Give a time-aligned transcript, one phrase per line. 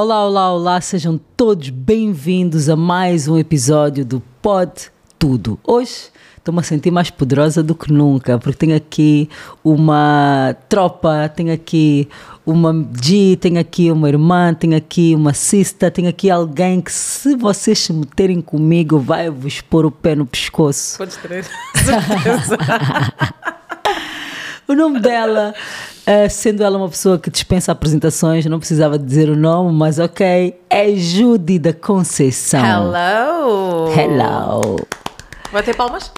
[0.00, 5.58] Olá, olá, olá, sejam todos bem-vindos a mais um episódio do Pod Tudo.
[5.66, 9.28] Hoje estou-me a sentir mais poderosa do que nunca, porque tenho aqui
[9.64, 12.08] uma tropa, tenho aqui
[12.46, 17.34] uma G, tenho aqui uma irmã, tenho aqui uma sister, tenho aqui alguém que, se
[17.34, 20.96] vocês se meterem comigo, vai vos pôr o pé no pescoço.
[20.96, 22.56] Podes crer, certeza.
[24.68, 25.54] O nome dela,
[26.06, 30.60] uh, sendo ela uma pessoa que dispensa apresentações, não precisava dizer o nome, mas ok,
[30.68, 32.92] é Judy da Conceição.
[32.92, 33.90] Hello!
[33.98, 34.76] Hello!
[35.50, 36.12] Vai ter palmas?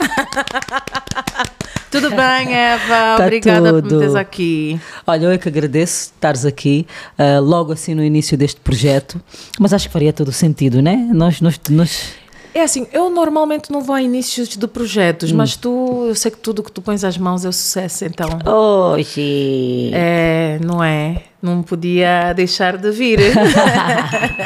[1.88, 3.16] tudo bem, Eva?
[3.16, 3.94] Tá Obrigada por tudo.
[3.94, 4.80] me teres aqui.
[5.06, 9.22] Olha, eu é que agradeço estares aqui, uh, logo assim no início deste projeto,
[9.56, 10.96] mas acho que faria todo o sentido, né?
[11.12, 12.12] Nós, nós, nós
[12.54, 16.38] É assim, eu normalmente não vou a inícios de projetos, mas tu, eu sei que
[16.38, 18.28] tudo que tu pões as mãos é o sucesso, então.
[18.46, 19.90] Hoje.
[19.92, 21.24] É, não é?
[21.42, 23.18] Não podia deixar de vir.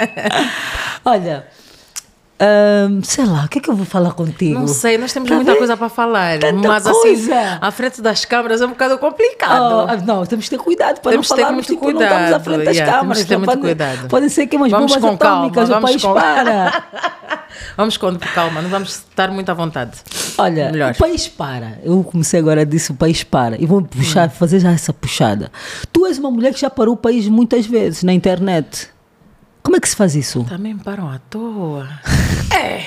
[1.04, 1.46] Olha,
[2.40, 4.58] ahm, sei lá, o que é que eu vou falar contigo?
[4.58, 7.58] Não sei, nós temos Tá muita coisa para falar, Tanta mas assim, coisa.
[7.60, 9.88] à frente das câmaras é um bocado complicado.
[9.90, 12.00] Oh, não, temos que ter cuidado para Temos não que ter falarmos muito tipo, não
[12.02, 13.44] estamos à cuidado, frente das yeah, temos câmaras.
[13.46, 14.08] que ter cuidado.
[14.08, 16.84] Podem ser que umas Vamos bombas com calma, atômicas, o país com- para.
[17.76, 19.98] Vamos com calma, não vamos estar muito à vontade.
[20.36, 20.92] Olha, Melhor.
[20.92, 21.78] o país para.
[21.82, 23.60] Eu comecei agora a dizer o país para.
[23.60, 25.50] E vou puxar, fazer já essa puxada.
[25.92, 28.88] Tu és uma mulher que já parou o país muitas vezes na internet.
[29.68, 30.44] Como é que se faz isso?
[30.44, 31.86] Também param à toa.
[32.50, 32.86] É,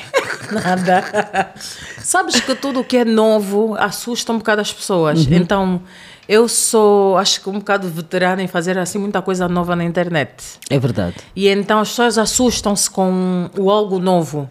[0.52, 1.54] nada.
[2.00, 5.28] Sabes que tudo o que é novo assusta um bocado as pessoas.
[5.30, 5.84] Então,
[6.28, 10.34] eu sou, acho que um bocado veterana em fazer assim muita coisa nova na internet.
[10.68, 11.18] É verdade.
[11.36, 14.50] E então as pessoas assustam-se com o algo novo.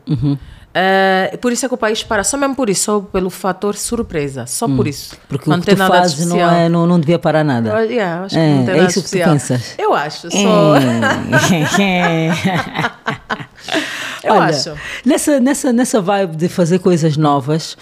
[0.72, 3.74] Eh, por isso é que o país para, só mesmo por isso, só pelo fator
[3.76, 5.16] surpresa, só por isso.
[5.28, 6.50] Porque não o que tu fazes não, especial.
[6.50, 7.74] é, não, não devia parar nada.
[7.76, 9.30] Ah, yeah, acho que É, não tem é nada isso que tu especial.
[9.32, 9.74] pensas?
[9.76, 10.74] Eu acho, só.
[14.22, 14.72] Eu Olha, acho.
[15.04, 17.76] Nessa, nessa, nessa vibe de fazer coisas novas,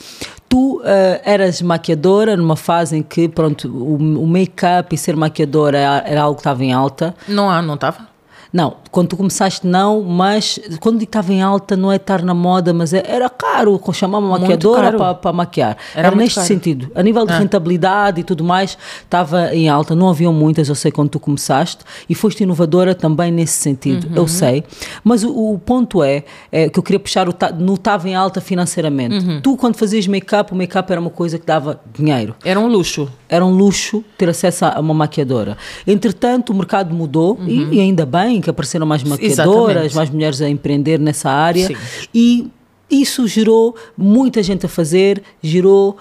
[0.49, 5.79] tu eh, eras maquiadora numa fase em que pronto, o, o make-up e ser maquiadora
[5.79, 7.15] era, era algo que estava em alta.
[7.27, 8.07] Não há, não estava?
[8.53, 12.73] Não, quando tu começaste não, mas quando estava em alta não é estar na moda,
[12.73, 15.77] mas é- era caro chamar uma maquiadora para, maquiar.
[15.95, 16.47] Era Era, neste caro.
[16.47, 16.91] sentido.
[16.95, 19.95] A nível de rentabilidade e tudo mais, estava em alta.
[19.95, 21.85] Não haviam muitas, eu sei, quando tu começaste.
[22.09, 24.17] E foste inovadora também nesse sentido, Uhum.
[24.17, 24.65] eu sei.
[25.05, 28.41] Mas o, o ponto é, é que eu queria puxar, o não estava em alta
[28.41, 29.17] financeiramente.
[29.17, 29.41] Uhum.
[29.43, 33.09] Tu, quando fazias make-up, o make-up era uma coisa que dava dinheiro Era um luxo.
[33.29, 35.57] Era um luxo ter acesso a uma maquiadora.
[35.87, 39.97] Entretanto, o mercado mudou e, e ainda bem que apareceram mais maquiadoras, Exatamente.
[39.97, 41.77] mais mulheres a empreender nessa área Sim.
[42.15, 42.51] e
[42.91, 45.97] isso gerou muita gente a fazer, gerou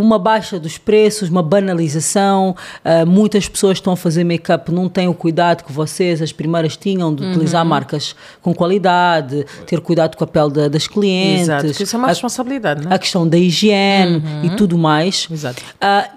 [0.00, 2.54] uma baixa dos preços, uma banalização.
[2.84, 6.76] ah, muitas pessoas estão a fazer make-up, não têm o cuidado que vocês, as primeiras,
[6.76, 7.68] tinham de utilizar Uhum.
[7.70, 11.42] marcas com qualidade, ter cuidado com a pele da- das clientes.
[11.42, 11.66] Exato.
[11.66, 12.94] Isso é uma a- responsabilidade, né?
[12.94, 14.56] a questão da higiene e Uhum.
[14.56, 15.28] tudo mais.
[15.30, 15.62] Exato.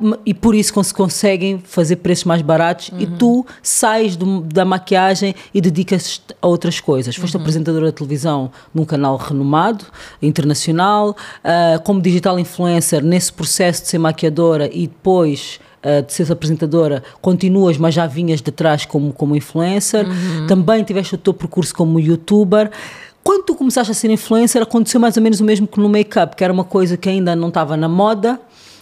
[0.01, 3.17] M- e por isso cons conseguem fazer preços mais baratos e Uhum.
[3.17, 7.16] tu sais do- da maquiagem e dedicas a outras coisas.
[7.16, 7.41] Foste Uhum.
[7.41, 9.85] apresentadora de televisão num canal renomado,
[10.22, 16.30] internacional, ah, como digital influencer nesse processo de ser maquiadora e depois ah, de seres
[16.30, 20.06] apresentadora, continuas, mas já vinhas de trás como, como influencer.
[20.06, 20.47] Uhum.
[20.47, 22.69] Também tiveste o teu percurso como youtuber.
[23.24, 26.35] Quando tu começaste a ser influencer, aconteceu mais ou menos o mesmo que no make-up,
[26.35, 28.40] que era uma coisa que ainda não estava na moda,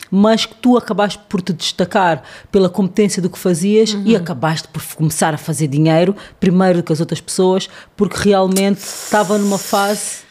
[0.09, 4.81] mas que tu acabaste por te destacar pela competência do que fazias e acabaste por
[4.95, 10.26] começar a fazer dinheiro, primeiro do que as outras pessoas, porque realmente estava numa fase.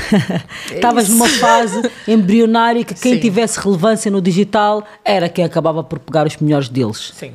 [0.72, 3.20] Estavas numa fase embrionária que quem Sim.
[3.20, 7.12] tivesse relevância no digital era quem acabava por pegar os melhores deles.
[7.16, 7.32] Sim.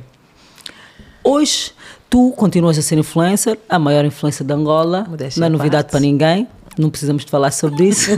[1.22, 1.72] Hoje,
[2.08, 5.04] tu continuas a ser influencer, a maior influencer de Angola.
[5.08, 5.90] Modéstia não é novidade parte.
[5.92, 6.48] para ninguém.
[6.78, 8.10] Não precisamos de falar sobre isso.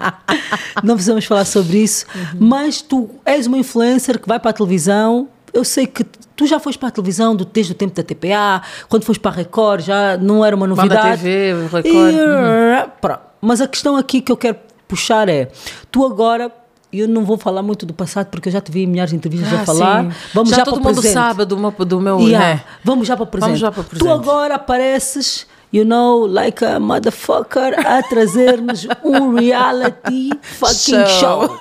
[0.82, 2.04] não precisamos falar sobre isso.
[2.38, 5.28] Mas tu és uma influencer que vai para a televisão.
[5.54, 6.04] Eu sei que
[6.36, 9.30] tu já foste para a televisão do- desde o tempo da TPA, quando foste para
[9.30, 11.22] a Record, já não era uma Banda novidade.
[11.22, 11.86] TV, Record.
[11.86, 13.27] E, pronto.
[13.40, 14.56] Mas a questão aqui que eu quero
[14.86, 15.48] puxar é:
[15.90, 16.50] tu agora.
[16.90, 19.16] Eu não vou falar muito do passado porque eu já te vi em milhares de
[19.18, 20.04] entrevistas a Ah, falar.
[20.04, 20.10] sim.
[20.32, 21.12] Vamos já, já para todo o mundo presente.
[21.12, 22.46] sabe do meu, do meu Yeah.
[22.54, 22.64] né?
[22.82, 23.60] Vamos já para o presente.
[23.60, 24.08] Para o Tu presente.
[24.10, 31.46] agora apareces, you know, like a motherfucker, a trazer-nos um reality fucking show.
[31.48, 31.58] Show.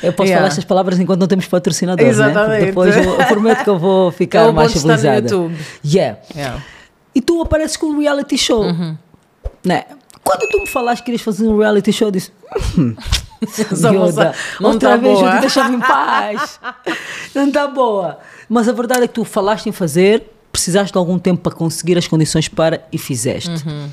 [0.00, 0.36] Eu posso Yeah.
[0.36, 2.24] falar estas palavras enquanto não temos patrocinadores, né?
[2.26, 2.66] Porque Exatamente.
[2.66, 5.34] Depois eu, eu prometo que eu vou ficar o bom mais civilizada.
[5.84, 6.18] Yeah.
[6.32, 6.62] Yeah.
[7.12, 8.62] E tu apareces com um reality show.
[8.62, 8.96] Uhum.
[9.64, 9.84] Né?
[10.24, 12.30] Quando tu me falaste que querias fazer um reality show, eu disse...
[12.78, 12.94] "Hum,
[13.92, 16.60] moça não outra tá vez boa." deixa-me em paz.
[17.34, 18.18] não está boa.
[18.48, 21.98] Mas a verdade é que tu falaste em fazer, precisaste de algum tempo para conseguir
[21.98, 23.50] as condições para e fizeste.
[23.66, 23.88] Uhum.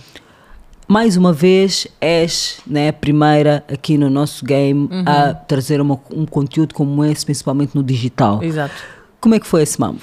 [0.87, 6.25] Mais uma vez, és né, a primeira aqui no nosso game a trazer uma- um
[6.25, 8.41] conteúdo como esse, principalmente no digital.
[8.43, 8.73] Exato.
[9.21, 10.01] Como é que foi esse mambo?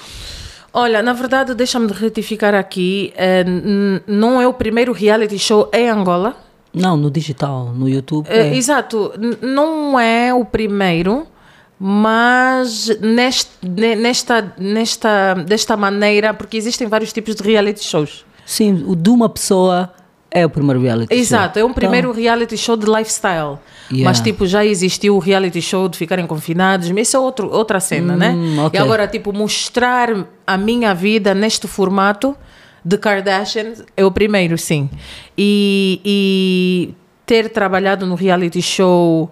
[0.79, 3.43] Olha, na verdade, deixa-me retificar aqui, eh,
[4.05, 6.37] não é o primeiro reality show em Angola.
[6.71, 8.27] Não, no digital, no YouTube.
[8.29, 8.55] Eh, é.
[8.55, 11.25] Exato, não é o primeiro,
[11.79, 18.23] mas neste, ne- nesta, nesta, desta maneira, porque existem vários tipos de reality shows.
[18.45, 19.91] Sim, o de uma pessoa
[20.37, 21.21] é o primeiro reality show.
[21.21, 23.57] Exato, é um Então, primeiro reality show de lifestyle.
[23.91, 24.03] Yeah.
[24.03, 27.79] Mas, tipo, já existiu o reality show de ficarem confinados, mas isso é outro, outra
[27.79, 28.31] cena, né?
[28.31, 28.79] Hum, ok.
[28.79, 30.09] E agora, tipo, mostrar
[30.45, 32.35] a minha vida neste formato
[32.83, 34.89] de Kardashian é o primeiro, sim.
[35.37, 36.93] E, e
[37.25, 39.29] ter trabalhado no reality show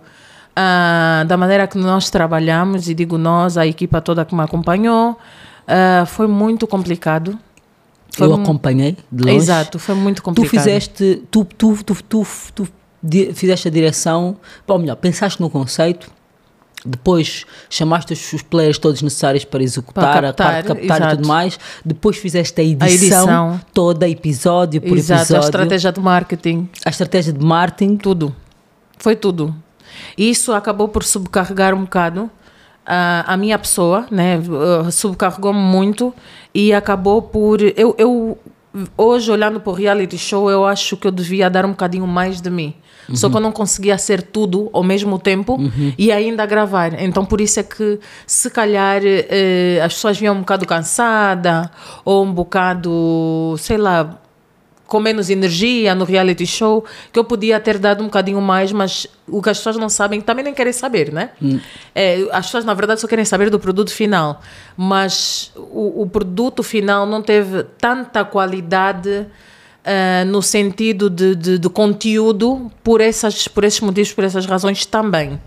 [0.55, 5.17] ah, da maneira que nós trabalhamos, e digo nós, a equipa toda que me acompanhou,
[5.67, 7.37] ah, foi muito complicado.
[8.17, 9.37] Foi eu acompanhei de longe.
[9.37, 10.51] Exato, foi muito Tu complicado.
[10.51, 12.25] fizeste, tu, tu, tu, tu,
[12.55, 12.67] tu
[13.33, 16.09] fizeste a direção, ou melhor, pensaste no conceito,
[16.85, 21.03] depois chamaste os, players todos necessários para executar, Para a parte de captar, captar e
[21.03, 21.15] exato.
[21.17, 23.61] tudo mais, depois fizeste a edição, edição.
[23.73, 28.35] toda, episódio por Exato, episódio, a estratégia de marketing, a estratégia de marketing, tudo.
[28.99, 29.53] Foi tudo.
[30.17, 32.29] E Isso acabou por subcarregar um bocado
[32.85, 34.39] a, a minha pessoa, né?
[34.91, 36.13] Subcarregou-me muito
[36.53, 37.61] e acabou por.
[37.61, 38.37] Eu, eu,
[38.97, 42.41] hoje, olhando para o reality show, eu acho que eu devia dar um bocadinho mais
[42.41, 42.75] de mim.
[43.13, 45.59] Só que eu não conseguia ser tudo ao mesmo tempo
[45.97, 46.99] e ainda gravar.
[46.99, 51.69] Então, por isso é que, se calhar, eh, as pessoas vinham um bocado cansada
[52.03, 54.19] ou um bocado, sei lá,
[54.87, 59.07] com menos energia no reality show, que eu podia ter dado um bocadinho mais, mas
[59.27, 61.31] o que as pessoas não sabem também nem querem saber, né?
[61.93, 64.41] É, as pessoas, na verdade, só querem saber do produto final,
[64.77, 69.27] mas o, o produto final não teve tanta qualidade
[69.85, 74.83] ah, no sentido de, de, de conteúdo por, essas, por esses motivos, por essas razões
[74.83, 75.39] também.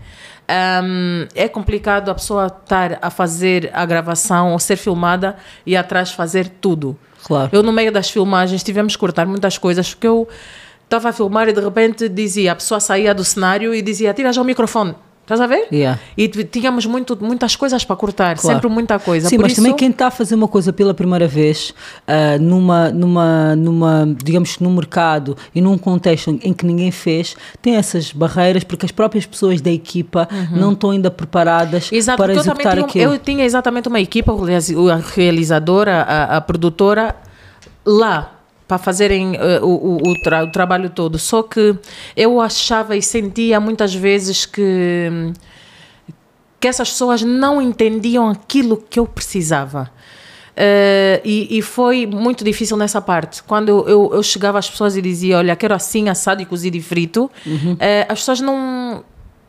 [0.47, 6.11] Ahm, é complicado a pessoa estar a fazer a gravação ou ser filmada e atrás
[6.11, 6.97] fazer tudo.
[7.29, 7.51] Claro.
[7.53, 10.27] Eu, no meio das filmagens, tivemos que cortar muitas coisas, porque eu
[10.83, 14.33] estava a filmar e de repente dizia, a pessoa saía do cenário e dizia, tira
[14.33, 14.95] já o microfone.
[15.29, 15.67] Estás a ver?
[15.71, 15.99] Yeah.
[16.17, 18.55] E tínhamos muito, muitas coisas para cortar, Claro.
[18.57, 19.29] sempre muita coisa.
[19.29, 21.71] Sim, Por mas isso, também quem está a fazer uma coisa pela primeira vez,
[22.07, 27.35] ah, numa, numa, numa, digamos que num mercado e num contexto em que ninguém fez,
[27.61, 31.97] tem essas barreiras porque as próprias pessoas da equipa não estão ainda preparadas Uhum.
[31.99, 33.13] Exato, para eu executar um- aquilo.
[33.13, 37.15] eu tinha exatamente uma equipa, a realizadora, a, a produtora,
[37.85, 38.38] lá
[38.69, 41.17] para fazerem eh, o, o, tra- o trabalho todo.
[41.19, 41.75] Só que
[42.15, 45.09] eu achava e sentia muitas vezes que,
[46.59, 49.89] que essas pessoas não entendiam aquilo que eu precisava.
[50.55, 53.41] Eh, e, e foi muito difícil nessa parte.
[53.43, 56.77] Quando eu, eu, eu chegava às pessoas e dizia: Olha, quero assim, assado e cozido
[56.77, 57.29] e frito,
[57.79, 59.03] eh, as pessoas não.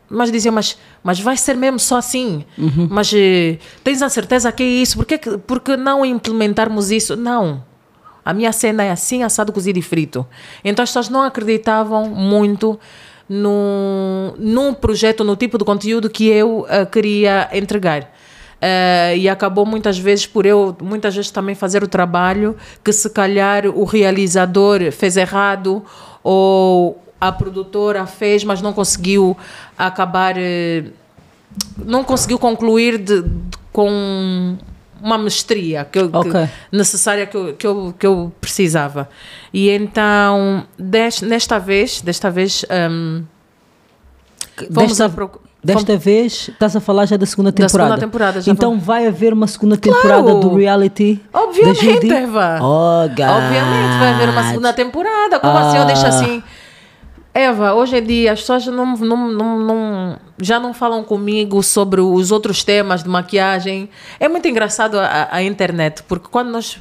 [0.09, 2.43] Mas diziam: Mas, mas vai ser mesmo só assim?
[2.89, 4.97] Mas eh, tens a certeza que é isso?
[4.97, 7.15] Por que, que- por que não implementarmos isso?
[7.15, 7.69] Não.
[8.23, 10.25] A minha cena é assim, assado, cozido e frito.
[10.63, 12.79] Então as pessoas não acreditavam muito
[13.27, 18.13] no, num projeto, no tipo de conteúdo que eu eh, queria entregar.
[18.61, 23.09] Eh, e acabou muitas vezes por eu, muitas vezes também fazer o trabalho que se
[23.09, 25.83] calhar o realizador fez errado
[26.23, 29.35] ou a produtora fez, mas não conseguiu
[29.77, 30.83] acabar, eh,
[31.77, 34.57] não conseguiu concluir de- de- com
[35.01, 36.49] uma mestria que, eu- que- Ok.
[36.71, 39.09] necessária que eu, que, eu, que eu precisava.
[39.53, 42.63] E então, des- nesta vez, desta vez,
[44.73, 45.11] fomos Desta, a
[45.63, 47.89] desta vez estás a falar já da segunda Da temporada.
[47.91, 52.11] segunda temporada, então vai haver uma segunda temporada do reality da Obviamente, Judy?
[52.13, 52.59] Eva.
[52.61, 53.19] Oh, God.
[53.29, 55.39] Obviamente vai haver uma segunda temporada.
[55.39, 56.43] Como assim eu deixo assim?
[57.33, 62.01] Eva, hoje em dia as pessoas não, não, não, não- já não falam comigo sobre
[62.01, 63.89] os outros temas de maquiagem.
[64.19, 66.79] É muito engraçado a, a internet, porque quando nós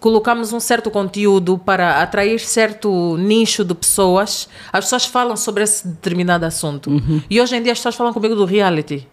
[0.00, 5.86] colocamos um certo conteúdo para atrair certo nicho de pessoas, as pessoas falam sobre esse
[5.86, 6.90] determinado assunto.
[7.30, 9.06] E hoje em dia as pessoas falam comigo do reality.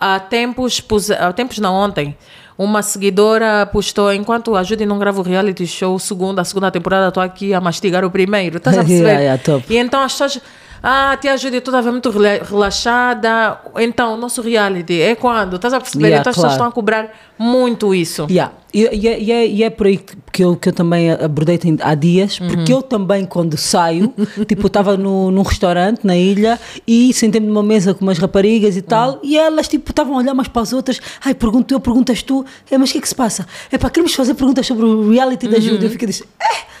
[0.00, 2.16] Há tempos, há tempos não ontem,
[2.62, 7.08] uma seguidora postou, enquanto a Judy não grava o reality show, segunda, a segunda temporada,
[7.08, 8.58] estou aqui a mastigar o primeiro.
[8.58, 9.18] Estás a perceber?
[9.20, 9.64] Yeah, yeah.
[9.68, 10.40] E então as pessoas
[10.82, 13.58] Ah, tia Júlia, estou a ver muito rela- relaxada.
[13.78, 15.56] Então, o nosso reality é quando?
[15.56, 16.06] Estás a perceber?
[16.08, 16.68] Yeah, então as pessoas claro.
[16.68, 18.26] estão a cobrar muito isso.
[18.30, 18.52] Yeah.
[18.72, 19.98] E, e, é- e é, e é por aí
[20.32, 22.48] que eu, que eu também abordei há dias, Uhum.
[22.48, 24.12] porque eu também, quando saio,
[24.46, 29.14] tipo, estava num restaurante na ilha e sentei-me numa mesa com umas raparigas e tal,
[29.14, 29.18] Uhum.
[29.24, 31.00] e elas, tipo, estavam a olhar umas para as outras.
[31.24, 33.46] Ai, pergunto eu, perguntas tu, é, mas o que é que se passa?
[33.72, 35.62] É para queremos fazer perguntas sobre o reality da Uhum.
[35.62, 35.86] Júlia.
[35.86, 36.44] Eu fiquei assim, é.
[36.44, 36.79] Vocês-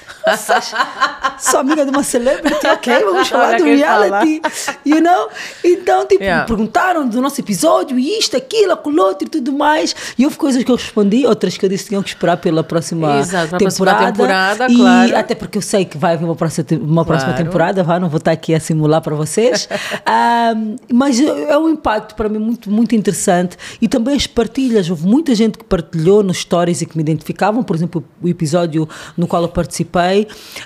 [1.38, 4.42] Sou amiga de uma celebrity, ok, vamos do quem reality,
[4.84, 5.28] you know?
[5.64, 6.44] Então, tipo, Yeah.
[6.46, 9.94] perguntaram do nosso episódio, isto, aquilo, aquilo outro e tudo mais.
[10.18, 12.62] E houve coisas que eu respondi, outras que eu disse que tinham que esperar pela
[12.62, 14.12] próxima Exato, para a próxima temporada.
[14.12, 15.16] temporada, e claro.
[15.16, 17.44] até porque eu sei que vai haver uma próxima, uma próxima Claro.
[17.46, 19.68] temporada, vá, não vou estar aqui a simular para vocês.
[20.12, 20.54] Ah,
[20.92, 23.56] mas é um impacto para mim muito, muito interessante.
[23.80, 27.62] E também as partilhas, houve muita gente que partilhou nos stories e que me identificavam,
[27.62, 30.09] por exemplo, o episódio no qual eu participei.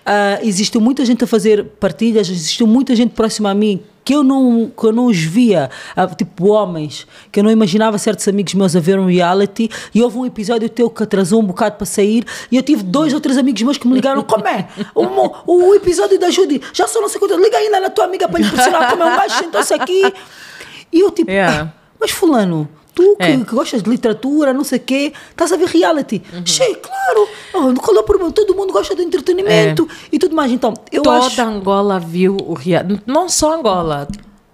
[0.05, 4.23] Ah, existiu muita gente a fazer partilhas, existiu muita gente próxima a mim que eu
[4.23, 8.53] não, que eu não os via, ah, tipo homens, que eu não imaginava certos amigos
[8.53, 11.87] meus a ver um reality, e houve um episódio teu que atrasou um bocado para
[11.87, 12.23] sair,
[12.53, 14.69] e eu tive dois ou três amigos meus que me ligaram, como é?
[14.95, 15.07] O,
[15.71, 18.41] o episódio da Judy, já só não sei quanto, liga ainda na tua amiga para
[18.41, 20.13] lhe impressionar como é um gajo sentou-se aqui,
[20.93, 21.73] e eu tipo, Yeah.
[21.75, 23.37] "Ah, mas fulano, tu que, É.
[23.37, 26.23] que gostas de literatura, não sei o quê, estás a ver reality?
[26.33, 26.47] Uhum.
[26.47, 28.33] Che, claro, oh, qual é o problema?
[28.33, 31.41] Todo mundo gosta de entretenimento e tudo mais, então, eu Toda acho...
[31.43, 33.03] Angola viu o reality.
[33.07, 34.09] Não só Angola.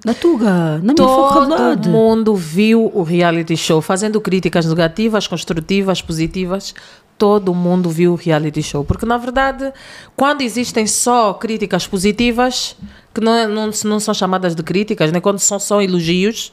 [0.04, 6.74] Na Tuga, na minha Todo mundo viu o reality show, fazendo críticas negativas, construtivas, positivas.
[7.18, 8.82] Todo mundo viu o reality show.
[8.82, 9.70] Porque, na verdade,
[10.16, 12.74] quando existem só críticas positivas,
[13.14, 15.20] que não, é- não, não são chamadas de críticas, né?
[15.20, 16.50] quando são só elogios,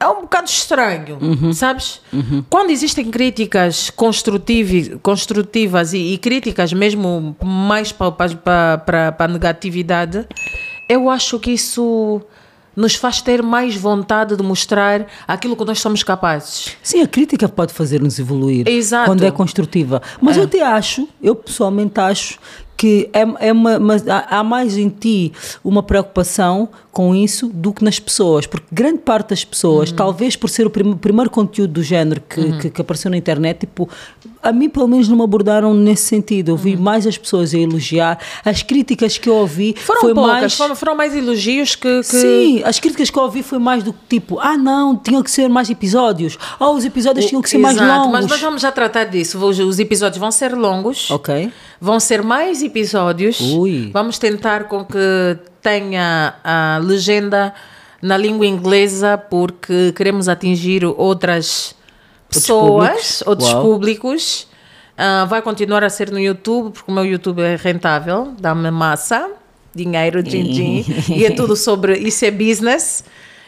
[0.00, 1.18] é um bocado estranho,
[1.52, 2.00] sabes?
[2.48, 10.26] Quando existem críticas construtiv construtivas e, e críticas mesmo mais para a negatividade,
[10.88, 12.22] eu acho que isso
[12.74, 16.76] nos faz ter mais vontade de mostrar aquilo que nós somos capazes.
[16.82, 19.06] Sim, a crítica pode fazer-nos evoluir Exato.
[19.06, 20.00] quando é construtiva.
[20.20, 22.38] Mas eu até acho, eu pessoalmente acho
[22.80, 27.84] que é, é uma, mas há mais em ti uma preocupação com isso do que
[27.84, 31.82] nas pessoas, porque grande parte das pessoas, talvez por ser o prim- primeiro conteúdo do
[31.84, 33.88] género que, que, que apareceu na internet, tipo,
[34.42, 36.50] a mim pelo menos não me abordaram nesse sentido.
[36.50, 40.32] Eu vi mais as pessoas a elogiar, as críticas que eu ouvi Foram foi poucas,
[40.40, 42.00] mais foram, foram mais elogios que.
[42.00, 42.04] que...
[42.04, 45.30] Sim, as críticas que eu ouvi foi mais do que tipo, ah não, tinham que
[45.30, 48.12] ser mais episódios, ou os episódios tinham que ser mais Exato, longos.
[48.12, 49.38] Mas nós vamos já tratar disso.
[49.38, 51.10] Os, os episódios vão ser longos.
[51.10, 51.52] Ok.
[51.80, 53.40] Vão ser mais episódios.
[53.40, 53.90] Ui.
[53.92, 57.54] Vamos tentar com que tenha a legenda
[58.02, 61.74] na língua inglesa, porque queremos atingir outras
[62.28, 63.22] pessoas, públicos.
[63.26, 64.48] outros públicos.
[64.96, 69.30] Ah, vai continuar a ser no YouTube, porque o meu YouTube é rentável, dá-me massa,
[69.74, 71.96] dinheiro, din-din, e é tudo sobre.
[71.98, 73.04] Isso é business.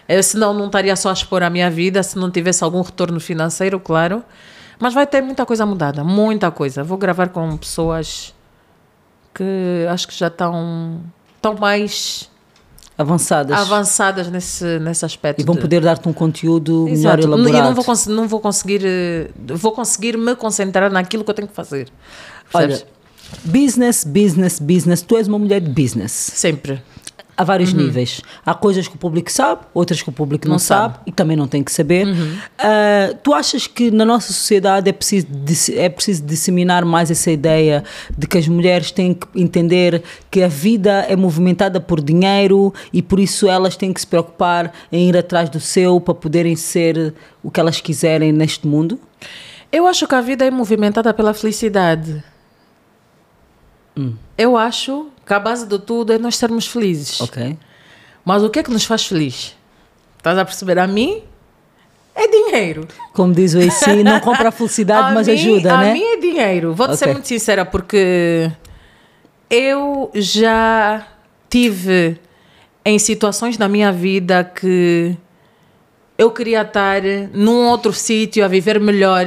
[0.08, 3.20] Eu, senão não estaria só a expor a minha vida, se não tivesse algum retorno
[3.20, 4.22] financeiro, claro.
[4.78, 6.82] Mas vai ter muita coisa mudada, muita coisa.
[6.82, 8.34] Vou gravar com pessoas
[9.34, 11.00] que acho que já estão,
[11.42, 12.30] estão mais
[12.96, 13.58] Avançadas.
[13.58, 15.40] avançadas nesse, nesse aspecto.
[15.40, 17.16] E vão de- poder dar-te um conteúdo Exato.
[17.26, 17.74] melhor elaborado.
[17.74, 21.54] não vou, não vou conseguir eh, vou conseguir me concentrar naquilo que eu tenho que
[21.54, 21.88] fazer.
[22.54, 22.92] Olha, Percebes?
[23.44, 25.02] business, business, business.
[25.02, 26.12] Tu és uma mulher de business.
[26.12, 26.80] sempre.
[27.42, 28.20] Há vários níveis.
[28.46, 30.54] Há coisas que o público sabe, outras que o público não, Uhum.
[30.54, 30.94] Não sabe.
[30.94, 31.04] sabe.
[31.06, 32.06] e também não tem que saber.
[32.56, 35.26] Ah, tu achas que na nossa sociedade é preciso,
[35.76, 37.82] é preciso disseminar mais essa ideia
[38.16, 43.02] de que as mulheres têm que entender que a vida é movimentada por dinheiro e
[43.02, 47.12] por isso elas têm que se preocupar em ir atrás do seu para poderem ser
[47.42, 49.00] o que elas quiserem neste mundo?
[49.72, 52.22] Eu acho que a vida é movimentada pela felicidade.
[53.96, 54.14] Hum.
[54.38, 57.20] Eu acho que a base de tudo é nós sermos felizes.
[57.20, 57.56] Ok.
[58.24, 59.56] Mas o que é que nos faz feliz?
[60.18, 60.78] Estás a perceber?
[60.78, 61.22] A mim
[62.14, 62.86] é dinheiro.
[63.12, 65.92] Como diz o AC, não compra a felicidade, A mas mim- ajuda, a né?
[65.92, 66.74] mim é dinheiro.
[66.74, 67.14] Vou-te ser Ok.
[67.14, 68.50] muito sincera, porque
[69.50, 71.06] eu já
[71.50, 72.18] tive
[72.84, 75.16] em situações na minha vida que
[76.16, 79.26] eu queria estar num outro sítio a viver melhor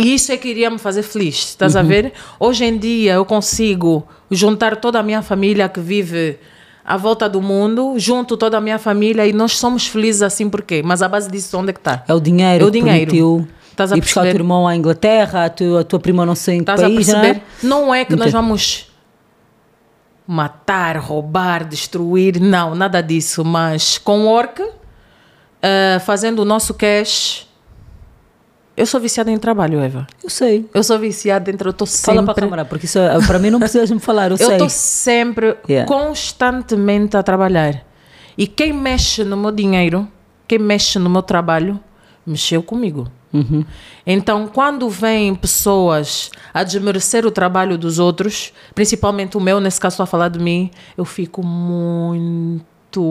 [0.00, 1.80] e isso é que iria me fazer feliz, estás Uhum.
[1.80, 2.12] a ver?
[2.38, 6.38] Hoje em dia eu consigo juntar toda a minha família que vive
[6.84, 10.62] à volta do mundo, junto toda a minha família e nós somos felizes assim por
[10.62, 10.82] quê?
[10.84, 12.04] Mas a base disso onde é que está?
[12.08, 13.10] É o dinheiro É o dinheiro.
[13.12, 16.26] permitiu Estás a ir buscar o teu irmão à Inglaterra, a tua, a tua prima
[16.26, 17.34] não sei em que Estás país, a perceber?
[17.38, 17.42] né?
[17.62, 18.90] Não é que nós vamos
[20.26, 24.62] matar, roubar, destruir, não, nada disso, mas com work,
[25.62, 27.48] eh, fazendo o nosso cash,
[28.76, 30.06] Eu sou viciada em trabalho, Eva.
[30.22, 30.68] Eu sei.
[30.72, 32.14] Eu sou viciada dentro, eu estou sempre...
[32.14, 34.46] Fala para a câmara, porque isso, é- para mim não precisas me falar, eu, Eu
[34.46, 34.52] sei.
[34.52, 35.86] estou sempre, Yeah.
[35.86, 37.84] constantemente a trabalhar.
[38.38, 40.08] E quem mexe no meu dinheiro,
[40.48, 41.78] quem mexe no meu trabalho,
[42.26, 43.06] mexeu comigo.
[43.32, 43.64] Uhum.
[44.06, 49.94] Então, quando vêm pessoas a desmerecer o trabalho dos outros, principalmente o meu, nesse caso
[49.94, 52.64] estou a falar de mim, eu fico muito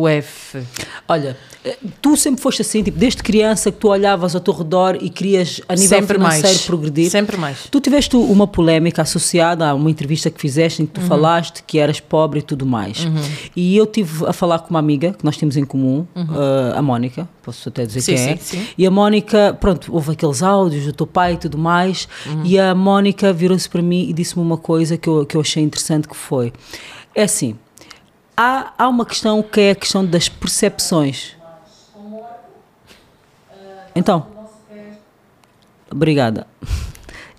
[0.07, 0.59] F.
[1.07, 4.97] Olha, eh, tu sempre foste assim, tipo, desde criança que tu olhavas ao teu redor
[4.99, 6.65] e querias, a nível Sempre financeiro, mais.
[6.65, 7.09] progredir.
[7.09, 7.57] Sempre mais.
[7.71, 10.91] Tu tiveste uma polémica associada a uma entrevista que fizeste em Uhum.
[10.91, 13.07] que tu falaste que eras pobre e tudo mais.
[13.55, 16.81] E eu tive a falar com uma amiga que nós temos em comum, eh, a
[16.81, 18.17] Mónica, posso até dizer Uhum.
[18.17, 18.37] Sim, quem é.
[18.37, 18.67] sim, sim.
[18.77, 22.07] E a Mónica, pronto, houve aqueles áudios do teu pai e tudo mais.
[22.25, 22.43] Uhum.
[22.45, 25.63] E a Mónica virou-se para mim e disse-me uma coisa que eu, que eu achei
[25.63, 26.51] interessante que foi.
[27.15, 27.55] É assim,
[28.39, 31.35] há, há uma questão que é a questão das percepções.
[33.93, 34.25] Então,
[35.91, 36.47] obrigada.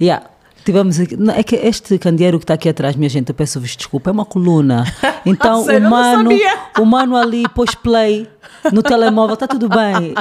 [0.02, 0.30] Yeah.
[0.64, 4.10] Tivemos aqui, é que este candeeiro que está aqui atrás, minha gente, eu peço-vos desculpa,
[4.10, 4.84] é uma coluna.
[5.26, 5.84] Então, Sério?
[5.84, 6.30] Eu o mano,
[6.80, 8.26] o mano ali pôs play
[8.72, 10.14] no telemóvel, está tudo bem.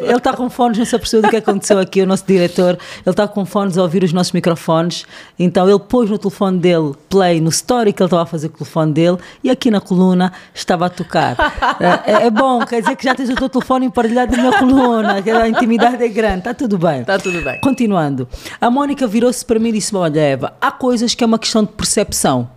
[0.00, 2.70] Ele está com fones, não se apercebeu do que aconteceu aqui, o nosso diretor.
[2.70, 5.04] Ele está com fones a ouvir os nossos microfones.
[5.38, 8.54] Então, ele pôs no telefone dele play no story que ele estava a fazer com
[8.54, 11.36] o telefone dele e aqui na coluna estava a tocar.
[11.78, 14.58] É, é- é bom, quer dizer que já tens o teu telefone emparelhado na minha
[14.58, 17.00] coluna, a intimidade é grande, está tudo bem.
[17.02, 17.60] Está tudo bem.
[17.60, 18.26] Continuando,
[18.58, 21.62] a Mónica virou-se para mim e disse: Olha, Eva, há coisas que é uma questão
[21.64, 22.48] de percepção.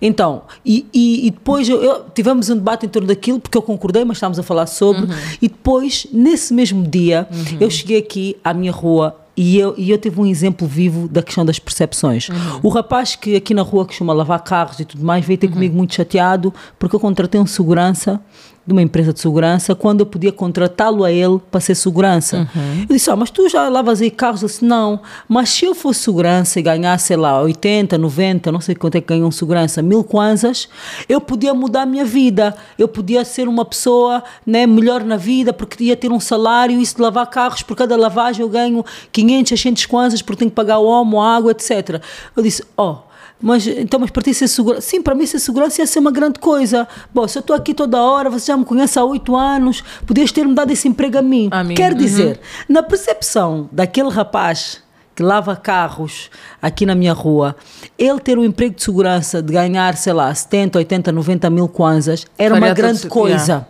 [0.00, 3.62] Então, e, e, e depois eu, eu- tivemos um debate em torno daquilo, porque eu
[3.62, 5.06] concordei, mas estávamos a falar sobre.
[5.40, 7.26] E depois, nesse mesmo dia,
[7.60, 9.16] eu cheguei aqui à minha rua.
[9.34, 12.28] E eu, e eu tive um exemplo vivo da questão das percepções.
[12.62, 15.74] O rapaz que aqui na rua costuma lavar carros e tudo mais veio ter comigo
[15.74, 18.20] muito chateado porque eu contratei um segurança
[18.64, 22.48] de uma empresa de segurança quando eu podia contratá-lo a ele para ser segurança.
[22.88, 24.42] Eu disse, ah, mas tu já lavas aí carros?
[24.42, 28.60] Ele disse, não, mas se eu fosse segurança e ganhasse, sei lá, 80, 90, não
[28.60, 30.68] sei quanto é que ganham segurança, mil kwanzas,
[31.08, 35.52] eu podia mudar a minha vida, eu podia ser uma pessoa né, melhor na vida
[35.52, 39.48] porque ia ter um salário, isso de lavar carros, por cada lavagem eu ganho 500,
[39.48, 42.00] 600 kwanzas porque tenho que pagar o homo, a água, etc.
[42.36, 42.98] Eu disse, oh,
[43.42, 44.80] mas então, mas para ti ser segurança?
[44.82, 46.86] Sim, para mim ser segurança ia ser uma grande coisa.
[47.12, 50.30] Bom, se eu estou aqui toda hora, você já me conhece há oito anos, podias
[50.30, 51.48] ter-me dado esse emprego a mim.
[51.50, 51.98] A mim, Quer uhum.
[51.98, 54.80] dizer, na percepção daquele rapaz
[55.14, 57.54] que lava carros aqui na minha rua,
[57.98, 62.26] ele ter um emprego de segurança de ganhar, sei lá, 70, 80, 90 mil kwanzas
[62.38, 63.66] era Faria uma grande coisa.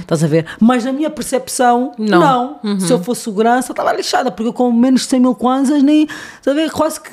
[0.00, 0.46] Estás a ver?
[0.60, 2.58] Mas na minha percepção, não.
[2.62, 2.80] Não.
[2.80, 6.04] Se eu fosse segurança, estava lixada, porque eu com menos de 100 mil kwanzas nem,
[6.04, 6.70] estás a ver?
[6.70, 7.10] Quase que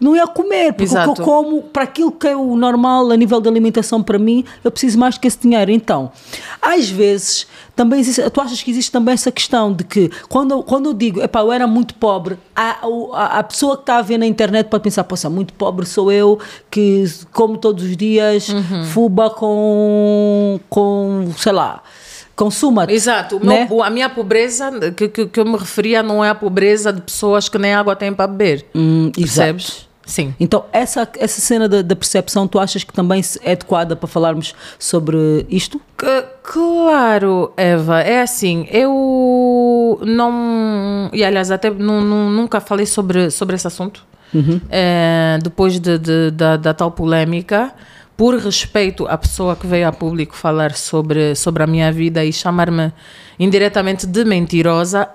[0.00, 1.20] não ia comer, porque o que Exato.
[1.20, 4.70] eu como, para aquilo que é o normal a nível de alimentação para mim, eu
[4.70, 5.70] preciso mais que esse dinheiro.
[5.70, 6.10] Então,
[6.62, 10.62] às vezes, também existe, tu achas que existe também essa questão de que, quando, eu-
[10.62, 12.78] quando eu digo, epá, eu era muito pobre, a,
[13.14, 16.10] a, a pessoa que está a ver na internet pode pensar, poxa, muito pobre sou
[16.12, 16.38] eu,
[16.70, 18.84] que como todos os dias, Uhum.
[18.84, 21.82] fuba com, com, sei lá,
[22.36, 23.40] consuma Exato.
[23.44, 23.66] Né?
[23.68, 27.00] meu- a minha pobreza que, que, que eu me referia não é a pobreza de
[27.00, 28.66] pessoas que nem água têm para beber.
[28.74, 29.87] Hum, exato.
[30.08, 30.34] Sim.
[30.40, 34.54] Então, essa, essa cena da, da percepção, tu achas que também é adequada para falarmos
[34.78, 35.78] sobre isto?
[35.98, 41.10] Que- Claro, Eva, é assim, eu não.
[41.12, 44.02] E aliás, até nu- nu- nunca falei sobre, sobre esse assunto.
[44.70, 47.72] É, depois de, de- da, da tal polêmica,
[48.16, 52.32] por respeito à pessoa que veio a público falar sobre, sobre a minha vida e
[52.32, 52.92] chamar-me
[53.38, 55.08] indiretamente de mentirosa,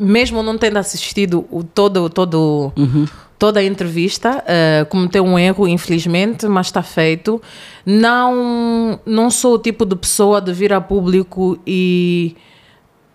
[0.00, 2.72] mesmo não tendo assistido o, todo, todo,
[3.38, 7.40] toda a entrevista, eh, cometeu um erro, infelizmente, mas está feito.
[7.84, 12.34] Não, não sou o tipo de pessoa de vir a público e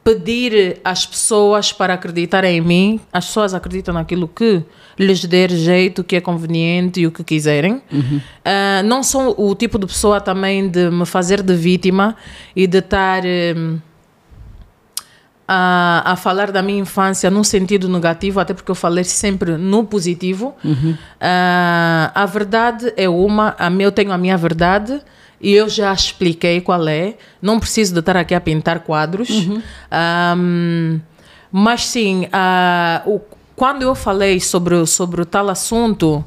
[0.04, 3.00] pedir às pessoas para acreditarem em mim.
[3.12, 4.64] As pessoas acreditam naquilo que
[5.00, 7.82] lhes der jeito, que é conveniente e o que quiserem.
[8.46, 12.16] Ah, não sou o tipo de pessoa também de me fazer de vítima
[12.56, 13.80] e de estar hum,
[15.48, 19.84] a, a falar da minha infância num sentido negativo, até porque eu falei sempre no
[19.84, 20.56] positivo.
[21.22, 25.00] Ah, a verdade é uma, a eu tenho a minha verdade
[25.40, 27.16] e eu já expliquei qual é.
[27.42, 29.30] Não preciso de estar aqui a pintar quadros.
[29.92, 31.00] Ahm,
[31.52, 33.22] mas sim, ah, o-
[33.56, 36.26] quando eu falei sobre, sobre o tal assunto,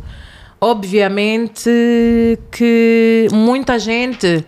[0.61, 4.45] obviamente que muita gente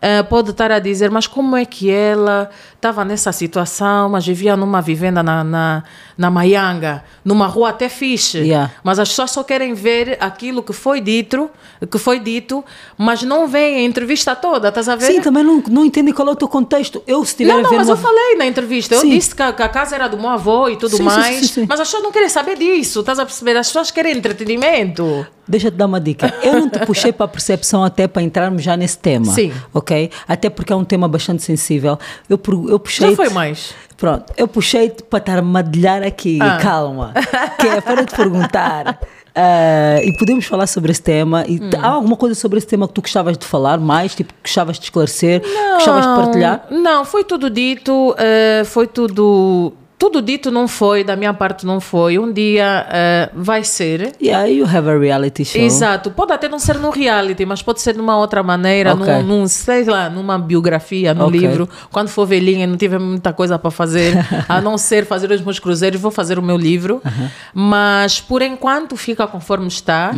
[0.00, 4.56] ah, pode estar a dizer, mas como é que ela estava nessa situação, mas vivia
[4.56, 5.82] numa vivenda na, na,
[6.16, 8.38] na Maianga, numa rua até fixe.
[8.38, 8.70] Yeah.
[8.84, 11.50] Mas as pessoas só querem ver aquilo que foi dito,
[11.90, 12.64] que foi dito,
[12.96, 15.06] mas não veem a entrevista toda, estás a ver?
[15.06, 17.02] Sim, também não, não entendem qual é o teu contexto.
[17.04, 18.94] Eu, se tiver Não, a não, mas uma- eu falei na entrevista.
[18.94, 19.10] Eu Sim.
[19.10, 21.36] disse que a, que a casa era do meu avô e tudo Sim, sim, mais.
[21.40, 21.66] sim, sim.
[21.68, 23.56] Mas as pessoas não querem saber disso, estás a perceber?
[23.56, 25.26] As pessoas querem entretenimento.
[25.50, 26.32] Deixa eu te dar uma dica.
[26.42, 29.32] Eu não te puxei para a percepção até para entrarmos já nesse tema.
[29.32, 29.50] Sim.
[29.72, 30.10] Ok?
[30.28, 31.98] Até porque é um tema bastante sensível.
[32.28, 32.38] Eu,
[32.68, 33.10] eu puxei.
[33.10, 33.74] Já foi mais.
[33.96, 36.38] Pronto, eu puxei-te para estar a madilhar aqui.
[36.40, 36.58] Ah.
[36.62, 37.12] Calma.
[37.58, 39.00] Que é para te perguntar.
[39.34, 41.44] ah, e podemos falar sobre esse tema.
[41.48, 41.70] E Hum.
[41.82, 44.14] Há alguma coisa sobre esse tema que tu gostavas de falar mais?
[44.14, 45.42] Tipo, gostavas de esclarecer?
[45.74, 46.66] Gostavas de partilhar?
[46.70, 49.72] Não, foi tudo dito, eh, foi tudo.
[49.98, 52.20] Tudo dito não foi, da minha parte não foi.
[52.20, 54.12] Um dia eh, vai ser.
[54.22, 55.60] Yeah, you have a reality show.
[55.60, 59.04] Exato, pode até não ser no reality, mas pode ser de uma outra maneira, Ok.
[59.04, 61.40] num, num, sei lá, numa biografia, no Ok.
[61.40, 61.68] livro.
[61.90, 64.14] Quando for velhinha e não tiver muita coisa para fazer,
[64.48, 67.02] a não ser fazer os meus cruzeiros, vou fazer o meu livro.
[67.52, 70.12] Mas por enquanto fica conforme está.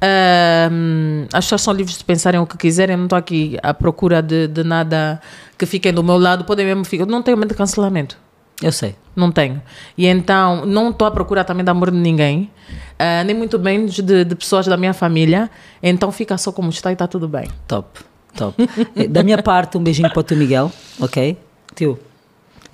[0.00, 3.74] Ahm, as pessoas são livres de pensarem o que quiserem, eu não estou aqui à
[3.74, 5.20] procura de, de nada
[5.58, 7.02] que fiquem do meu lado, podem mesmo ficar.
[7.04, 8.16] eu Não tenho medo de cancelamento.
[8.62, 8.94] Eu sei.
[9.14, 9.62] Não tenho.
[9.96, 12.50] E então, não estou à procura também de amor de ninguém,
[12.98, 15.50] ah, nem muito menos de, de pessoas da minha família.
[15.82, 17.48] Então, fica só como está e está tudo bem.
[17.66, 18.00] Top,
[18.36, 18.68] top.
[19.08, 21.38] Da minha parte, um beijinho para o teu Miguel, ok?
[21.74, 21.98] Tio.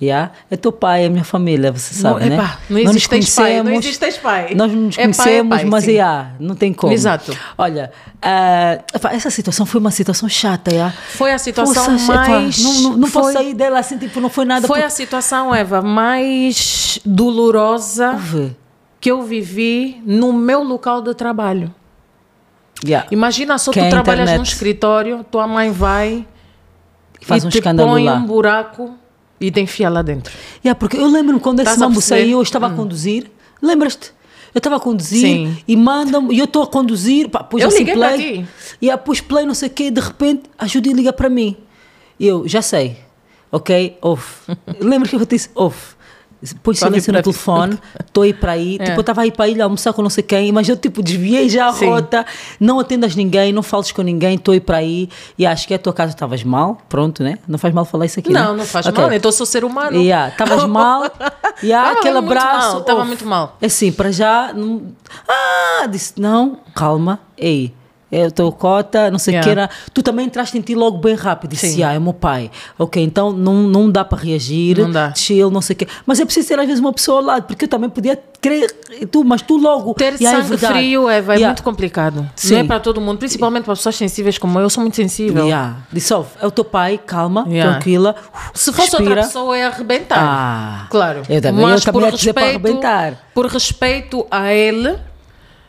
[0.03, 0.31] Yeah?
[0.51, 2.37] É teu pai, é minha família, você sabe, não, né?
[2.69, 4.53] não Nós existe pai, não existe pai.
[4.55, 6.91] Nós não nos É pai, é pai, mas yeah, não tem como.
[6.93, 7.35] Exato.
[7.57, 7.91] Olha,
[8.93, 10.93] epá, essa situação foi uma situação chata, yeah.
[11.09, 12.59] Foi a situação Poxa, mais...
[12.59, 14.67] Não, não, não posso foi, sair dela assim, tipo, não foi nada.
[14.67, 18.55] Foi porque- a situação, Eva, mais dolorosa Ouve.
[18.99, 21.73] que eu vivi no meu local de trabalho.
[22.85, 23.07] Yeah.
[23.11, 24.37] Imagina só Que é tu a trabalhas internet.
[24.37, 26.27] num escritório, tua mãe vai
[27.21, 28.15] Faz e um te escândalo põe lá.
[28.15, 28.95] um buraco
[29.39, 30.33] e te enfia lá dentro.
[30.63, 33.29] Yeah, porque eu lembro-me quando esse mambo saiu, eu estava a conduzir.
[33.61, 34.11] Lembras-te?
[34.53, 35.57] Eu estava a conduzir Sim.
[35.67, 38.43] e mandam-me, e eu estou a conduzir, pá, pus Eu assim liguei para play.
[38.43, 38.47] ti.
[38.81, 41.57] E aí pus play, não sei o quê, de repente a Judy liga para mim.
[42.19, 42.97] E eu, já sei,
[43.51, 44.41] ok, off.
[44.79, 45.92] Lembras que eu disse off?
[46.43, 48.77] Só silêncio no telefone, estou a ir para aí.
[48.79, 48.85] É.
[48.85, 51.01] Tipo, eu estava a ir para ilha almoçar com não sei quem, mas eu tipo
[51.01, 51.87] desviei já a Sim.
[51.87, 52.25] rota,
[52.59, 55.09] não atendas ninguém, não fales com ninguém, estou a ir para aí.
[55.37, 57.37] E acho que a tua casa estavas mal, pronto, né?
[57.47, 58.31] Não faz mal falar isso aqui.
[58.31, 58.41] né?
[58.41, 59.01] Não, não faz Ok.
[59.01, 59.97] mal, eu sou ser humano.
[59.99, 61.03] Yeah, estavas mal.
[61.61, 62.73] Yeah, Tava aquele muito abraço.
[62.73, 63.57] mal, tava oh, muito mal.
[63.61, 64.51] Assim, para já.
[64.53, 64.81] Não,
[65.27, 67.73] ah, disse, não, calma, ei.
[68.15, 69.43] Eu estou cota, não sei o Yeah.
[69.43, 69.69] que era.
[69.93, 71.49] Tu também entraste em ti logo bem rápido.
[71.51, 71.83] Disse, Sim.
[71.83, 72.51] ah, é o meu pai.
[72.77, 74.77] Ok, então não, não dá para reagir.
[74.77, 75.13] Não dá.
[75.15, 75.87] Chill, não sei o quê.
[76.05, 78.67] Mas é preciso ter às vezes uma pessoa ao lado, porque eu também podia querer.
[79.11, 79.93] Tu, mas tu logo.
[79.95, 80.73] Ter Yeah, é sangue verdade.
[80.73, 81.47] frio é, vai Yeah.
[81.53, 82.29] muito complicado.
[82.35, 82.53] Sim.
[82.53, 84.63] Não é para todo mundo, principalmente para pessoas sensíveis como eu.
[84.63, 85.45] Eu sou muito sensível.
[85.45, 85.77] Yeah.
[85.91, 88.15] Disse, é o teu pai, calma, tranquila.
[88.53, 89.09] Se fosse respira.
[89.09, 90.19] outra pessoa, é arrebentar.
[90.19, 91.23] Ah, claro.
[91.27, 92.79] eu também- eu Mas também por respeito,
[93.33, 94.95] por respeito a ele.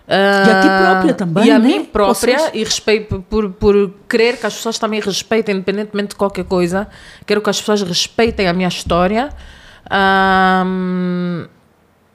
[0.06, 0.12] E
[0.50, 1.66] a ti própria também, E a né?
[1.66, 6.44] mim própria, e respeito por, por querer que as pessoas também respeitem, independentemente de qualquer
[6.44, 6.86] coisa.
[7.24, 9.30] Quero que as pessoas respeitem a minha história.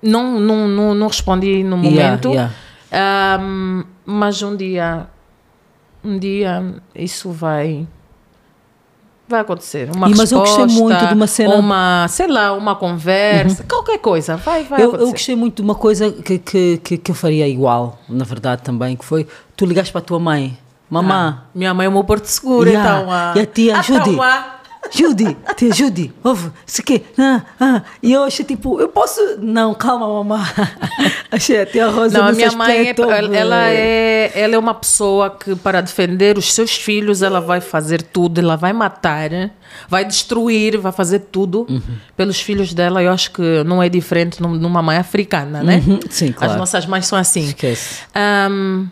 [0.02, 2.30] Não, não, não, não respondi no Yeah, momento.
[2.30, 2.54] yeah.
[2.92, 5.08] Ahm, mas um dia,
[6.04, 7.88] um dia isso vai
[9.30, 9.90] vai acontecer.
[9.96, 13.64] Uma E, mas eu resposta, gostei muito de uma cena- uma, sei lá, uma conversa,
[13.70, 15.12] qualquer coisa, vai, vai Eu, eu acontecer.
[15.12, 18.96] gostei muito de uma coisa que, que, que, que eu faria igual, na verdade, também,
[18.96, 20.58] que foi tu ligaste para a tua mãe,
[20.90, 23.00] mamã, Minha mãe é o meu porto seguro, Yeah.
[23.02, 23.12] então.
[23.12, 24.10] ah, E a tia, ah, Judy?
[24.10, 24.59] então, ah,
[24.92, 27.82] Judy, tia Judy, ouve, isso aqui, ah, ah.
[28.02, 30.44] e eu achei tipo, eu posso, não, calma mamã,
[31.32, 34.74] achei a tia Rosa Não, a minha mãe é, ela, ela é, ela é uma
[34.74, 39.30] pessoa que, para defender os seus filhos, ela vai fazer tudo, ela vai matar,
[39.88, 41.82] vai destruir, vai fazer tudo Uhum.
[42.18, 43.04] pelos filhos dela.
[43.04, 45.84] Eu acho que não é diferente num- numa mãe africana, né?
[45.86, 46.54] Uhum, sim, claro.
[46.54, 47.42] As nossas mães são assim.
[47.50, 48.00] Esquece.
[48.16, 48.88] Ahm,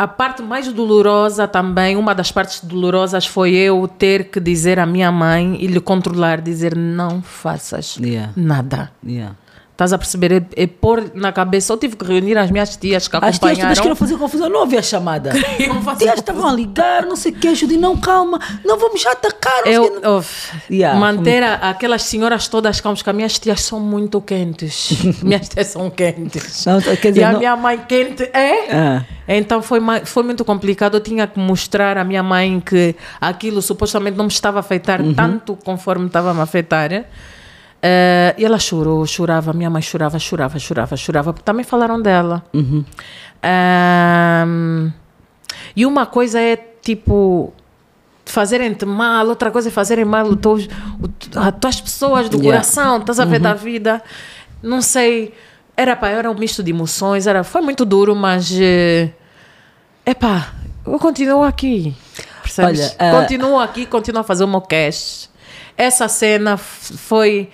[0.00, 4.86] a parte mais dolorosa também, uma das partes dolorosas foi eu ter que dizer à
[4.86, 8.32] minha mãe e lhe controlar, dizer não faças Yeah.
[8.34, 8.90] nada.
[9.06, 9.36] Yeah.
[9.80, 10.30] Estás a perceber?
[10.54, 11.72] É, é pôr na cabeça.
[11.72, 13.74] Eu tive que reunir as minhas tias que As tias todas acompanharam.
[13.76, 15.32] queriam fazer confusão, não havia chamada.
[15.82, 19.12] Fazer Tias estavam a ligar, não sei o que, Judy, não, calma, não vamos já
[19.12, 19.66] atacar.
[19.66, 20.24] Eu, eu-
[20.70, 24.90] Yeah, manter a- aquelas senhoras todas calmas, que as minhas tias são muito quentes.
[25.24, 26.66] minhas tias são quentes.
[26.66, 28.70] Não, quer dizer, e a não- minha mãe quente é.
[28.76, 29.04] Ah.
[29.26, 30.98] Então foi, foi muito complicado.
[30.98, 35.00] Eu tinha que mostrar à minha mãe que aquilo supostamente não me estava a afetar
[35.00, 35.14] Uhum.
[35.14, 36.90] tanto conforme estava a me afetar.
[37.82, 42.44] Eh, e ela chorou, chorava, minha mãe chorava, chorava, chorava, chorava, porque também falaram dela.
[42.52, 42.84] Uhum.
[43.42, 44.90] Ahm,
[45.74, 47.52] e uma coisa é tipo
[48.26, 50.68] fazerem-te mal, outra coisa é fazerem mal os teus,
[51.34, 52.50] as tuas pessoas do Yeah.
[52.50, 54.02] coração, estás a ver da vida.
[54.62, 55.34] Não sei.
[55.76, 58.52] Era, pá, era um misto de emoções, era, foi muito duro, mas.
[58.60, 59.10] É
[60.04, 60.52] epá,
[60.86, 61.94] eu continuo aqui.
[62.42, 62.80] Percebes?
[62.80, 65.30] Olha, ah, continuo aqui, continuo a fazer o meu cast.
[65.76, 67.48] Essa cena foi.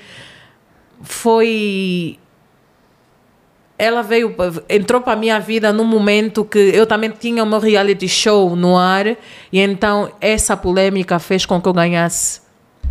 [1.06, 2.18] Foi
[3.78, 4.34] ela veio,
[4.68, 8.76] entrou para a minha vida num momento que eu também tinha meu reality show no
[8.76, 9.06] ar
[9.52, 12.40] e então essa polêmica fez com que eu ganhasse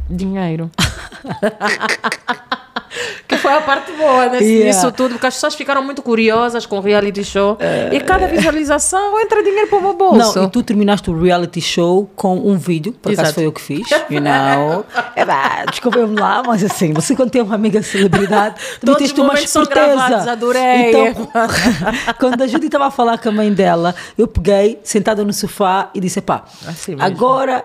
[0.09, 0.69] dinheiro.
[3.27, 4.65] que foi a parte boa nesse, Yeah.
[4.65, 7.57] nisso tudo, porque as pessoas ficaram muito curiosas com o reality show
[7.91, 10.37] e cada visualização entra dinheiro para o meu bolso.
[10.39, 13.35] Não, e tu terminaste o reality show com um vídeo, por acaso Exato.
[13.35, 14.85] foi eu que fiz, you know.
[15.15, 19.33] É pá, desculpa-me lá, mas assim, você quando tem uma amiga celebridade, também tens uma
[19.33, 20.31] esperteza.
[20.31, 20.89] adorei.
[20.89, 21.27] Então,
[22.19, 25.89] quando a Judy estava a falar com a mãe dela, eu peguei, sentada no sofá
[25.93, 27.63] e disse, pá, Assim agora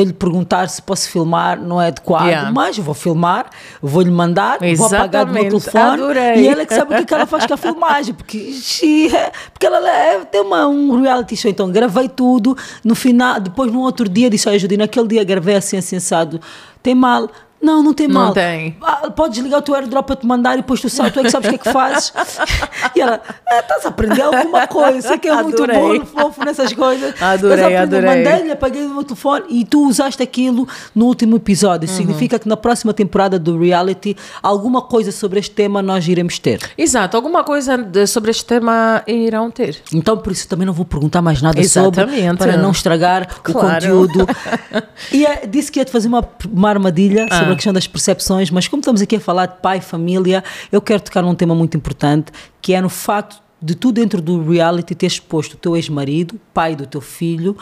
[0.00, 2.50] eu lhe perguntar se posso filmar não é adequado, Yeah.
[2.52, 3.46] mas vou filmar,
[3.82, 6.42] vou-lhe mandar, vou apagar do meu Exatamente, telefone adorei.
[6.44, 8.52] e ela é que sabe o que, é que ela faz com a filmagem, porque,
[8.52, 9.10] she-
[9.52, 13.80] porque ela é- tem uma, um reality show, então gravei tudo, no final, depois no
[13.80, 16.40] outro dia disse, olha Judy, naquele dia gravei assim, assim, assado,
[16.82, 17.28] tem mal?
[17.62, 18.32] Não, não tem Não mal.
[18.32, 18.76] tem.
[18.80, 21.22] Ah, Podes ligar o teu airdrop para te mandar e depois tu sabes, tu é
[21.24, 22.10] que sabes o que é que fazes.
[22.96, 25.98] e ela, "Ah, estás a aprender alguma coisa, sei que é muito Adorei.
[26.00, 27.20] bom, fofo nessas coisas.
[27.20, 28.08] Adorei, adorei.
[28.24, 31.88] Mandei-lhe, apaguei o meu telefone e tu usaste aquilo no último episódio.
[31.88, 31.94] Uhum.
[31.96, 36.60] Significa que na próxima temporada do reality, alguma coisa sobre este tema nós iremos ter.
[36.78, 39.76] Exato, alguma coisa de- sobre este tema irão ter.
[39.92, 42.38] Então, por isso também não vou perguntar mais nada sobre, Exatamente.
[42.38, 43.74] para não estragar o Claro.
[43.74, 44.26] conteúdo.
[45.12, 47.38] E eh, disse que ia te fazer uma, uma armadilha Ah.
[47.38, 50.42] sobre a questão das percepções, mas como estamos aqui a falar de pai e família,
[50.70, 54.42] eu quero tocar num tema muito importante, que é no facto de tu dentro do
[54.50, 57.56] reality teres exposto o teu ex-marido, pai do teu filho,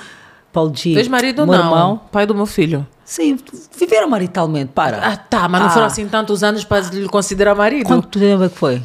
[0.52, 1.64] Paulo G, Tens marido meu não?
[1.64, 2.00] irmão.
[2.10, 2.86] Pai do meu filho.
[3.04, 3.38] Sim,
[3.78, 4.98] viveram maritalmente, para.
[5.06, 5.70] Ah, tá, mas não Ah.
[5.70, 7.86] foram assim tantos anos para lhe considerar marido.
[7.86, 8.82] Quanto tempo é que foi?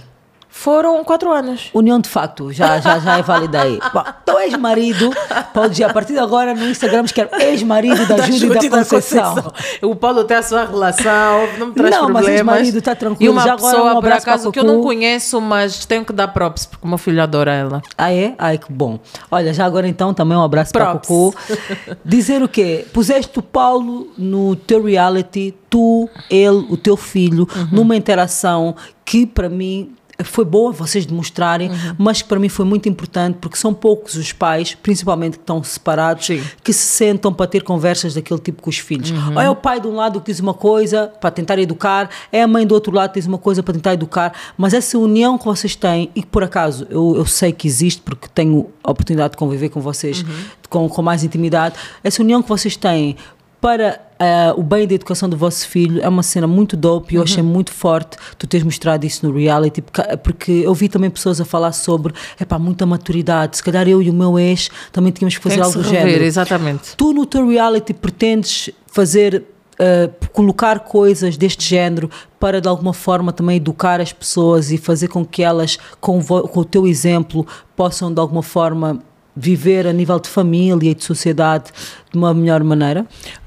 [0.55, 1.71] Foram quatro anos.
[1.73, 3.79] União de facto, já, já, já é validei.
[3.91, 5.09] Bom, teu ex-marido,
[5.51, 9.51] pode a partir de agora no Instagram escrever ex-marido da, Júlia da, Conceição.
[9.81, 12.35] O Paulo tem a sua relação, não me traz Não, mas problemas.
[12.35, 13.33] ex-marido tá tranquilo.
[13.33, 16.13] E uma Já agora pessoa, um por acaso, que eu não conheço, mas tenho que
[16.13, 17.81] dar props, porque o meu filho adora ela.
[17.97, 18.35] Ah, é?
[18.37, 18.99] Ai, que bom.
[19.31, 20.93] Olha, já agora então também um abraço para.
[20.93, 21.33] Cocô.
[22.05, 22.85] Dizer o quê?
[22.93, 27.67] Puseste o Paulo no teu reality, tu, ele, o teu filho, Uhum.
[27.71, 29.91] numa interação que para mim
[30.23, 31.95] foi boa vocês demonstrarem, Uhum.
[31.97, 35.63] mas que para mim foi muito importante porque são poucos os pais, principalmente que estão
[35.63, 36.41] separados, Sim.
[36.63, 39.11] que se sentam para ter conversas daquele tipo com os filhos.
[39.11, 39.35] Uhum.
[39.35, 42.41] Ou é o pai de um lado que diz uma coisa para tentar educar, é
[42.41, 45.37] a mãe do outro lado que diz uma coisa para tentar educar, mas essa união
[45.37, 48.91] que vocês têm, e que por acaso eu, eu sei que existe porque tenho a
[48.91, 50.27] oportunidade de conviver com vocês Uhum.
[50.69, 53.15] com, com mais intimidade, essa união que vocês têm
[53.61, 57.17] para eh, o bem da educação do vosso filho é uma cena muito dope e
[57.17, 57.23] eu Uhum.
[57.25, 61.39] achei muito forte tu teres mostrado isso no reality porque, porque eu vi também pessoas
[61.41, 65.37] a falar sobre epá, muita maturidade, se calhar eu e o meu ex também tínhamos
[65.37, 66.95] que fazer Tem que algo se do rever, género exatamente.
[66.97, 69.43] tu no teu reality pretendes fazer
[69.79, 72.09] uh, colocar coisas deste género
[72.39, 76.59] para de alguma forma também educar as pessoas e fazer com que elas com, com
[76.59, 78.99] o teu exemplo possam de alguma forma
[79.35, 81.71] viver a nível de família e de sociedade
[82.11, 83.03] de uma melhor maneira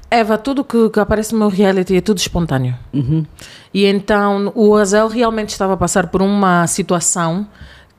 [0.09, 2.75] Eva, tudo que, que aparece no meu reality é tudo espontâneo.
[2.93, 3.25] Uhum.
[3.73, 7.47] E então o Azel realmente estava a passar por uma situação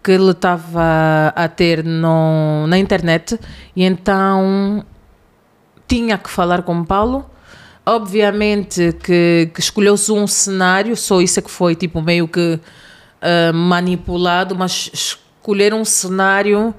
[0.03, 3.39] que ele estava a ter no, na internet
[3.77, 4.85] e então
[5.87, 7.27] tinha que falar com o Paulo.
[7.85, 12.61] Obviamente que, que escolheu-se um cenário, só isso é que foi tipo meio que
[13.21, 16.75] ah, manipulado, mas escolher um cenário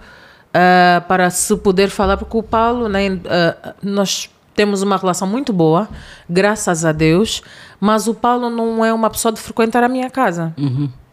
[0.53, 5.53] ah, para se poder falar, porque o Paulo, né, ah, nós temos uma relação muito
[5.53, 5.87] boa,
[6.29, 7.41] graças a Deus,
[7.79, 10.53] mas o Paulo não é uma pessoa de frequentar a minha casa,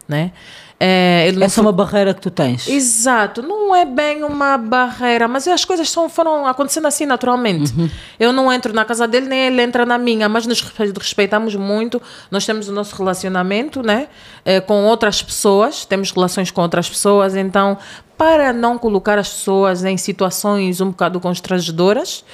[0.08, 0.32] né?
[0.78, 5.48] É, essa é uma barreira que tu tens Exato, não é bem uma barreira, mas
[5.48, 7.72] as coisas são, foram acontecendo assim naturalmente.
[8.20, 11.54] Eu não entro na casa dele, nem ele entra na minha, mas nos respe- respeitamos
[11.54, 12.02] muito.
[12.30, 14.08] Nós temos o nosso relacionamento né,
[14.44, 17.78] eh, com outras pessoas, temos relações com outras pessoas, então,
[18.16, 22.24] para não colocar as pessoas em situações um bocado constrangedoras,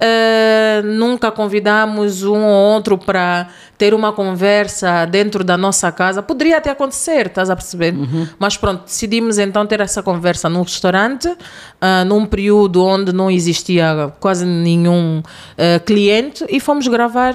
[0.00, 6.22] eh, nunca convidamos um ou outro para ter uma conversa dentro da nossa casa.
[6.22, 7.94] Poderia até acontecer, estás a perceber?
[8.38, 11.34] Mas pronto, decidimos então ter essa conversa num restaurante,
[11.80, 15.20] ah, num período onde não existia quase nenhum
[15.58, 17.34] ah, cliente e fomos gravar,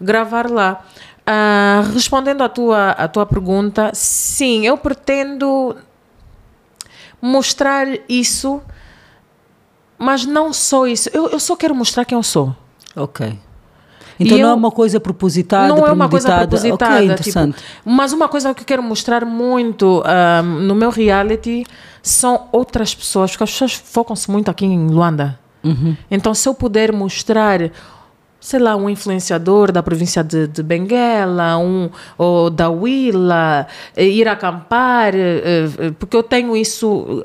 [0.00, 0.84] gravar lá.
[1.94, 5.76] Respondendo à tua, à tua pergunta, sim, eu pretendo
[7.20, 8.60] mostrar isso,
[9.98, 11.10] mas não só isso.
[11.12, 12.54] Eu, eu só quero mostrar quem eu sou.
[12.96, 13.38] Ok.
[14.18, 17.00] Então E não é eu- uma coisa propositada, não é uma coisa propositada.
[17.00, 17.56] Tipo, interessante.
[17.84, 21.64] mas uma coisa que eu quero mostrar muito ah, no meu reality
[22.02, 25.38] são outras pessoas, porque as pessoas focam-se muito aqui em Luanda.
[25.64, 25.96] Uhum.
[26.10, 27.70] Então, se eu puder mostrar,
[28.40, 34.26] sei lá, um influenciador da província de, de Benguela, um ou da Huila, eh, ir
[34.26, 37.22] acampar, eh, eh, porque eu tenho isso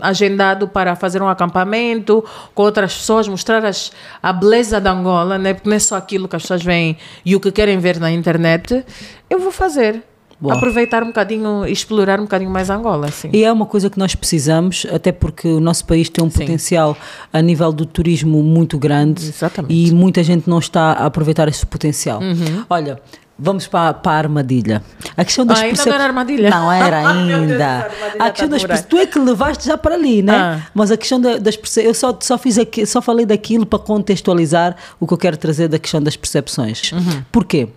[0.00, 2.24] agendado para fazer um acampamento
[2.54, 5.54] com outras pessoas, mostrar as, a beleza da Angola, né?
[5.54, 8.10] porque não é só aquilo que as pessoas veem e o que querem ver na
[8.10, 8.84] internet,
[9.30, 10.02] eu vou fazer.
[10.38, 10.54] Boa.
[10.54, 13.30] Aproveitar um bocadinho, explorar um bocadinho mais Angola, assim.
[13.32, 16.40] E é uma coisa que nós precisamos, até porque o nosso país tem um Sim.
[16.40, 16.96] potencial
[17.32, 19.72] a nível do turismo muito grande Exatamente.
[19.74, 22.20] e muita gente não está a aproveitar esse potencial.
[22.20, 22.64] Uhum.
[22.68, 23.00] Olha,
[23.38, 24.82] vamos para, para a armadilha.
[25.16, 26.50] A questão das Ah, ainda percep- não era armadilha?
[26.50, 27.54] Não era Deus, ainda.
[27.54, 30.34] essa armadilha a questão tá das perce- Tu é que levaste já para ali, né?
[30.36, 30.60] Ah.
[30.74, 33.78] Mas a questão da- das perce- eu só, só fiz aqui, só falei daquilo para
[33.78, 36.92] contextualizar o que eu quero trazer da questão das percepções.
[36.92, 37.22] Uhum.
[37.32, 37.68] Porquê?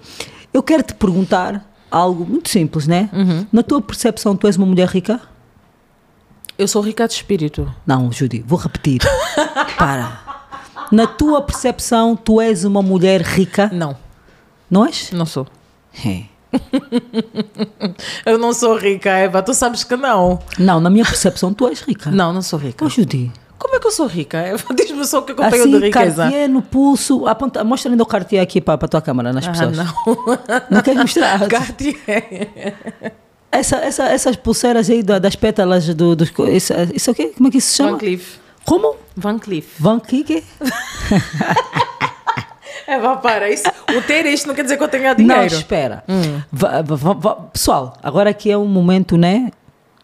[0.54, 3.10] Eu quero te perguntar algo muito simples, né?
[3.14, 3.46] Uhum.
[3.52, 5.20] Na tua percepção, tu és uma mulher rica?
[6.58, 7.74] Eu sou rica de espírito.
[7.86, 9.00] Não, Judy, vou repetir.
[9.78, 10.20] Para.
[10.92, 13.70] Na tua percepção, tu és uma mulher rica?
[13.74, 13.96] Não,
[14.70, 15.12] Não és?
[15.12, 15.48] não sou.
[16.06, 16.24] É.
[18.26, 19.42] Eu não sou rica, Eva.
[19.42, 20.40] Tu sabes que não.
[20.58, 22.10] Não, na minha percepção, tu és rica.
[22.12, 22.86] Não, não sou rica.
[22.86, 23.32] Ô, Judy.
[23.60, 24.56] Como é que eu sou rica?
[24.74, 26.24] Diz-me só o que eu tenho Assim, de riqueza.
[26.24, 27.28] Cartier no pulso.
[27.28, 29.78] Aponta, mostra ainda o Cartier aqui para a tua câmera, nas Ah, pessoas.
[29.78, 29.86] não.
[30.72, 31.46] Não queres mostrar?
[31.48, 32.74] Cartier.
[33.52, 36.32] Essa, essa, essas pulseiras aí da- das pétalas do, dos.
[36.54, 37.28] Isso, isso aqui?
[37.30, 37.92] Como é que isso se chama?
[37.92, 38.38] Van Cleef.
[38.64, 38.96] Como?
[39.18, 39.66] Van Cleef.
[39.80, 40.44] Van Cleef?
[42.88, 43.50] Eva, para.
[43.50, 45.46] Isso, o ter isto não quer dizer que eu tenha Não, dinheiro.
[45.54, 46.04] espera.
[46.52, 49.52] Va- va- va- pessoal, agora aqui é um momento, né?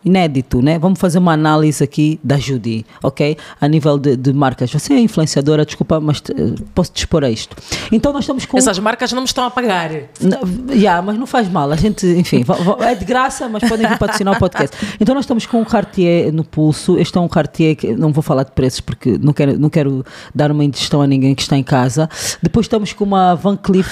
[0.06, 0.78] Inédito, né?
[0.78, 3.36] Vamos fazer uma análise aqui da Judy, ok?
[3.60, 4.72] A nível de, de marcas.
[4.72, 7.58] Você é influenciadora, desculpa, mas eh, posso te expor a isto.
[7.92, 8.56] Então nós estamos com.
[8.56, 9.90] Essas marcas não me estão a pagar.
[10.22, 11.72] Não, yeah, mas não faz mal.
[11.72, 12.46] A gente, enfim,
[12.82, 14.78] é de graça, mas podem vir patrocinar o podcast.
[15.00, 17.00] Então nós estamos com um Cartier no pulso.
[17.00, 20.06] Este é um Cartier que não vou falar de preços porque não quero, não quero
[20.36, 22.08] dar uma indigestão a ninguém que está em casa.
[22.44, 23.92] Depois estamos com uma Van Cleef,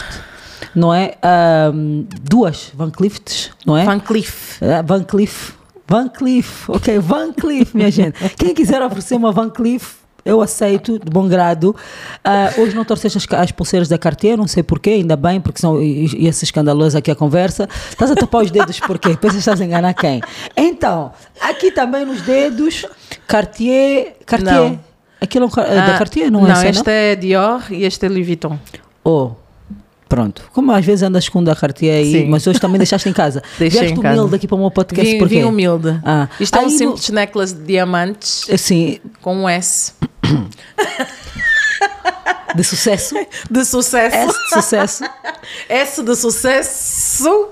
[0.76, 1.16] não é?
[1.24, 3.84] Ahm, duas Van Cleefs, não é?
[3.84, 4.62] Van Cleef.
[4.62, 5.63] Ah, Van Cleef.
[5.88, 8.18] Van Cleef, ok, Van Cleef, minha gente.
[8.38, 11.76] Quem quiser oferecer uma Van Cleef, eu aceito, de bom grado.
[12.24, 15.60] Ah, hoje não trouxeste as, as pulseiras da Cartier, não sei porquê, ainda bem, porque
[15.60, 17.68] senão i- ia ser escandaloso aqui a conversa.
[17.90, 19.18] Estás a tapar os dedos porquê?
[19.18, 20.22] Pensas estás a enganar quem?
[20.56, 22.86] Então, aqui também nos dedos,
[23.28, 24.16] Cartier.
[24.26, 24.54] Cartier.
[24.54, 24.80] Não.
[25.20, 26.50] Aquilo é um é da Ah, Cartier, não, é?
[26.50, 28.58] Não, essa, este é Dior e este é Louis Vuitton.
[29.04, 29.32] Oh,
[30.14, 30.44] pronto.
[30.54, 32.30] Como às vezes andas com o da Cartier aí, Sim.
[32.30, 33.42] mas hoje também deixaste em casa.
[33.58, 34.16] Deixei Vieste em casa.
[34.20, 35.36] humilde aqui para o meu podcast, Vim, porquê?
[35.40, 36.00] vim humilde.
[36.06, 36.30] Ah.
[36.40, 39.94] Isto é um Aí no- simples necklace de diamantes Assim, com um S.
[42.56, 43.16] de sucesso.
[43.50, 44.16] De sucesso.
[44.16, 45.04] S de sucesso.
[45.68, 47.48] S de sucesso.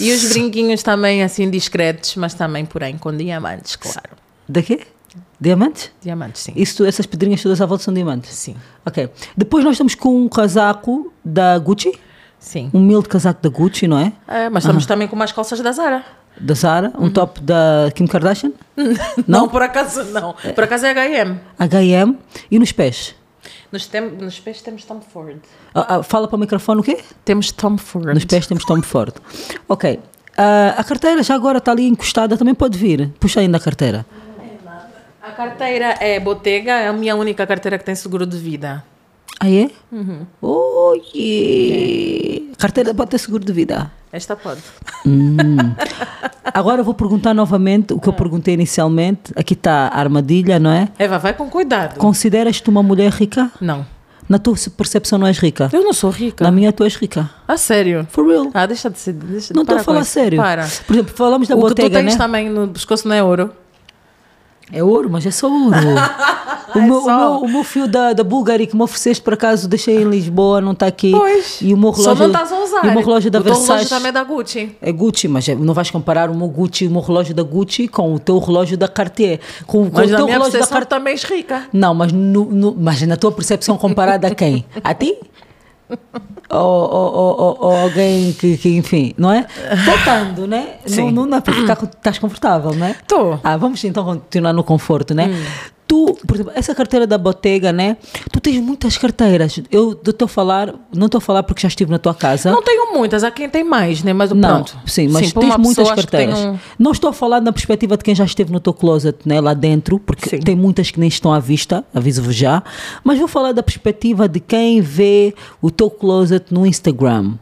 [0.00, 4.16] E os brinquinhos também assim discretos, mas também, porém, com diamantes, claro.
[4.48, 4.80] De quê?
[5.40, 5.90] Diamantes?
[6.02, 6.52] Diamantes, sim.
[6.54, 8.30] Isso, essas pedrinhas todas à volta são diamantes?
[8.34, 9.08] Sim, Ok.
[9.36, 11.98] Depois nós estamos com um casaco da Gucci.
[12.38, 12.70] sim.
[12.74, 14.12] Um humilde casaco da Gucci, não é?
[14.28, 16.04] É, mas estamos também com umas calças da Zara.
[16.40, 16.92] Da Zara.
[16.98, 18.52] Um top da Kim Kardashian.
[19.26, 20.34] Não, por acaso não.
[20.54, 21.38] Por acaso é H&M.
[21.58, 22.18] H&M.
[22.50, 23.14] E nos pés?
[23.72, 25.38] Nos, tem, nos pés temos Tom Ford.
[25.74, 26.98] Ah, ah, fala para o microfone o quê?
[27.24, 28.14] Temos Tom Ford.
[28.14, 29.14] Nos pés temos Tom Ford.
[29.68, 30.00] Ok.
[30.36, 33.10] Ah, a carteira já agora está ali encostada, também pode vir.
[33.20, 34.06] Puxa ainda a carteira.
[35.22, 38.82] A carteira é Bottega, é a minha única carteira que tem seguro de vida.
[39.38, 39.70] Ah, é?
[40.40, 42.54] Oh, yeah.
[42.56, 43.90] Carteira pode ter seguro de vida.
[44.10, 44.60] Esta pode.
[46.54, 49.32] Agora eu vou perguntar novamente o que eu perguntei inicialmente.
[49.36, 50.88] Aqui está a armadilha, não é?
[50.98, 51.98] Eva, vai com cuidado.
[51.98, 53.50] Consideras-te uma mulher rica?
[53.60, 53.86] Não.
[54.26, 55.68] Na tua percepção não és rica?
[55.72, 56.44] Eu não sou rica.
[56.44, 57.28] Na minha tu és rica.
[57.46, 58.06] A sério.
[58.10, 58.50] For real.
[58.54, 59.12] Ah, deixa de ser.
[59.12, 60.38] Deixa, não estou a falar sério.
[60.38, 60.66] Para.
[60.86, 62.18] Por exemplo, falamos da o que tu botega, tens né?
[62.18, 63.52] também no pescoço não é ouro.
[64.72, 65.76] É ouro, mas é só ouro.
[66.74, 67.16] o, É meu, o, só.
[67.18, 70.60] meu, o meu fio da, da Bulgari que me ofereceste, por acaso, deixei em Lisboa,
[70.60, 71.10] não está aqui.
[71.10, 71.58] Pois.
[71.60, 72.84] E o meu Só relógio, não estás a usar.
[72.86, 73.90] E o meu relógio da o teu relógio Versace.
[73.90, 74.76] também é da Gucci.
[74.80, 77.88] É Gucci, mas é- não vais comparar o meu Gucci, o meu relógio da Gucci
[77.88, 79.40] com o teu relógio da Cartier.
[79.66, 80.86] Com, com Mas o teu relógio da Cartier.
[80.86, 81.64] também és rica.
[81.72, 84.64] Não, mas, no, no- mas na tua percepção comparada a quem?
[84.84, 85.16] A ti?
[86.50, 89.46] Ou, ou, ou, alguém que, que, enfim, não é?
[89.84, 90.78] Voltando, né?
[90.82, 91.12] Não, Sim.
[91.12, 92.96] não dá para ficar, estás confortável, né?
[93.06, 93.38] Tô.
[93.44, 95.28] Ah, vamos então continuar no conforto, né?
[95.28, 95.70] Hum.
[95.90, 97.96] Tu, por exemplo, essa carteira da Bottega, né?
[98.32, 99.58] Tu tens muitas carteiras.
[99.72, 102.52] Eu estou a falar, não estou a falar porque já estive na tua casa.
[102.52, 104.12] Não tenho muitas, há quem tem mais, né?
[104.12, 104.78] Mas Não, pronto.
[104.86, 106.38] sim, mas para tens muitas pessoa, carteiras.
[106.38, 109.40] um- Não estou a falar na perspectiva de quem já esteve no teu closet, né,
[109.40, 110.38] lá dentro, porque Sim.
[110.38, 112.62] tem muitas que nem estão à vista, aviso-vos já,
[113.02, 117.32] mas vou falar da perspectiva de quem vê o teu closet no Instagram.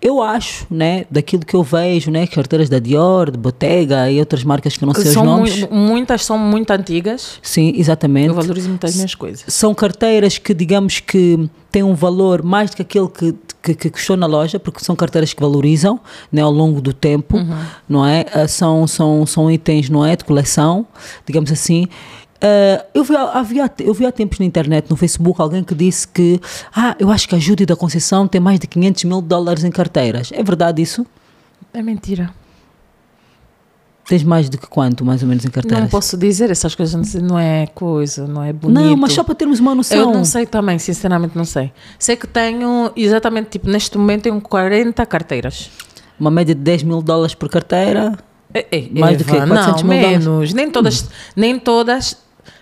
[0.00, 4.42] Eu acho, né, daquilo que eu vejo, né, carteiras da Dior, de Bottega e outras
[4.44, 5.60] marcas que não sei São os nomes.
[5.60, 7.38] mui- muitas são muito antigas.
[7.42, 8.28] Sim, exatamente.
[8.28, 9.44] Eu valorizo muito as minhas coisas.
[9.48, 13.90] São carteiras que, digamos que têm um valor mais do que aquele que, que, que
[13.90, 15.98] custou na loja, porque são carteiras que valorizam
[16.30, 17.38] né, ao longo do tempo,
[17.88, 18.26] não é?
[18.34, 20.14] Ah, São, são, são itens, não é?
[20.16, 20.86] De coleção,
[21.26, 21.86] digamos assim.
[22.42, 26.08] Ah, eu, vi, havia, eu vi há tempos na internet, no Facebook, alguém que disse
[26.08, 26.40] que
[26.74, 29.70] ah, eu acho que a Judy da Conceição tem mais de 500 mil dólares em
[29.70, 30.30] carteiras.
[30.32, 31.06] É verdade isso?
[31.72, 32.30] É mentira.
[34.08, 35.80] Tens mais do que quanto, mais ou menos, em carteiras?
[35.80, 38.80] Não posso dizer essas coisas, não é coisa, não é bonito.
[38.80, 39.96] Não, mas só para termos uma noção.
[39.96, 41.72] Eu não sei também, sinceramente não sei.
[42.00, 45.70] Sei que tenho, exatamente, tipo, neste momento tenho 40 carteiras.
[46.18, 48.18] Uma média de 10 mil dólares por carteira.
[48.52, 50.26] É, é, Mais do que Eva, 400 não, mil dólares?
[50.26, 50.52] menos.
[50.52, 52.16] Nem todas, nem todas,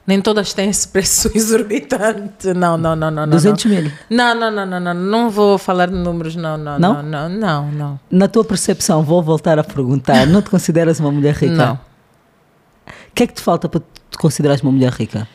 [0.06, 2.52] nem todas têm esse preço exorbitante.
[2.54, 3.28] Não, não, não, não, não.
[3.28, 3.72] 200 não.
[3.72, 3.92] mil.
[4.08, 7.02] Não, não, não, não, não, não vou falar de números, não, não, Não?
[7.02, 8.00] não, não, não.
[8.10, 11.54] Na tua percepção, vou voltar a perguntar, não te consideras uma mulher rica?
[11.54, 11.74] Não.
[11.74, 15.26] O que é que te falta para te considerares uma mulher rica?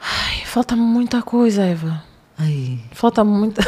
[0.00, 2.02] Ai, falta muita coisa, Eva.
[2.38, 3.62] Ai, Falta muita.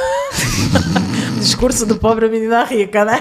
[1.38, 3.20] Discurso do pobre menina rica, né?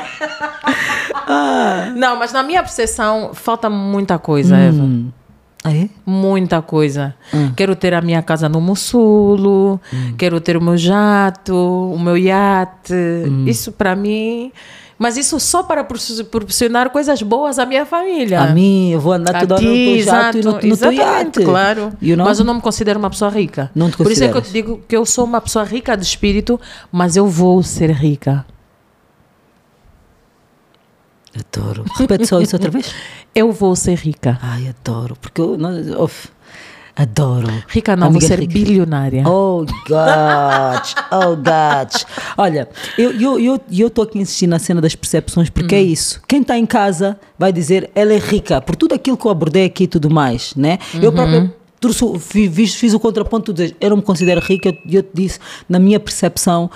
[1.28, 1.92] Ah.
[1.96, 4.84] Não, mas na minha percepção, falta muita coisa, Eva.
[5.70, 5.74] Hum.
[5.82, 5.89] Ah, é?
[6.05, 7.13] Muita coisa.
[7.34, 7.51] Hum.
[7.55, 9.80] Quero ter a minha casa no Mussulo,
[10.17, 12.93] quero ter o meu jato, o meu iate.
[12.93, 13.45] Hum.
[13.47, 14.51] Isso para mim.
[15.01, 15.97] Mas isso só para pro-
[16.30, 18.41] proporcionar coisas boas à minha família.
[18.41, 20.91] A mim, eu vou andar A toda hora no teu jato e no, no teu
[20.91, 21.43] iate.
[21.45, 21.93] claro.
[22.01, 22.26] You know?
[22.26, 23.72] Mas eu não me considero uma pessoa rica.
[23.74, 25.95] Não te Por isso é que eu te digo que eu sou uma pessoa rica
[25.95, 26.59] de espírito,
[26.91, 28.45] mas eu vou ser rica.
[31.38, 31.86] Adoro.
[31.95, 32.93] Repete só isso outra vez.
[33.34, 34.39] Eu vou ser rica.
[34.41, 35.15] Ai, adoro.
[35.19, 35.71] Porque eu não,
[36.95, 37.47] adoro.
[37.67, 38.53] Rica não, Amiga vou ser rica.
[38.53, 39.23] bilionária.
[39.27, 40.86] Oh, God.
[41.11, 42.01] Oh, God.
[42.38, 42.67] Olha,
[42.97, 46.21] eu estou eu, eu, tô aqui a insistir na cena das percepções porque é isso.
[46.27, 49.65] Quem está em casa vai dizer ela é rica por tudo aquilo que eu abordei
[49.65, 50.77] aqui e tudo mais, né?
[51.01, 54.95] Eu própria trouxe fiz, fiz o contraponto de dizer, eu não me considero rica e
[54.95, 56.69] eu, te disse, na minha percepção,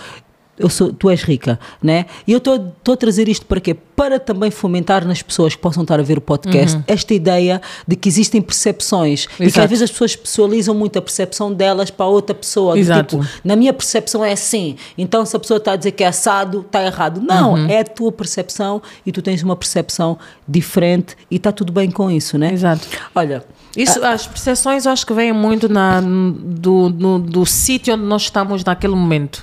[0.57, 2.05] eu sou, tu és rica, né?
[2.27, 3.73] E eu estou a trazer isto para quê?
[3.95, 7.95] Para também fomentar nas pessoas que possam estar a ver o podcast esta ideia de
[7.95, 9.61] que existem percepções e que Exato.
[9.61, 12.73] às vezes as pessoas pessoalizam muito a percepção delas para outra pessoa.
[12.73, 13.19] do Exato.
[13.19, 14.75] Tipo, na minha percepção é assim.
[14.97, 17.19] Então, se a pessoa está a dizer que é assado, está errado.
[17.21, 17.67] Não, Uhum.
[17.69, 22.09] é a tua percepção e tu tens uma percepção diferente e está tudo bem com
[22.11, 22.53] isso, né?
[22.53, 22.87] Exato.
[23.15, 23.43] Olha,
[23.75, 28.21] Isso, as percepções eu acho que vêm muito na, do, no- do sítio onde nós
[28.23, 29.41] estamos naquele momento.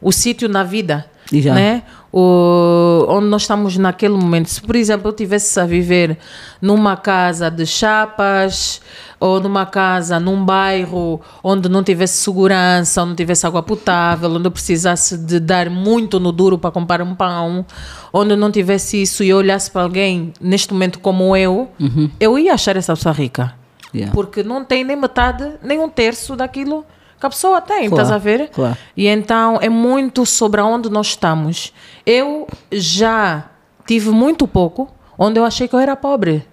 [0.00, 1.06] O sítio na vida.
[1.32, 1.54] Já.
[1.54, 1.82] Né?
[2.12, 4.50] O, onde nós estamos naquele momento.
[4.50, 6.18] Se, por exemplo, eu tivesse a viver
[6.60, 8.80] numa casa de chapas
[9.20, 14.46] ou numa casa, num bairro onde não tivesse segurança, onde não tivesse água potável, onde
[14.46, 17.64] eu precisasse de dar muito no duro para comprar um pão,
[18.12, 21.70] onde não tivesse isso e eu olhasse para alguém neste momento como eu,
[22.18, 23.54] eu ia achar essa pessoa rica.
[23.94, 24.12] Yeah.
[24.14, 26.84] Porque não tem nem metade, nem um terço daquilo
[27.20, 28.48] que a pessoa tem, Claro, estás a ver?
[28.48, 28.76] claro.
[28.96, 31.72] E então é muito sobre onde nós estamos.
[32.06, 33.50] Eu já
[33.86, 36.44] tive muito pouco, onde eu achei que eu era pobre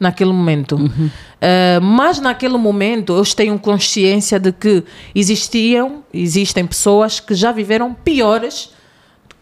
[0.00, 0.76] naquele momento.
[1.40, 4.82] Eh, mas naquele momento eu tenho consciência de que
[5.14, 8.72] existiam, existem pessoas que já viveram piores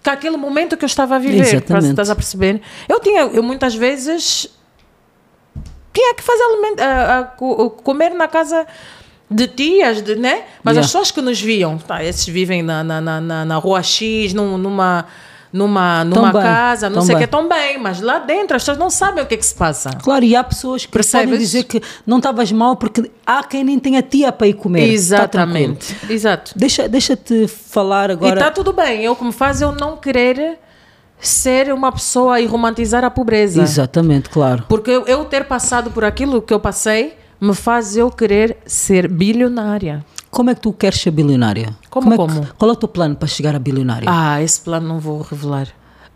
[0.03, 1.41] que aquele momento que eu estava a viver.
[1.55, 1.91] Exatamente.
[1.91, 2.61] Estás a perceber?
[2.89, 4.49] Eu tinha, eu muitas vezes
[5.93, 8.66] tinha que fazer aliment- a- a co- comer na casa
[9.33, 10.43] de tias, de, né?
[10.62, 10.80] Mas Yeah.
[10.80, 14.57] as pessoas que nos viam, tá, esses vivem na, na, na, na- rua X, num-
[14.59, 15.07] numa,
[15.53, 18.89] numa, numa casa, não sei o que, tão bem, mas lá dentro as pessoas não
[18.91, 19.91] sabem o que é que se passa.
[20.03, 21.26] Claro, e há pessoas que Percebes?
[21.26, 24.80] podem dizer que não estavas mal porque há quem nem tenha tia para ir comer.
[24.87, 24.93] Tá.
[24.93, 25.97] Exatamente.
[26.09, 26.53] Exato.
[26.57, 28.35] Deixa, deixa-te falar E agora.
[28.41, 29.03] está tudo bem.
[29.05, 30.59] Eu, como faz, eu não querer
[31.20, 33.62] ser uma pessoa e romantizar a pobreza.
[33.62, 34.64] Exatamente, claro.
[34.68, 39.09] Porque eu, eu ter passado por aquilo que eu passei me faz eu querer ser
[39.09, 40.05] bilionária.
[40.30, 41.76] Como é que tu queres ser bilionária?
[41.90, 42.47] Como, é que- como?
[42.57, 44.07] qual é o teu plano para chegar a bilionária?
[44.09, 45.66] Ah, esse plano não vou revelar.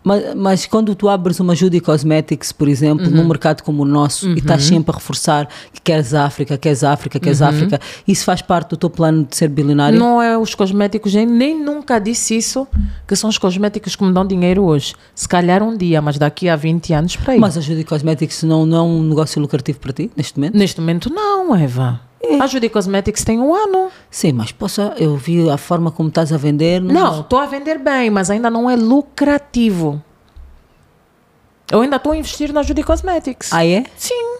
[0.03, 3.11] Mas, mas quando tu abres uma Judy Cosmetics, por exemplo, Uhum.
[3.11, 7.19] num mercado como o nosso, e estás sempre a reforçar que queres África, queres África,
[7.19, 9.99] queres África, isso faz parte do teu plano de ser bilionário?
[9.99, 10.05] Uhum.
[10.05, 12.65] Não é os cosméticos, nem, nem nunca disse isso,
[13.05, 14.93] que são os cosméticos que me dão dinheiro hoje.
[15.13, 17.39] Se calhar um dia, mas daqui a 20 anos para aí.
[17.39, 20.57] Mas a Judy Cosmetics não, não é um negócio lucrativo para ti, neste momento?
[20.57, 22.06] Neste momento, não, Eva.
[22.41, 23.89] A Judy Cosmetics tem um ano.
[24.09, 26.81] Sim, mas posso, eu vi a forma como estás a vender.
[26.81, 30.01] Não, estou a vender bem, mas ainda não é lucrativo.
[31.71, 33.51] Eu ainda estou a investir na Judy Cosmetics.
[33.51, 33.83] Ah, é?
[33.97, 34.37] Sim.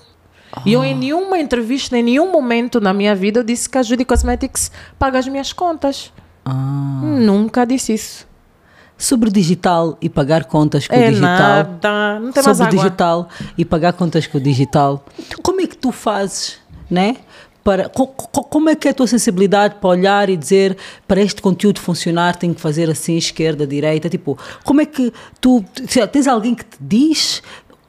[0.65, 3.83] E eu em nenhuma entrevista, em nenhum momento na minha vida, eu disse que a
[3.83, 6.11] Judy Cosmetics paga as minhas contas.
[6.45, 6.51] Ah.
[6.53, 8.25] Nunca disse isso.
[8.97, 11.29] Sobre digital e pagar contas com o É digital.
[11.29, 12.19] nada.
[12.19, 12.83] Não tem mais sobre água.
[12.83, 15.05] digital e pagar contas com o digital.
[15.43, 16.57] Como é que tu fazes,
[16.89, 17.17] né?
[17.67, 21.19] Para, co- co- como é que é a tua sensibilidade para olhar e dizer para
[21.21, 24.07] este conteúdo funcionar tem que fazer assim, esquerda, direita?
[24.07, 25.11] Tipo, como é que
[25.41, 25.61] tu
[26.09, 27.43] tens alguém que te diz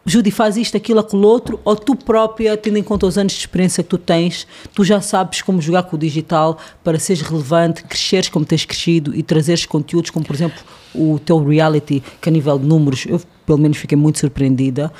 [0.04, 3.38] Judy faz isto, aquilo, aquilo outro, ou tu própria, tendo em conta os anos de
[3.38, 7.84] experiência que tu tens, tu já sabes como jogar com o digital para seres relevante,
[7.84, 10.58] cresceres como tens crescido e trazeres conteúdos como, por exemplo,
[10.92, 14.90] o teu reality, que a nível de números, eu pelo menos fiquei muito surpreendida.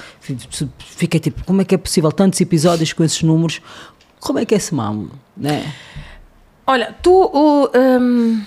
[0.79, 3.61] Fiquei tipo, como é que é possível tantos episódios com esses números?
[4.21, 5.73] Como é que é esse mambo, né?
[6.67, 8.43] Olha, tu, o, hum,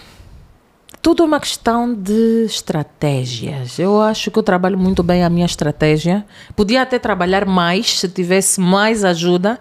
[1.02, 3.80] tudo é uma questão de estratégias.
[3.80, 6.24] Eu acho que eu trabalho muito bem a minha estratégia.
[6.56, 9.60] Podia até trabalhar mais se tivesse mais ajuda,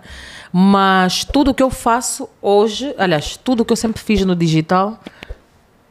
[0.52, 5.00] mas tudo que eu faço hoje, aliás, tudo que eu sempre fiz no digital,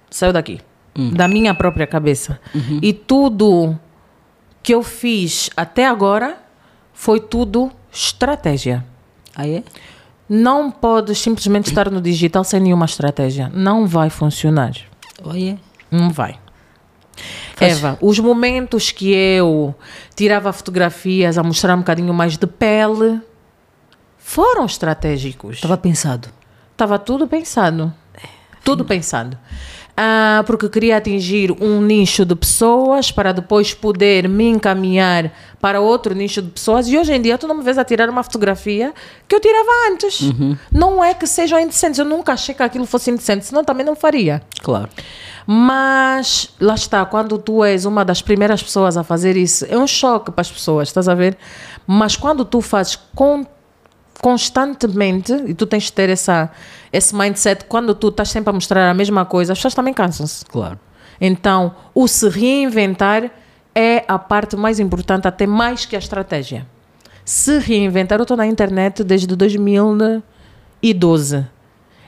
[0.09, 0.59] saiu daqui,
[1.15, 2.39] da minha própria cabeça.
[2.81, 3.75] E tudo
[4.61, 6.37] que eu fiz até agora
[6.93, 8.85] foi tudo estratégia.
[9.35, 9.63] Aí é?
[10.29, 13.49] Não podes simplesmente estar no digital sem nenhuma estratégia.
[13.53, 14.73] Não vai funcionar.
[15.23, 15.57] Olha.
[15.89, 16.37] Não vai.
[17.55, 19.73] Faz- Eva, os momentos que eu
[20.15, 23.19] tirava fotografias a mostrar um bocadinho mais de pele
[24.17, 25.55] foram estratégicos.
[25.55, 26.29] Estava pensado.
[26.71, 27.91] Estava tudo pensado.
[28.63, 29.37] Tudo pensado.
[30.01, 35.29] Ah, porque queria atingir um nicho de pessoas para depois poder me encaminhar
[35.59, 36.87] para outro nicho de pessoas.
[36.87, 38.93] E hoje em dia tu não me vês a tirar uma fotografia
[39.27, 40.21] que eu tirava antes.
[40.71, 41.99] Não é que sejam indecentes.
[41.99, 44.41] Eu nunca achei que aquilo fosse indecente, senão também não faria.
[44.63, 44.87] Claro.
[45.45, 49.85] Mas lá está, quando tu és uma das primeiras pessoas a fazer isso, é um
[49.87, 51.37] choque para as pessoas, estás a ver?
[51.85, 53.45] Mas quando tu fazes con-
[54.21, 56.51] constantemente, e tu tens de ter essa,
[56.91, 60.45] esse mindset, quando tu estás sempre a mostrar a mesma coisa, as pessoas também cansam-se.
[60.45, 60.79] Claro.
[61.19, 63.31] Então, o se reinventar
[63.73, 66.65] é a parte mais importante, até mais que a estratégia.
[67.23, 71.45] Se reinventar, eu estou na internet desde 2012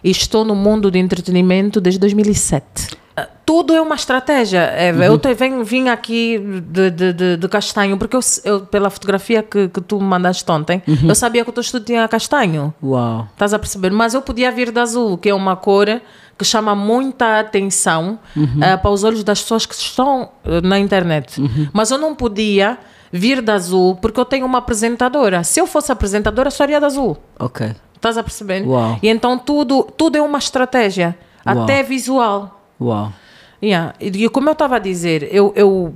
[0.03, 3.00] e estou no mundo de entretenimento desde 2007.
[3.45, 4.59] Tudo é uma estratégia.
[4.61, 5.05] Eva.
[5.05, 9.43] Eu te, venho, vim aqui de, de, de, de castanho, porque eu, eu, pela fotografia
[9.43, 12.73] que, que tu me mandaste ontem, eu sabia que o teu estudo tinha castanho.
[12.81, 13.27] Uau.
[13.33, 13.91] Estás a perceber?
[13.91, 16.01] Mas eu podia vir de azul, que é uma cor
[16.37, 18.17] que chama muita atenção
[18.61, 21.39] eh, para os olhos das pessoas que estão eh, na internet.
[21.71, 22.77] Mas eu não podia
[23.11, 25.43] vir de azul porque eu tenho uma apresentadora.
[25.43, 27.17] Se eu fosse apresentadora, só iria de azul.
[27.37, 27.75] Ok.
[27.95, 28.65] Estás a perceber?
[28.65, 28.97] Uau.
[29.03, 31.15] E então tudo, tudo é uma estratégia,
[31.45, 31.61] Uau.
[31.61, 32.60] até visual.
[32.81, 33.13] Uau.
[33.63, 33.93] Yeah.
[33.99, 35.95] E como eu estava a dizer, eu, eu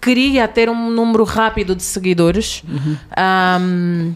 [0.00, 2.62] queria ter um número rápido de seguidores.
[3.60, 4.14] Um,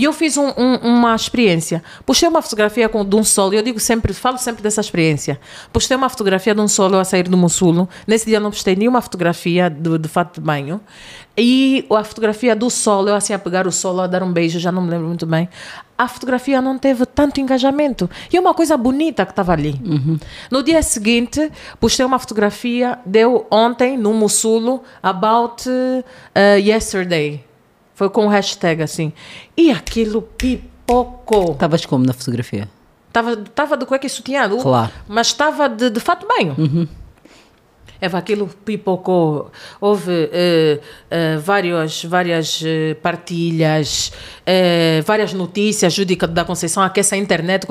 [0.00, 1.82] e eu fiz um- um- uma experiência.
[2.06, 5.38] Postei uma fotografia com, de um solo, eu digo sempre, falo sempre dessa experiência.
[5.72, 7.88] Postei uma fotografia de um solo a sair do Mussulo.
[8.06, 10.80] Nesse dia não postei nenhuma fotografia de, de fato de banho.
[11.36, 14.58] E a fotografia do solo, eu assim a pegar o solo, a dar um beijo,
[14.58, 15.48] já não me lembro muito bem.
[15.96, 18.08] A fotografia não teve tanto engajamento.
[18.32, 19.78] E é uma coisa bonita que estava ali.
[20.50, 27.44] No dia seguinte, postei uma fotografia, deu ontem, no Mussulo, about uh, yesterday.
[28.00, 29.12] Foi com o hashtag assim.
[29.54, 31.52] E aquilo pipocou.
[31.52, 32.66] Estavas como na fotografia?
[33.12, 34.90] Tava, tava de cueca e sutiã, do- Claro.
[35.06, 36.88] mas estava de, de fato banho.
[38.00, 39.50] Eva, aquilo pipocou.
[39.78, 40.80] Houve eh,
[41.44, 44.12] vários, várias eh, partilhas,
[45.04, 45.92] várias notícias.
[45.92, 47.66] Júdica da Conceição aquece a internet.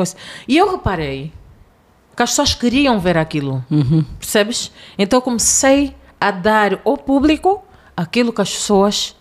[0.48, 1.34] E eu reparei
[2.16, 3.66] que as pessoas queriam ver aquilo.
[4.20, 4.72] Percebes?
[4.96, 7.64] Então eu comecei a dar ao público
[7.98, 9.16] aquilo que as pessoas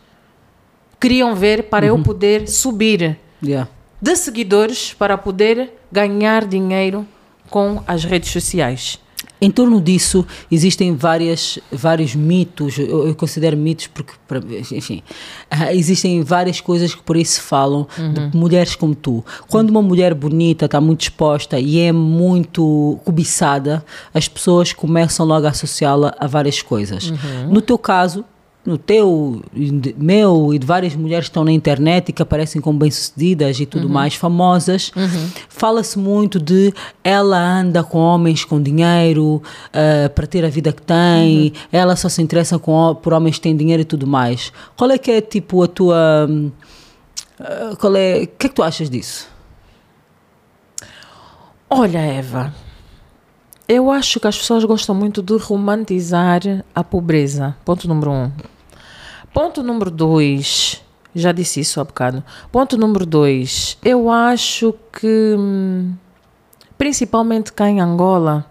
[1.00, 3.68] queriam ver para eu poder subir Yeah.
[4.02, 7.06] de seguidores para poder ganhar dinheiro
[7.48, 8.98] com as redes sociais.
[9.40, 14.40] Em torno disso existem várias, vários mitos, eu, eu considero mitos porque, para-
[14.72, 15.00] enfim,
[15.48, 17.86] ah, existem várias coisas que por aí se falam
[18.30, 19.24] de mulheres como tu.
[19.48, 25.46] Quando uma mulher bonita está muito exposta e é muito cobiçada, as pessoas começam logo
[25.46, 27.12] a associá-la a várias coisas.
[27.48, 28.24] No teu caso,
[28.68, 29.42] no teu,
[29.96, 33.64] meu e de várias mulheres que estão na internet e que aparecem como bem-sucedidas e
[33.64, 34.92] tudo mais, famosas,
[35.48, 39.42] fala-se muito de ela anda com homens com dinheiro
[39.72, 43.40] ah, para ter a vida que tem, ela só se interessa com, por homens que
[43.40, 44.52] têm dinheiro e tudo mais.
[44.76, 46.28] Qual é que é, tipo, a tua...
[47.40, 48.24] ah, qual é...
[48.24, 49.28] O que é que tu achas disso?
[51.70, 52.52] Olha, Eva,
[53.66, 56.42] eu acho que as pessoas gostam muito de romantizar
[56.74, 57.56] a pobreza.
[57.64, 58.30] Ponto número um.
[59.32, 60.82] Ponto número dois,
[61.14, 62.22] já disse isso há bocado.
[62.50, 65.94] Ponto número dois, eu acho que, hum,
[66.76, 68.46] principalmente cá em Angola,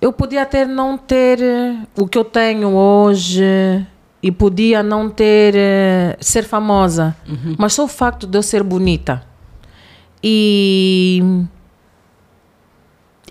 [0.00, 3.42] eu podia até não ter eh, o que eu tenho hoje
[4.22, 7.16] e podia não ter eh, ser famosa,
[7.58, 9.24] mas só o facto de eu ser bonita
[10.22, 11.22] e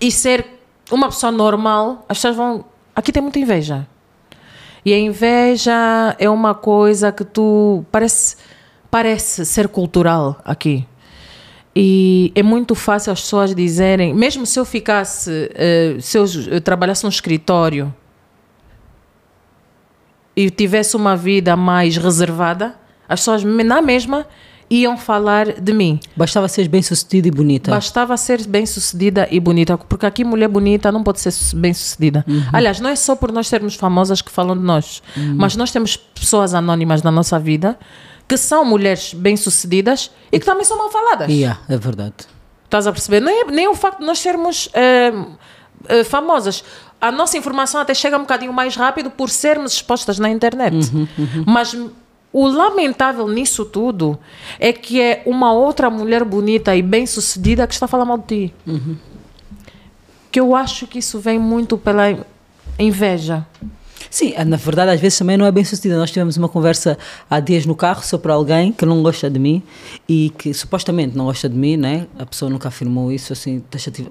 [0.00, 0.46] e ser
[0.90, 2.64] uma pessoa normal, as pessoas vão.
[2.94, 3.86] Aqui tem muita inveja.
[4.86, 7.84] E a inveja é uma coisa que tu.
[7.90, 8.36] Parece,
[8.88, 10.86] parece ser cultural aqui.
[11.74, 17.02] E é muito fácil as pessoas dizerem, mesmo se eu ficasse, eh, se eu trabalhasse
[17.02, 17.92] num escritório
[20.36, 22.76] e tivesse uma vida mais reservada,
[23.08, 24.24] as pessoas na mesma
[24.70, 26.00] iam falar de mim.
[26.16, 27.70] Bastava ser bem sucedida e bonita.
[27.70, 32.24] Bastava ser bem sucedida e bonita, porque aqui mulher bonita não pode ser bem sucedida.
[32.52, 35.02] Aliás, não é só por nós sermos famosas que falam de nós,
[35.36, 37.78] mas nós temos pessoas anônimas na nossa vida
[38.28, 41.28] que são mulheres bem sucedidas e que também são mal faladas.
[41.28, 42.14] Yeah, é verdade.
[42.64, 43.20] Estás a perceber?
[43.20, 45.12] Nem, nem o facto de nós sermos eh,
[45.88, 46.64] eh, famosas.
[47.00, 50.76] A nossa informação até chega um bocadinho mais rápido por sermos expostas na internet.
[51.46, 51.76] Mas
[52.32, 54.18] o lamentável nisso tudo
[54.58, 58.26] é que é uma outra mulher bonita e bem sucedida que está falar mal de
[58.26, 58.54] ti.
[60.30, 62.04] Que eu acho que isso vem muito pela
[62.78, 63.46] inveja.
[64.10, 65.98] Sim, eh, na verdade, às vezes também não é bem sucedida.
[65.98, 66.98] Nós tivemos uma conversa
[67.28, 69.62] há dias no carro sobre alguém que não gosta de mim
[70.08, 72.06] e que supostamente não gosta de mim, né?
[72.18, 73.62] A pessoa nunca afirmou isso, assim,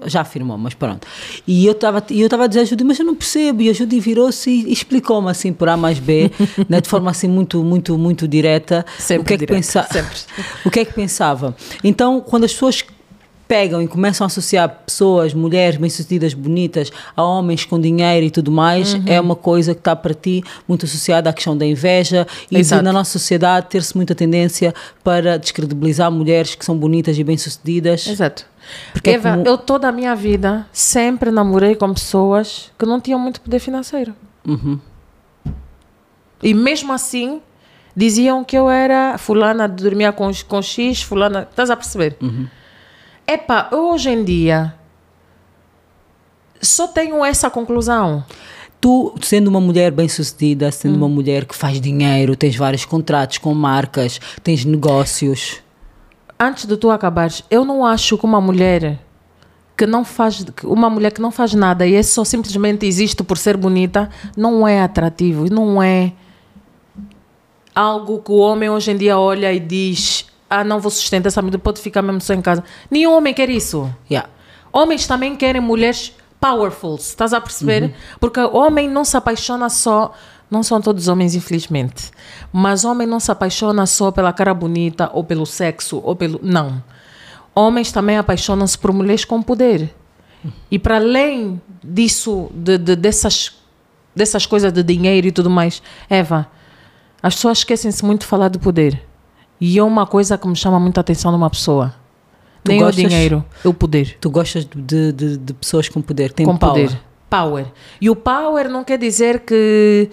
[0.06, 1.06] já afirmou, mas pronto.
[1.46, 3.62] E eu estava eu estava a dizer a Judy, mas eu não percebo.
[3.62, 6.30] E a Judy virou-se e explicou-me assim por A mais B,
[6.68, 6.80] né?
[6.80, 8.84] de forma assim muito, muito, muito direta.
[8.98, 9.88] Sempre o que é que direta, pensa...
[9.90, 10.16] sempre.
[10.64, 11.56] o que é que pensava.
[11.82, 12.84] Então, quando as pessoas
[13.48, 18.50] pegam e começam a associar pessoas, mulheres bem-sucedidas, bonitas, a homens com dinheiro e tudo
[18.50, 19.02] mais, Uhum.
[19.06, 22.74] é uma coisa que está para ti muito associada à questão da inveja e de,
[22.82, 24.74] na nossa sociedade ter-se muita tendência
[25.04, 28.06] para descredibilizar mulheres que são bonitas e bem-sucedidas.
[28.06, 28.44] Exato.
[28.92, 33.00] Porque é Eva, como- eu toda a minha vida sempre namorei com pessoas que não
[33.00, 34.12] tinham muito poder financeiro.
[36.42, 37.40] E mesmo assim,
[37.96, 41.46] diziam que eu era fulana dormia com, com X, fulana.
[41.50, 42.16] Estás a perceber?
[43.26, 44.74] Epá, hoje em dia
[46.60, 48.24] só tenho essa conclusão.
[48.80, 50.98] Tu, sendo uma mulher bem-sucedida, sendo Hum.
[50.98, 55.60] uma mulher que faz dinheiro, tens vários contratos com marcas, tens negócios.
[56.38, 58.98] Antes de tu acabares, eu não acho que uma mulher
[59.76, 63.36] que não faz uma mulher que não faz nada e é só simplesmente existe por
[63.36, 66.14] ser bonita não é atrativo não é
[67.74, 71.42] algo que o homem hoje em dia olha e diz ah não vou sustentar essa
[71.42, 72.62] mulher pode ficar mesmo só em casa.
[72.90, 73.92] Nenhum homem quer isso.
[74.10, 74.28] Yeah.
[74.72, 77.94] homens também querem mulheres powerful estás a perceber?
[78.20, 80.12] Porque o homem não se apaixona só
[80.50, 82.10] não são todos homens infelizmente
[82.52, 86.82] mas homem não se apaixona só pela cara bonita ou pelo sexo ou pelo não.
[87.54, 89.94] Homens também apaixonam-se por mulheres com poder.
[90.70, 93.56] E para além disso de, de- dessas
[94.14, 96.46] dessas coisas de dinheiro e tudo mais Eva
[97.22, 99.05] as pessoas esquecem-se muito de falar de poder
[99.60, 101.94] e é uma coisa que me chama muita atenção numa pessoa
[102.64, 106.00] Tu nem gostas- o dinheiro é o poder Tu gostas de, de, de pessoas com
[106.02, 106.86] poder, com power.
[106.86, 107.00] poder.
[107.28, 107.66] Power.
[108.00, 110.08] E o power não quer dizer que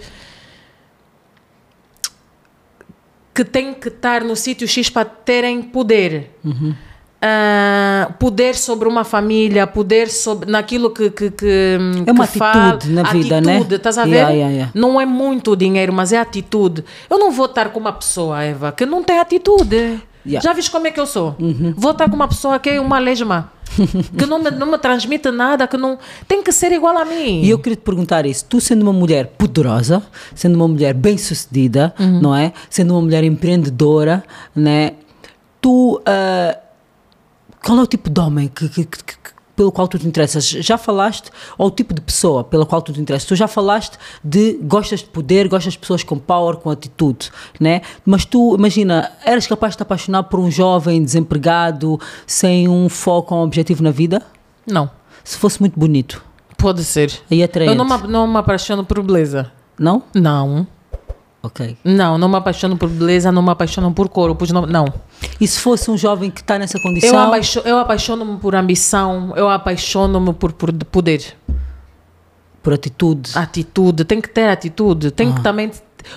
[3.34, 6.38] que tem que estar no sítio X para terem poder.
[7.26, 12.68] Ah, poder sobre uma família, poder sobre naquilo que que, que É uma que fala-
[12.74, 13.60] atitude na vida, né?
[13.70, 14.10] Estás a ver?
[14.10, 14.72] Yeah, yeah, yeah.
[14.74, 16.84] Não é muito o dinheiro, mas é atitude.
[17.08, 20.02] Eu não vou estar com uma pessoa, Eva, que não tem atitude.
[20.26, 21.34] Já viste como é que eu sou?
[21.76, 23.50] Vou estar com uma pessoa que é uma lesma.
[24.18, 25.98] que não me, não me transmite nada, que não.
[26.28, 27.40] Tem que ser igual a mim.
[27.42, 28.44] E eu queria te perguntar isso.
[28.48, 30.02] Tu, sendo uma mulher poderosa,
[30.34, 32.20] sendo uma mulher bem-sucedida, Uhum.
[32.20, 32.52] não é?
[32.68, 34.22] Sendo uma mulher empreendedora,
[34.54, 34.92] né?
[35.60, 36.00] Tu.
[36.04, 36.58] ah,
[37.64, 39.14] qual é o tipo de homem que, que- que- que-
[39.56, 40.48] pelo qual tu te interessas?
[40.48, 43.28] Já falaste, ou o tipo de pessoa pela qual tu te interessas?
[43.28, 47.80] Tu já falaste de gostas de poder, gostas de pessoas com power, com atitude, né?
[48.04, 53.32] Mas tu, imagina, eras capaz de te apaixonar por um jovem desempregado, sem um foco,
[53.34, 54.22] um objetivo na vida?
[54.66, 54.90] Não.
[55.22, 56.20] Se fosse muito bonito.
[56.58, 57.12] Pode ser.
[57.30, 57.72] É atraente.
[57.72, 59.52] Eu não me, não me apaixono por beleza.
[59.78, 60.02] Não?
[60.14, 60.66] Não.
[61.44, 61.76] Ok.
[61.84, 64.50] Não, não me apaixono por beleza, não me apaixono por corpos.
[64.50, 64.62] Não.
[64.64, 64.86] não.
[65.38, 67.18] E se fosse um jovem que está nessa Eu, condição?
[67.18, 71.36] apaixo, eu apaixono-me por ambição, eu apaixono-me por, por poder.
[72.62, 73.32] Por atitude.
[73.36, 75.34] Atitude, tem que ter atitude, tem Ah.
[75.34, 75.70] que também.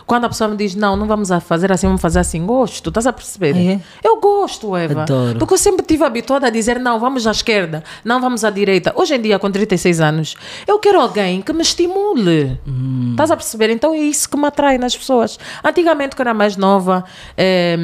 [0.05, 2.89] Quando a pessoa me diz, não, não vamos a fazer assim, vamos fazer assim, gosto,
[2.89, 3.55] estás a perceber?
[3.55, 3.79] É?
[4.03, 5.03] Eu gosto, Eva.
[5.03, 5.39] Adoro.
[5.39, 8.93] Porque eu sempre estive habituada a dizer, não, vamos à esquerda, não vamos à direita.
[8.95, 10.35] Hoje em dia, com 36 anos,
[10.67, 12.59] eu quero alguém que me estimule.
[12.67, 13.09] Hum.
[13.11, 13.69] Estás a perceber?
[13.69, 15.39] Então é isso que me atrai nas pessoas.
[15.63, 17.03] Antigamente, quando era mais nova,
[17.37, 17.77] eh,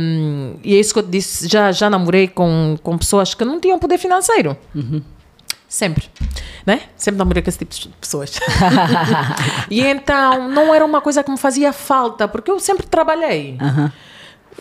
[0.64, 3.60] e é isso que eu te disse, já, já namorei com, com pessoas que não
[3.60, 4.58] tinham poder financeiro.
[5.74, 6.08] Sempre.
[6.68, 6.82] Né?
[6.96, 8.40] Sempre namorei com esse tipo de pessoas.
[9.72, 13.58] e então, não era uma coisa que me fazia falta, porque eu sempre trabalhei.
[13.60, 13.92] Aham.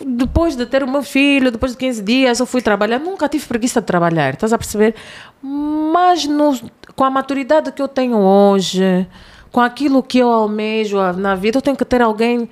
[0.03, 2.97] Depois de ter o meu filho, depois de 15 dias, eu fui trabalhar.
[2.97, 4.95] Nunca tive preguiça de trabalhar, estás a perceber?
[5.39, 6.59] Mas no-
[6.95, 9.07] com a maturidade que eu tenho hoje,
[9.51, 12.49] com aquilo que eu almejo na vida, eu tenho que ter alguém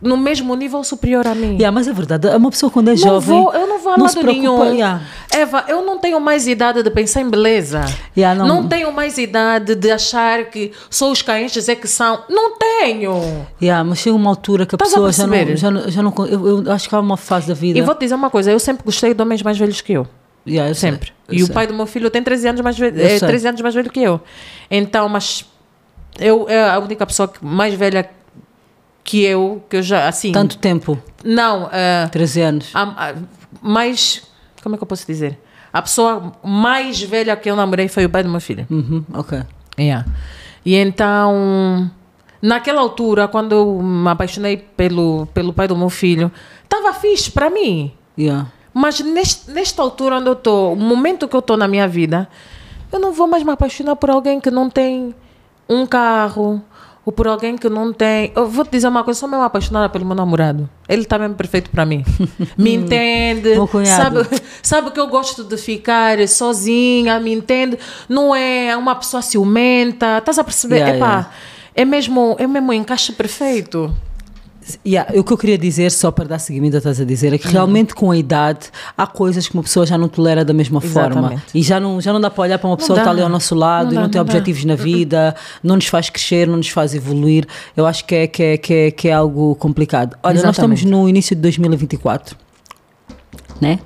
[0.00, 1.54] no mesmo nível superior a mim.
[1.54, 3.42] Yeah, mas é verdade, uma pessoa quando é Não jovem.
[3.42, 4.64] vou, eu não vou a não lado nenhum.
[4.74, 5.02] yeah.
[5.30, 7.80] Eva, eu não tenho mais idade de pensar em beleza.
[8.16, 12.22] Yeah, não- tenho mais idade de achar que só os caentes é que são.
[12.28, 13.44] Não tenho.
[13.60, 16.02] Yeah, mas chega uma altura que a Estás a pessoa já não, já não, já
[16.02, 16.14] não.
[16.26, 17.78] Eu, eu acho que há uma fase da vida.
[17.78, 20.06] E vou te dizer uma coisa, eu sempre gostei de homens mais velhos que eu.
[20.46, 21.12] Yeah, eu sei, Sempre.
[21.28, 21.54] eu e o sei.
[21.54, 23.28] pai do meu filho tem 13 anos mais velho, é, sei.
[23.28, 24.18] 13 anos mais velho que eu.
[24.70, 25.44] Então, mas
[26.18, 28.10] eu é a única pessoa que- mais velha que
[29.16, 30.32] eu, que eu já, assim...
[30.32, 32.70] Tanto tempo, Não, ah, 13 anos.
[32.74, 33.14] a- a-
[33.62, 34.22] mais...
[34.62, 35.38] Como é que eu posso dizer?
[35.72, 38.66] A pessoa mais velha que eu namorei foi o pai do meu filho.
[38.70, 39.42] Uhum, ok.
[39.78, 40.06] Yeah.
[40.64, 41.90] E então,
[42.42, 46.30] naquela altura, quando eu me apaixonei pelo, pelo pai do meu filho,
[46.64, 47.92] estava fixe para mim.
[48.18, 48.48] Yeah.
[48.74, 52.28] Mas neste, nesta altura onde eu estou, o momento que eu estou na minha vida,
[52.92, 55.14] eu não vou mais me apaixonar por alguém que não tem
[55.68, 56.62] um carro
[57.08, 58.30] ou por alguém que não tem.
[58.36, 60.68] Eu vou te dizer uma coisa, sou mesmo apaixonada pelo meu namorado.
[60.86, 62.04] Ele está mesmo perfeito para mim.
[62.54, 63.54] Me entende.
[63.96, 67.78] Sabe, sabe que eu gosto de ficar sozinha, me entende.
[68.10, 70.18] Não é uma pessoa ciumenta.
[70.18, 70.76] Estás a perceber?
[70.76, 71.30] Yeah, Epá, yeah.
[71.74, 73.90] É mesmo, é mesmo um encaixe perfeito.
[74.86, 77.34] Yeah, o que eu queria dizer, só para dar seguimento a estás a dizer, Uhum.
[77.34, 78.66] é que realmente com a idade
[78.96, 81.18] há coisas que uma pessoa já não tolera da mesma forma.
[81.20, 81.42] Exatamente.
[81.54, 83.10] E já não, já não dá para olhar para uma pessoa que dá.
[83.10, 84.30] está ali ao nosso lado Não e dá, não tem não dá.
[84.32, 87.46] objetivos na vida, não nos faz crescer, não nos faz evoluir.
[87.76, 90.16] Eu acho que é, que é, que é, que é algo complicado.
[90.22, 90.78] Olha, nós Exatamente.
[90.84, 92.36] estamos no início de 2024,
[93.60, 93.78] né?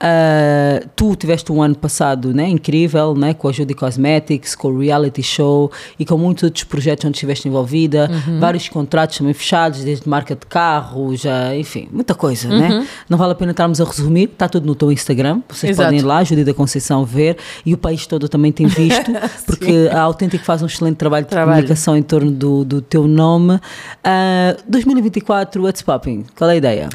[0.00, 4.78] Ah, tu tiveste um ano passado né, incrível né, com a Judy Cosmetics, com o
[4.78, 8.38] reality show e com muitos outros projetos onde estiveste envolvida, Uhum.
[8.38, 12.58] vários contratos também fechados, desde marca de carro, já, enfim, muita coisa, Uhum.
[12.58, 12.86] né?
[13.08, 15.86] Não vale a pena estarmos a resumir, está tudo no teu Instagram, vocês Exato.
[15.88, 17.36] podem ir lá, Judy da Conceição ver,
[17.66, 19.10] e o país todo também tem visto,
[19.46, 21.56] porque a Autêntico faz um excelente trabalho de Trabalho.
[21.56, 23.58] comunicação em torno do, do teu nome.
[24.04, 26.24] Ah, 2024, what's popping?
[26.36, 26.88] Qual é a ideia?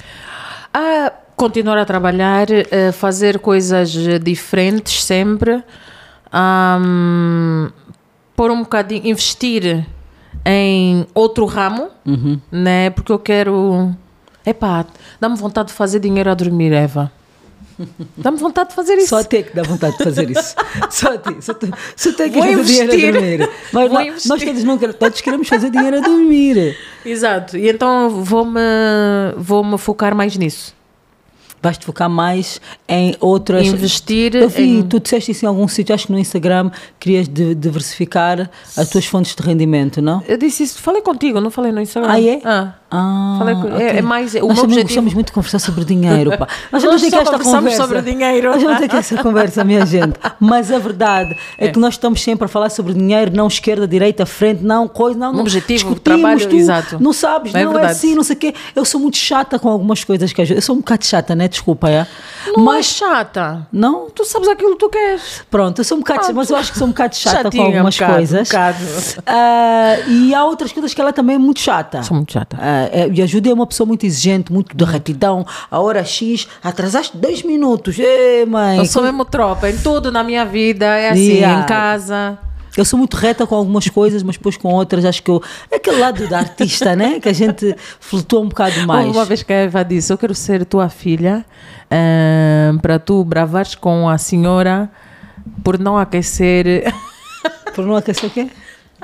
[0.74, 5.64] a continuar a trabalhar, eh, fazer coisas diferentes sempre,
[6.32, 7.70] ahm,
[8.36, 9.86] pôr um bocadinho, investir
[10.46, 12.40] em outro ramo, Uhum.
[12.52, 12.90] né?
[12.90, 13.94] Porque eu quero.
[14.46, 14.86] Epá,
[15.22, 17.12] dá-me vontade de fazer dinheiro a dormir, Eva.
[18.18, 19.08] Dá-me vontade de fazer isso.
[19.10, 20.54] Só ti é que dá vontade de fazer isso.
[20.92, 21.36] Só ti.
[21.42, 21.54] Só
[21.96, 23.50] só tu é que fazer dinheiro a dormir.
[23.72, 24.30] Mas investir.
[24.30, 26.78] nós todos, não, quer- todos queremos fazer dinheiro a dormir.
[27.04, 27.58] Exato.
[27.58, 28.60] E então vou-me
[29.38, 30.76] vou -me focar mais nisso.
[31.64, 32.59] Vais-te focar mais
[32.89, 33.66] em outras...
[33.66, 37.26] Investir Eu vi, em- tu disseste isso em algum sítio, acho que no Instagram, querias
[37.28, 40.22] de- diversificar as tuas fontes de rendimento, não?
[40.28, 42.11] Eu disse isso, falei contigo, não falei no Instagram.
[42.11, 42.41] Ah, é?
[42.43, 42.74] Ah.
[42.95, 45.84] Ah, Falei com- é- é mais- o Nós meu objetivo- gostamos muito de conversar sobre
[45.84, 46.47] dinheiro, pá.
[46.72, 47.78] Nós ter que só esta conversa.
[47.82, 48.51] sobre dinheiro.
[48.51, 50.14] Nós ter que essa conversa, minha gente.
[50.39, 54.28] Mas a verdade é, que nós estamos sempre a falar sobre dinheiro, não esquerda, direita,
[54.28, 55.34] frente, não coisa, não.
[55.34, 56.97] não objetivo, trabalho, tu exato.
[57.01, 58.53] Não sabes, É não é assim, não sei o quê.
[58.76, 60.41] Eu sou muito chata com algumas coisas que.
[60.43, 61.47] Eu sou um bocado chata, né?
[61.54, 62.08] Desculpa, é?
[62.47, 62.88] Não é Mas.
[62.88, 63.68] chata.
[63.72, 64.10] Não?
[64.10, 65.43] Tu sabes aquilo que tu queres.
[65.49, 67.70] Pronto, eu sou um bocado mas eu acho que sou um bocado chata Chatinha, com
[67.70, 68.41] algumas um bocado, coisas.
[68.41, 68.78] um bocado.
[69.26, 72.01] Ah, e há outras coisas que ela também é muito chata.
[72.04, 72.58] Sou muito chata.
[72.60, 75.45] É, e a Júlia é uma pessoa muito exigente, muito de retidão.
[75.70, 77.97] A hora X, atrasaste dois minutos.
[77.99, 78.80] Ê, mãe.
[78.80, 79.70] Eu sou mesmo tropa.
[79.70, 81.34] Em tudo na minha vida é assim.
[81.34, 81.64] Yeah.
[81.64, 82.38] Em casa.
[82.76, 85.41] Eu sou muito reta com algumas coisas, mas depois com outras acho que eu.
[85.69, 87.19] É aquele lado da artista, né?
[87.19, 89.09] Que a gente flutua um bocado mais.
[89.09, 91.45] Uma vez que a Eva disse, eu quero ser tua filha
[91.91, 94.89] ahn, para tu bravares com a senhora
[95.63, 96.91] por não aquecer
[97.74, 98.49] Por não aquecer o quê?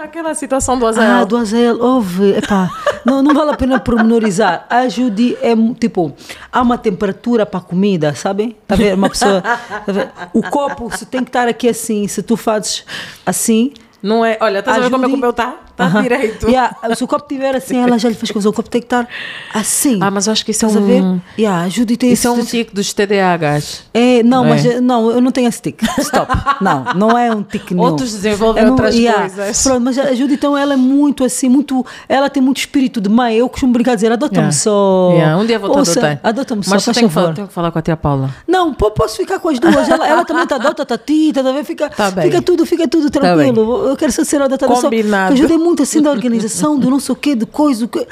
[0.03, 1.25] Aquela situação do Ah, Azael.
[1.25, 2.37] do Azael, houve.
[2.37, 2.69] Epá,
[3.05, 4.65] não, não vale a pena pormenorizar.
[4.69, 6.13] A Judy é tipo,
[6.51, 8.55] há uma temperatura para a comida, sabem?
[8.67, 8.93] Tá a ver?
[8.95, 9.41] Uma pessoa.
[9.41, 10.09] tá ver?
[10.33, 12.83] O copo, se tem que estar aqui assim, se tu fazes
[13.25, 13.73] assim.
[14.01, 14.37] Não é?
[14.39, 15.55] Olha, estás a ver como é que o meu está?
[15.79, 16.01] Tá Aham.
[16.01, 16.49] direito.
[16.49, 18.49] Yeah, se o copo estiver assim, ela já lhe faz coisa.
[18.49, 19.07] O copo tem que estar
[19.53, 19.97] assim.
[20.01, 21.01] Ah, mas eu acho que isso é Estás a ver?
[21.01, 21.19] um...
[21.37, 23.83] Yeah, a Judy tem Isso é um tique dos TDAHs.
[23.93, 24.49] É, não, É.
[24.49, 25.85] mas eh, não, eu não tenho esse tique.
[25.99, 26.31] Stop.
[26.61, 27.85] Não, não é um tique nenhum.
[27.87, 29.63] Outros desenvolvem não- outras coisas.
[29.63, 31.85] Pronto, mas a Judy então ela é muito assim, muito.
[32.07, 33.37] Ela tem muito espírito de mãe.
[33.37, 34.51] Eu costumo brincar a dizer, adota-me Yeah.
[34.57, 35.11] só.
[35.13, 36.19] Yeah, Um dia vou te adotar.
[36.23, 38.29] Adota-me só, Mas faz tem que, falar, que falar com a tia Paula.
[38.47, 39.87] Não, po- posso ficar com as duas.
[39.89, 41.63] Ela, ela também te adota, tá ti, tá a ver?
[41.63, 43.87] Fica, Tá fica tudo, fica tudo Tá tranquilo.
[43.87, 44.81] eu quero só ser adotada só.
[44.83, 45.33] Combinado.
[45.33, 47.85] Ajudei muito assim da organização, do não sei o quê, de coisa.
[47.85, 48.05] o quê.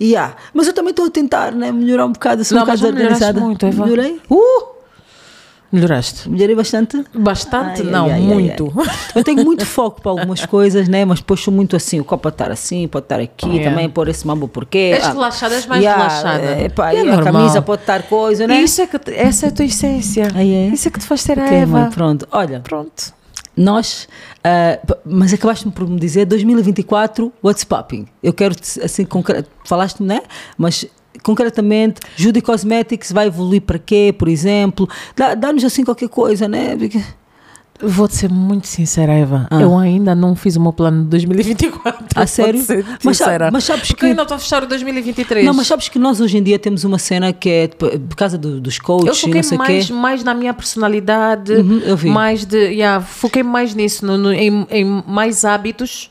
[0.00, 0.34] Yeah.
[0.52, 1.70] Mas eu também estou a tentar, né?
[1.72, 3.40] Melhorar um bocado, ser um Não, mas bocado organizada.
[3.40, 3.84] muito, Eva.
[3.84, 4.20] Melhorei?
[4.30, 4.72] Uh!
[5.70, 6.28] Melhoraste.
[6.28, 7.02] Melhorei bastante?
[7.14, 7.80] Bastante?
[7.80, 8.70] Ai, não, ai, muito.
[8.76, 8.86] ai.
[9.16, 11.02] Eu tenho muito foco para algumas coisas, né?
[11.06, 11.98] Mas depois sou muito assim.
[11.98, 13.70] O copo pode estar assim, pode estar aqui, Yeah.
[13.70, 14.92] também pôr esse mambo porquê.
[14.94, 16.42] És relaxada, és mais relaxada.
[16.44, 17.32] É, pá, E é a normal.
[17.32, 18.60] camisa pode estar coisa, né?
[18.60, 20.28] E isso é que essa é a tua essência.
[20.34, 20.66] Ah, é?
[20.68, 21.80] Isso é que te faz ser a Ok, Eva.
[21.80, 22.28] mãe, pronto.
[22.30, 23.14] Olha, Pronto.
[23.56, 24.08] Nós,
[24.86, 28.06] p- mas acabaste por me dizer 2024, what's popping?
[28.22, 29.06] Eu quero, assim,
[29.64, 30.22] falaste-me, né?
[30.56, 30.86] Mas
[31.22, 34.88] concretamente, Judy Cosmetics vai evoluir para quê, por exemplo?
[35.16, 36.76] Dá- Dá-nos assim qualquer coisa, né?
[36.76, 37.02] Porque-
[37.80, 39.48] Vou-te ser muito sincera, Eva.
[39.50, 39.60] Ah.
[39.60, 42.06] Eu ainda não fiz o meu plano de 2024.
[42.14, 42.64] A sério?
[43.04, 43.18] Mas
[43.52, 45.44] mas sabes Porque que- eu ainda estou a fechar o 2023.
[45.44, 48.38] Não, mas sabes que nós hoje em dia temos uma cena que é por causa
[48.38, 49.92] do- dos eu coaches e foquei não sei o mais, quê.
[49.92, 52.08] mais na minha personalidade, Uhum, eu vi.
[52.08, 56.08] mais de, yeah, foquei mais nisso, no- no- em, em mais hábitos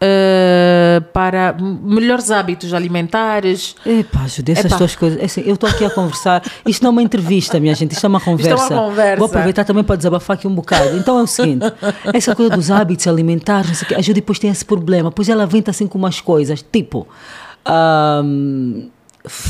[0.00, 3.74] eh, para melhores hábitos alimentares.
[3.84, 4.78] Epá, Judy, essas Epá.
[4.78, 5.20] tuas coisas.
[5.20, 6.42] é Assim, eu estou aqui a conversar.
[6.66, 7.92] Isto não é uma entrevista, minha gente.
[7.92, 8.74] Isto é uma conversa.
[8.74, 9.16] conversa.
[9.18, 10.96] Vou aproveitar também para desabafar aqui um bocado.
[10.96, 11.66] Então é o seguinte:
[12.14, 15.10] essa coisa dos hábitos alimentares, não sei o quê, a Judy depois tem esse problema.
[15.10, 16.62] Depois ela vem assim com umas coisas.
[16.72, 17.06] Tipo,
[17.66, 18.90] f-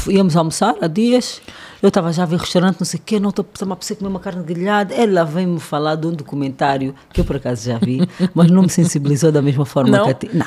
[0.08, 1.40] íamos almoçar há dias.
[1.82, 4.10] Eu estava já a ver restaurante, não sei o quê, não estou a precisar comer
[4.10, 4.94] uma carne grelhada.
[4.94, 8.68] Ela vem-me falar de um documentário que eu por acaso já vi, mas não me
[8.68, 10.04] sensibilizou da mesma forma Não?
[10.04, 10.30] que a ti.
[10.34, 10.46] Não.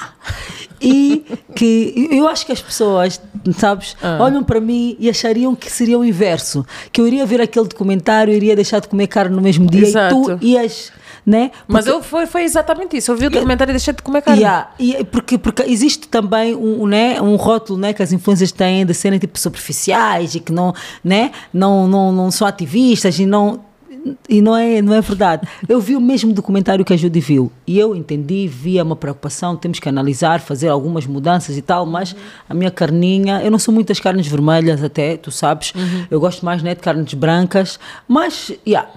[0.81, 3.19] E que eu acho que as pessoas,
[3.57, 4.17] sabes, Ah.
[4.21, 6.65] olham para mim e achariam que seria o inverso.
[6.91, 10.15] Que eu iria ver aquele documentário, iria deixar de comer carne no mesmo dia Exato.
[10.33, 10.91] e tu ias,
[11.25, 11.51] né?
[11.67, 13.11] Mas Porque- eu, foi, foi exatamente isso.
[13.11, 14.41] Eu vi o documentário e deixei de comer carne.
[14.41, 18.85] Yeah, e porque, porque existe também um, né, um rótulo né, que as influências têm
[18.85, 23.61] de serem tipo superficiais e que não, né, não, não, não são ativistas e não.
[24.27, 25.47] E não é, não é verdade.
[25.69, 29.55] Eu vi o mesmo documentário que a Judy viu e eu entendi, via uma preocupação,
[29.55, 32.13] temos que analisar, fazer algumas mudanças e tal, mas
[32.49, 35.71] a minha carninha, eu não sou muito das carnes vermelhas até, tu sabes,
[36.11, 38.89] eu gosto mais né, de carnes brancas, mas yeah,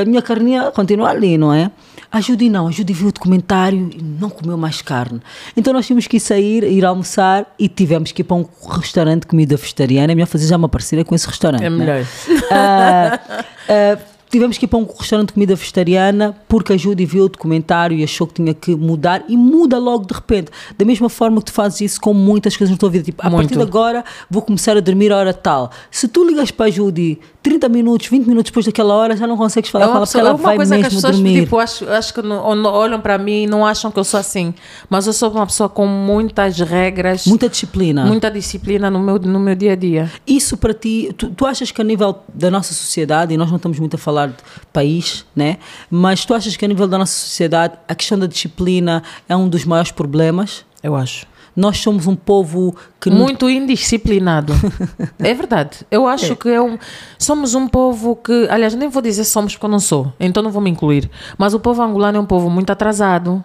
[0.00, 1.70] a minha carninha continua ali, não é?
[2.10, 5.22] A Judy não, a Judy viu o documentário e não comeu mais carne.
[5.56, 9.22] Então nós tínhamos que ir sair, ir almoçar e tivemos que ir para um restaurante
[9.22, 10.12] de comida vegetariana.
[10.12, 11.64] É melhor fazer já uma parceria com esse restaurante.
[11.64, 11.76] É né?
[11.76, 12.06] melhor.
[12.54, 13.18] Ah,
[13.66, 13.98] ah,
[14.30, 17.96] tivemos que ir para um restaurante de comida vegetariana porque a Judy viu o documentário
[17.96, 20.50] e achou que tinha que mudar e muda logo de repente.
[20.76, 23.04] Da mesma forma que tu fazes isso com muitas coisas na tua vida.
[23.04, 23.56] Tipo, a partir Muito.
[23.56, 25.70] de agora vou começar a dormir a hora tal.
[25.90, 29.36] Se tu ligas para a Judy 30 minutos, 20 minutos depois daquela hora, já não
[29.36, 30.96] consegues falar É com ela porque pessoa- ela é uma vai coisa que as mesmo
[30.98, 31.40] pessoas dormir.
[31.42, 34.20] tipo, acho, acho que não, não olham para mim e não acham que eu sou
[34.20, 34.54] assim.
[34.88, 38.04] Mas eu sou uma pessoa com muitas regras, Muita disciplina.
[38.06, 40.10] muita disciplina no meu, no meu dia a dia.
[40.26, 43.56] Isso para ti, tu, tu achas que a nível da nossa sociedade, e nós não
[43.56, 44.36] estamos muito a falar de
[44.72, 45.56] país, né?
[45.90, 49.48] mas tu achas que a nível da nossa sociedade a questão da disciplina é um
[49.48, 50.64] dos maiores problemas?
[50.82, 51.26] Eu acho.
[51.54, 54.54] Nós somos um povo que Muito indisciplinado.
[55.18, 55.86] é verdade.
[55.90, 56.78] Eu acho que é um,
[57.18, 60.50] somos um povo que, aliás, nem vou dizer somos porque eu não sou, então não
[60.50, 61.10] vou me incluir.
[61.36, 63.44] Mas o povo angolano é um povo muito atrasado.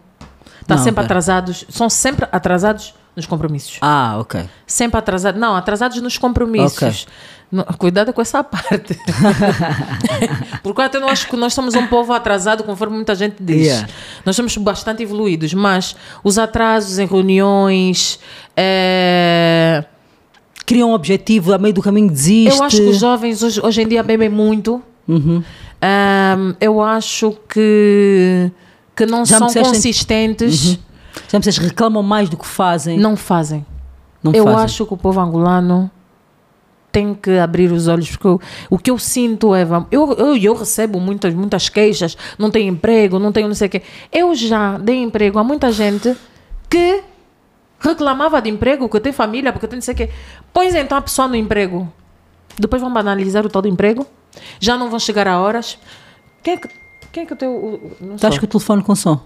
[0.62, 3.80] Está Não, sempre atrasados, são sempre atrasados nos compromissos.
[3.82, 4.47] Ah, ok.
[4.66, 5.39] Sempre atrasados.
[5.39, 7.08] Não, atrasados nos compromissos.
[7.52, 9.00] Não, cuidado com essa parte.
[10.62, 13.68] Porque eu até não acho que nós somos um povo atrasado, conforme muita gente diz.
[13.68, 13.88] Yeah.
[14.26, 18.20] Nós somos bastante evoluídos, mas os atrasos em reuniões.
[18.56, 19.84] eh,
[20.66, 22.58] Cria um objetivo, a meio do caminho desiste.
[22.58, 24.82] eu acho que os jovens hoje, hoje em dia bebem muito.
[25.08, 25.41] Uhum.
[25.82, 28.52] Ahm, eu acho que,
[28.93, 30.72] que não Já são consistentes.
[30.72, 30.78] Uhum.
[31.32, 33.00] Já vocês reclamam mais do que fazem.
[33.00, 33.66] Não fazem.
[34.22, 34.60] Não eu fazem.
[34.60, 35.89] acho que o povo angolano
[36.98, 38.41] tem que abrir os olhos, porque eu-
[38.72, 43.20] o que eu sinto, Eva, eu, eu, eu recebo muitas, muitas queixas, não tenho emprego,
[43.20, 43.84] não tenho não sei o quê.
[44.12, 46.16] Eu já dei emprego a muita gente
[46.68, 47.04] que
[47.80, 50.10] reclamava de emprego, que tem família, porque tem não sei o quê.
[50.52, 51.88] Pois então a pessoa no emprego.
[52.60, 54.04] Depois vão banalizar o tal do emprego.
[54.60, 55.78] Já não vão chegar a horas.
[56.41, 56.68] Quem é que,
[57.12, 57.52] quem é que o teu...
[57.52, 59.20] o- Não Estás com o telefone com som?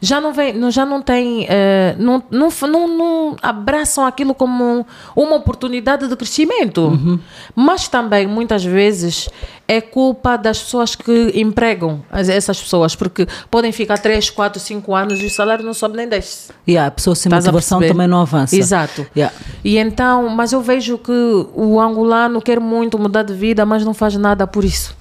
[0.00, 4.86] Já não vem, não- já não tem, eh, não, não, não, não abraçam aquilo como
[5.16, 7.20] uma oportunidade de crescimento.
[7.54, 9.28] Mas também, muitas vezes,
[9.66, 14.94] é culpa das pessoas que empregam as- essas pessoas, porque podem ficar 3, 4, 5
[14.94, 16.52] anos e o salário não sobe nem desce.
[16.68, 18.54] Yeah, a pessoa sem Estás a motivação também não avança.
[18.56, 19.06] Exato.
[19.16, 19.34] Yeah.
[19.64, 21.12] E então, mas eu vejo que
[21.54, 24.94] o angolano quer muito mudar de vida, mas não faz nada por isso.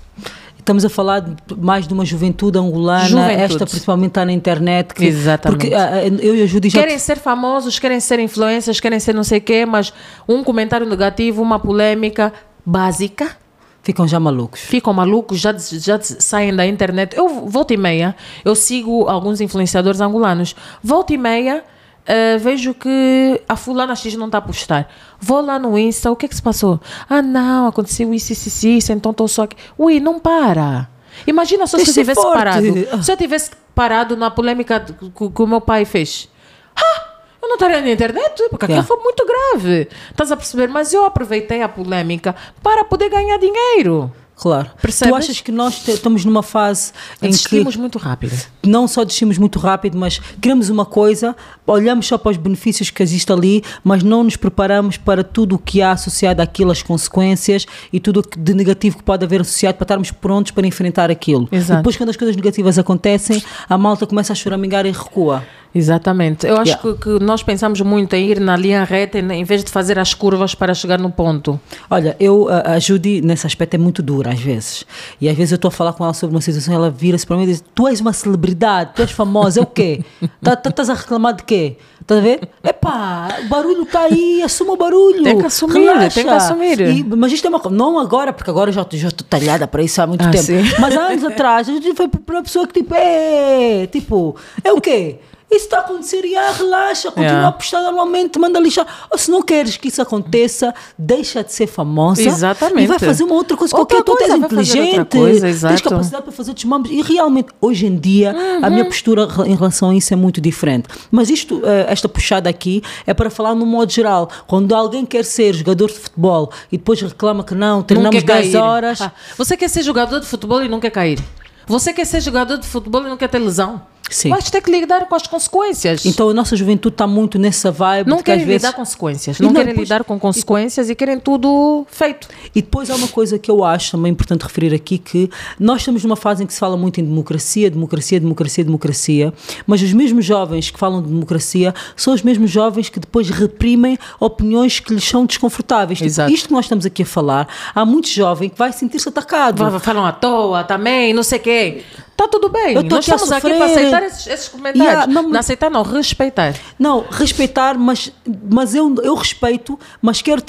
[0.63, 3.41] Estamos a falar de- mais de uma juventude angolana, Juventude.
[3.41, 4.93] esta principalmente está na internet.
[4.93, 5.59] Que, Exatamente.
[5.59, 8.97] Porque ah, ah, eu e a Judy já Querem ser famosos, querem ser influências, querem
[8.97, 9.91] ser não sei o quê, mas
[10.27, 12.31] um comentário negativo, uma polêmica
[12.65, 13.35] básica,
[13.81, 14.61] ficam já malucos.
[14.61, 17.13] ficam malucos, já, já saem da internet.
[17.17, 20.55] Eu, volta e meia, eu sigo alguns influenciadores angolanos.
[20.81, 21.61] Volta e meia,
[22.05, 24.89] eh, vejo que a fulana X não está a postar.
[25.19, 26.79] Vou lá no Insta, o que é que se passou?
[27.09, 29.55] Ah, não, aconteceu isso, isso, isso, isso então estou só aqui.
[29.77, 30.89] Ui, não para.
[31.27, 32.37] Imagina só se eu tivesse forte.
[32.37, 33.03] parado.
[33.03, 36.29] Se eu tivesse parado na polêmica que, o meu pai fez.
[36.75, 37.03] Ah,
[37.41, 38.87] eu não estaria na internet, porque aquilo Yeah.
[38.87, 39.87] foi muito grave.
[40.09, 40.67] Estás a perceber?
[40.67, 44.11] Mas eu aproveitei a polêmica para poder ganhar dinheiro.
[44.43, 44.69] Claro.
[44.81, 45.09] Percebes?
[45.13, 46.91] Tu achas que nós te- estamos numa fase
[47.21, 48.35] em que Desistimos muito rápido.
[48.61, 51.33] não só desistimos muito rápido, mas queremos uma coisa,
[51.65, 55.57] olhamos só para os benefícios que existem ali, mas não nos preparamos para tudo o
[55.57, 59.39] que há associado àquilo, as consequências e tudo o que de negativo que pode haver
[59.39, 61.47] associado para estarmos prontos para enfrentar aquilo.
[61.49, 61.73] Exato.
[61.73, 65.41] E depois, quando as coisas negativas acontecem, a malta começa a choramingar e recua.
[65.75, 66.45] Exatamente.
[66.45, 66.81] Eu acho Yeah.
[66.81, 70.13] que, que nós pensamos muito em ir na linha reta em vez de fazer as
[70.13, 71.59] curvas para chegar no ponto.
[71.89, 74.85] Olha, eu, a, Judy, nesse aspecto, é muito dura às vezes.
[75.19, 77.35] E às vezes eu estou a falar com ela sobre uma situação ela vira-se para
[77.37, 80.01] mim e diz: Tu és uma celebridade, tu és famosa, é o quê?
[80.41, 81.77] Tá- tá- Estás a reclamar de quê?
[82.01, 82.49] Estás a ver?
[82.63, 85.23] Epá, o barulho está aí, assuma o barulho.
[85.23, 86.09] Tem que assumir, relaxa.
[86.15, 86.79] tem que assumir.
[86.81, 89.81] E- mas isto é uma coisa, não agora, porque agora eu já estou talhada para
[89.81, 90.43] isso há muito Ah, tempo.
[90.43, 90.61] sim.
[90.79, 94.71] Mas há anos atrás, a gente foi para uma pessoa que tipo, é, tipo, é
[94.73, 95.19] o quê?
[95.55, 97.47] Isso está a acontecer e ah, relaxa, continua Yeah.
[97.47, 98.85] a postar normalmente, manda lixar.
[99.11, 102.83] Ou se não queres que isso aconteça, deixa de ser famosa Exatamente.
[102.85, 104.25] e vai fazer uma outra coisa Outra qualquer.
[104.25, 106.89] Tu és inteligente, coisa, tens capacidade para fazer outros mambos.
[106.91, 108.71] E realmente, hoje em dia, a Uhum.
[108.71, 110.87] minha postura re- em relação a isso é muito diferente.
[111.11, 114.29] Mas isto, eh, esta puxada aqui, é para falar no modo geral.
[114.47, 118.51] Quando alguém quer ser jogador de futebol e depois reclama que não, treinamos quer 10
[118.53, 118.61] cair.
[118.61, 119.01] horas.
[119.01, 121.19] Ah, Você quer ser jogador de futebol e não quer cair.
[121.67, 123.81] Você quer ser jogador de futebol e não quer ter lesão.
[124.09, 124.29] Sim.
[124.29, 126.05] Vais ter que lidar com as consequências.
[126.05, 128.09] Então a nossa juventude está muito nessa vibe.
[128.09, 128.61] não querem vezes...
[128.63, 129.39] lidar com consequências.
[129.39, 132.27] E Não, não, querem depois- lidar com consequências e querem tudo feito.
[132.53, 135.29] E depois há uma coisa que eu acho também importante referir aqui, que
[135.59, 139.33] nós estamos numa fase em que se fala muito em democracia, democracia, democracia, democracia,
[139.65, 143.97] mas os mesmos jovens que falam de democracia são os mesmos jovens que depois reprimem
[144.19, 145.97] opiniões que lhes são desconfortáveis.
[145.99, 146.31] Tipo, Exato.
[146.31, 149.79] isto que nós estamos aqui a falar, há muito jovem que vai sentir-se atacado.
[149.79, 151.83] Falam à toa também, não sei o quê.
[152.13, 152.75] Está tudo bem.
[152.75, 154.85] Eu Nós estamos aqui para aceitar esses, esses comentários.
[154.93, 156.53] Yeah, não- não aceitar, não, respeitar.
[156.77, 158.11] Não, respeitar, mas,
[158.51, 160.41] mas eu, eu respeito, mas quero,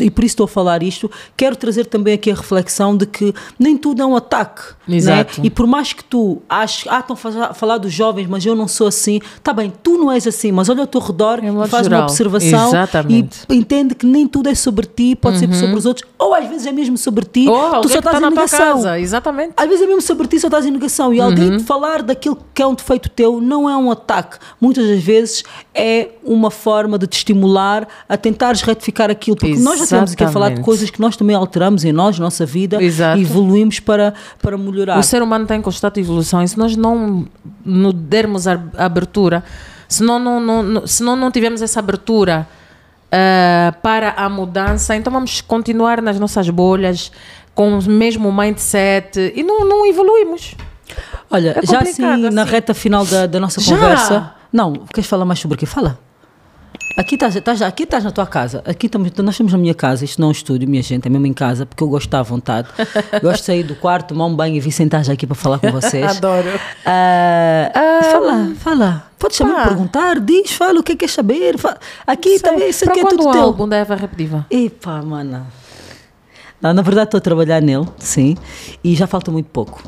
[0.00, 3.32] e por isso estou a falar isto, quero trazer também aqui a reflexão de que
[3.58, 4.62] nem tudo é um ataque.
[4.88, 5.40] Exato.
[5.40, 5.46] Né?
[5.46, 8.44] E por mais que tu aches, ah, estão a fa- a falar dos jovens, mas
[8.44, 11.38] eu não sou assim, tá bem, tu não és assim, mas olha ao teu redor
[11.42, 12.00] Em e faz geral.
[12.00, 13.38] uma observação Exatamente.
[13.48, 16.46] e entende que nem tudo é sobre ti, pode ser sobre os outros, ou às
[16.48, 18.72] vezes é mesmo sobre ti, Ou tu só está estás em na tua negação.
[18.74, 18.98] casa.
[18.98, 19.52] Exatamente.
[19.56, 21.03] Às vezes é mesmo sobre ti, só estás em negação.
[21.12, 24.38] E alguém te falar daquilo que é um defeito teu não é um ataque.
[24.60, 25.42] Muitas das vezes
[25.74, 29.36] é uma forma de te estimular a tentares retificar aquilo.
[29.36, 30.64] Porque nós já estamos aqui a falar de Exatamente.
[30.64, 33.18] coisas que nós também alteramos em nós, nossa vida, Exato.
[33.18, 34.98] e evoluímos para, para melhorar.
[34.98, 37.26] O ser humano está em constante evolução e se nós não,
[37.64, 39.44] não dermos a abertura,
[39.88, 42.46] se não, não, não, se não, não tivermos essa abertura
[43.16, 47.12] ah, para a mudança, então vamos continuar nas nossas bolhas
[47.54, 50.56] com o mesmo mindset e não, não evoluímos.
[51.34, 52.50] Olha, É já assim, complicado, na assim.
[52.52, 53.74] reta final da, da nossa Já?
[53.76, 54.34] conversa.
[54.52, 55.66] Não, queres falar mais sobre o quê?
[55.66, 55.98] Fala.
[56.96, 58.62] Aqui estás, estás, aqui estás na tua casa.
[58.64, 60.04] Aqui estamos, nós estamos na minha casa.
[60.04, 61.06] Isto não é um estúdio, minha gente.
[61.06, 62.68] É mesmo em casa, porque eu gosto de estar à vontade.
[63.20, 65.58] gosto de sair do quarto, tomar um banho e vir sentar já aqui para falar
[65.58, 66.04] com vocês.
[66.18, 66.48] Adoro.
[66.86, 69.04] Ah, fala, fala.
[69.18, 69.64] Podes também pá.
[69.64, 71.58] perguntar, diz, fala o que é que queres saber.
[71.58, 71.76] Fa-
[72.06, 73.40] Aqui também, isso Para aqui é tudo o teu.
[73.42, 74.46] álbum da Eva Repetitiva?
[74.48, 75.46] Epá, mana.
[76.62, 78.36] Não, na verdade estou a trabalhar nele, sim,
[78.84, 79.82] e já falta muito pouco.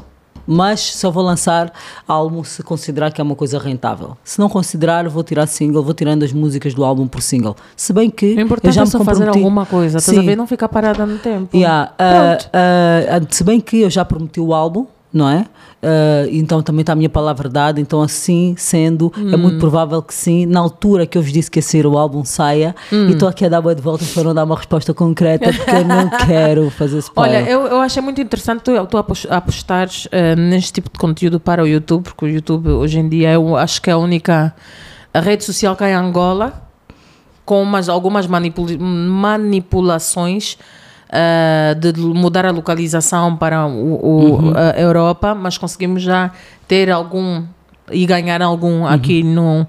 [0.47, 1.73] Mas só vou lançar
[2.07, 4.17] álbum se considerar que é uma coisa rentável.
[4.23, 7.57] Se não considerar, vou tirar single, vou tirando as músicas do álbum por single.
[7.75, 9.39] Se bem que O eu importante já é me só fazer comprometi.
[9.39, 10.37] alguma coisa, estás a ver?
[10.37, 11.57] Não ficar parada no tempo.
[11.57, 15.47] Yeah, ah, ah, ah, se bem que eu já prometi o álbum, não é?
[15.83, 17.81] Uh, então também está a minha palavra dada.
[17.81, 19.33] Então, assim sendo, Hum.
[19.33, 20.45] é muito provável que sim.
[20.47, 23.09] Na altura que eu vos disse que ia ser o álbum saia, Hum.
[23.09, 25.71] e estou aqui a dar boa de volta para não dar uma resposta concreta, porque
[25.71, 27.43] eu não quero fazer spoiler.
[27.43, 31.39] Olha, eu, eu achei muito interessante tu, tu apos- apostares eh, neste tipo de conteúdo
[31.39, 34.55] para o YouTube, porque o YouTube hoje em dia eu acho que é a única
[35.15, 36.63] a rede social que há em Angola
[37.45, 40.59] com umas, algumas manipula- manipulações
[41.11, 43.95] eh, de mudar a localização para o,
[44.51, 46.31] o- a Europa, mas conseguimos já
[46.67, 47.45] ter algum
[47.93, 49.67] e ganhar algum aqui no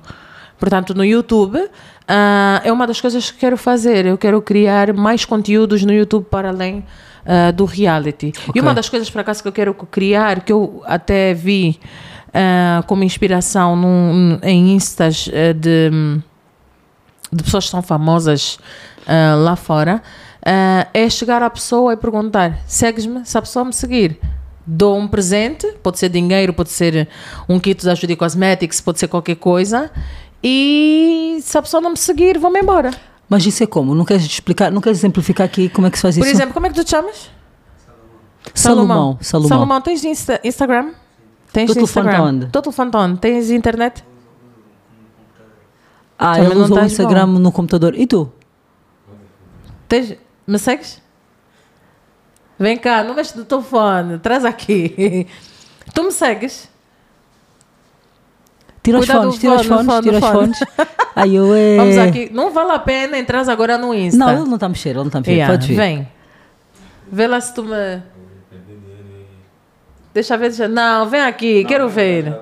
[0.59, 1.59] portanto no YouTube.
[2.07, 4.05] Ah, é uma das coisas que quero fazer.
[4.05, 6.83] Eu quero criar mais conteúdos no YouTube para além
[7.25, 8.33] ah, do reality.
[8.47, 8.61] E Ok.
[8.61, 11.77] uma das coisas por acaso que eu quero criar que eu até vi
[12.33, 16.21] ah, como inspiração num, em instas de
[17.31, 18.57] de pessoas que são famosas
[19.43, 20.01] lá fora,
[20.49, 23.25] ah, é chegar à pessoa e perguntar: segues-me?
[23.25, 24.17] Se a pessoa me seguir,
[24.65, 27.09] dou um presente, pode ser dinheiro, pode ser
[27.49, 29.91] um kit de ajuda e cosmetics, pode ser qualquer coisa.
[30.41, 32.91] E se a pessoa não me seguir, vou-me embora.
[33.27, 33.93] Mas isso é como?
[33.93, 36.35] Não queres explicar, não queres exemplificar aqui como é que se faz Por isso?
[36.37, 37.29] exemplo, como é que tu te chamas?
[38.53, 39.17] Salomão.
[39.19, 39.49] Salomão.
[39.49, 40.91] Salomão, tens Insta- Instagram?
[41.51, 42.17] Tens Teu telefone Instagram?
[42.17, 42.45] tá onde?
[42.51, 43.19] Teu telefone tá onde?
[43.19, 44.03] Tens internet?
[46.17, 47.93] Ah, Também não usa o Instagram no computador.
[47.95, 48.31] E tu?
[49.87, 50.15] Tens,
[50.47, 51.01] me segues?
[52.57, 55.27] Vem cá, não mexe do telefone, traz aqui.
[55.93, 56.69] Tu me segues?
[58.81, 60.53] Tira os Cuidado fones, tira os fone, fones, fone, tira os fone.
[60.55, 60.87] fones.
[61.15, 61.75] Aí eu é...
[61.77, 62.29] Vamos aqui.
[62.31, 64.17] Não vale a pena entrar agora no Insta.
[64.17, 65.33] Não, ele não está a mexer, ele não está a mexer.
[65.33, 65.75] Yeah, Pode vir.
[65.75, 66.07] Vem.
[67.11, 68.01] Vê lá se tu me.
[70.13, 70.49] Deixa ver.
[70.49, 70.67] Deixa...
[70.67, 72.33] Não, vem aqui, quero ver.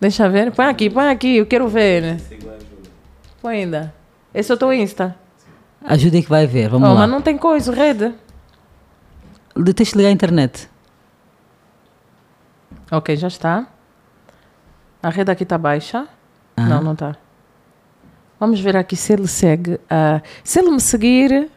[0.00, 0.52] Deixa ver.
[0.52, 2.20] Põe aqui, põe aqui, eu quero ver.
[3.42, 3.94] Põe ainda.
[4.32, 5.16] Esse é o teu Insta.
[5.86, 7.00] Ajudem que vai ver, vamos Oh, lá.
[7.00, 8.14] mas não tem coisa, rede.
[9.74, 10.68] Tens de ligar a internet.
[12.90, 13.66] Ok, já está.
[15.02, 16.06] A rede aqui está baixa.
[16.56, 16.68] Aham.
[16.68, 17.16] Não, não está.
[18.40, 19.78] Vamos ver aqui se ele segue.
[19.88, 21.50] ah, se ele me seguir,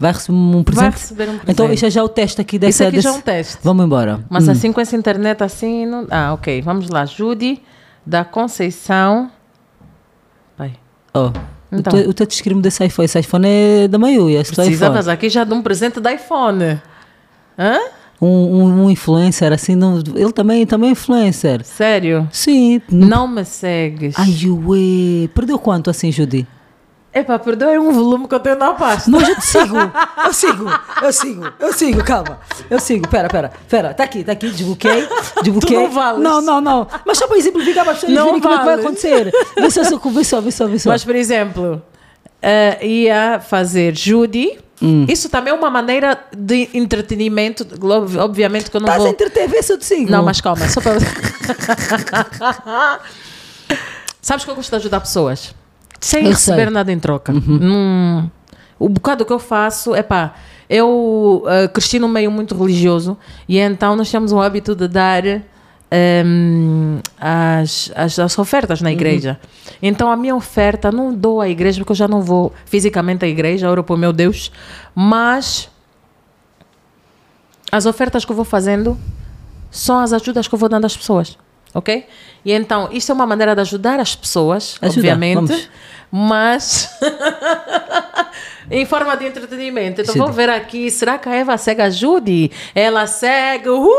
[0.00, 0.92] Vai receber um vai presente?
[0.92, 1.50] receber um presente.
[1.50, 2.70] Então, isto é já o teste aqui dessa...
[2.70, 3.58] Isso aqui já é desse- um teste.
[3.64, 4.24] Vamos embora.
[4.30, 4.52] Mas Hum.
[4.52, 5.86] assim com essa internet assim.
[5.86, 6.06] Não...
[6.10, 6.62] Ah, ok.
[6.62, 7.04] Vamos lá.
[7.04, 7.60] Judy
[8.06, 9.28] da Conceição.
[10.56, 10.74] Vai.
[11.12, 11.32] Oh.
[11.70, 11.92] Então.
[11.92, 12.26] O teu- o teu
[12.62, 13.04] desse iPhone.
[13.04, 14.66] Esse iPhone é da iPhone.
[14.68, 16.80] Precisavas aqui já de um presente da iPhone.
[17.58, 17.78] Hã?
[18.20, 21.64] Um, um, um influencer assim, não, ele também, também é influencer.
[21.64, 22.28] Sério?
[22.32, 22.80] Sim.
[22.90, 24.14] Não me segues.
[24.18, 25.28] Ai, ué.
[25.34, 26.44] Perdeu quanto assim, Judy?
[27.12, 29.10] Epá, perdoe um volume que eu tenho na pasta.
[29.10, 29.76] Não, eu te sigo.
[30.24, 30.64] Eu sigo,
[31.02, 32.38] eu sigo, eu sigo, calma.
[32.70, 33.94] Eu sigo, pera, pera, pera.
[33.94, 35.08] Tá aqui, tá aqui, desbloqueei,
[35.42, 35.78] desbloqueei.
[35.78, 36.22] Tu não vales.
[36.22, 36.86] Não, não, não.
[37.06, 38.84] Mas só para exemplificar para as pessoas verem como é que vai vales.
[38.84, 39.32] acontecer.
[39.56, 40.90] Vê só, vê só, vê só, vê só.
[40.90, 41.82] Mas, por exemplo,
[42.42, 44.58] eh, ia fazer Judy.
[44.80, 45.06] Hum.
[45.08, 47.66] Isso também é uma maneira de entretenimento.
[47.82, 49.12] Ob- Obviamente que eu não Estás a vou.
[49.12, 50.08] entreter, vê se eu te sigo.
[50.10, 50.98] Não, mas calma, só para.
[54.22, 55.54] Sabes que eu gosto de ajudar pessoas
[56.00, 56.66] sem Eu receber sei.
[56.66, 56.72] Uhum.
[56.72, 57.32] nada em troca.
[57.32, 58.28] Num-
[58.78, 60.34] o bocado que eu faço é pá.
[60.70, 63.16] Eu eh, cresci num meio muito religioso
[63.48, 65.24] e então nós temos o hábito de dar
[65.90, 68.84] ehm, as, as, as ofertas Uhum.
[68.84, 69.40] na igreja.
[69.82, 73.28] Então a minha oferta não dou à igreja porque eu já não vou fisicamente à
[73.28, 74.52] igreja, oro para o meu Deus,
[74.94, 75.70] mas
[77.72, 78.96] as ofertas que eu vou fazendo
[79.70, 81.36] são as ajudas que eu vou dando às pessoas.
[81.74, 82.06] Ok?
[82.44, 85.68] E então, isto é uma maneira de ajudar as pessoas, Ajudar, obviamente, vamos.
[86.10, 86.88] mas
[88.70, 90.00] em forma de entretenimento.
[90.00, 90.20] Então, Sim.
[90.20, 90.90] vamos ver aqui.
[90.90, 92.50] Será que a Eva segue a Judy?
[92.74, 93.68] Ela segue.
[93.68, 93.92] Uhul!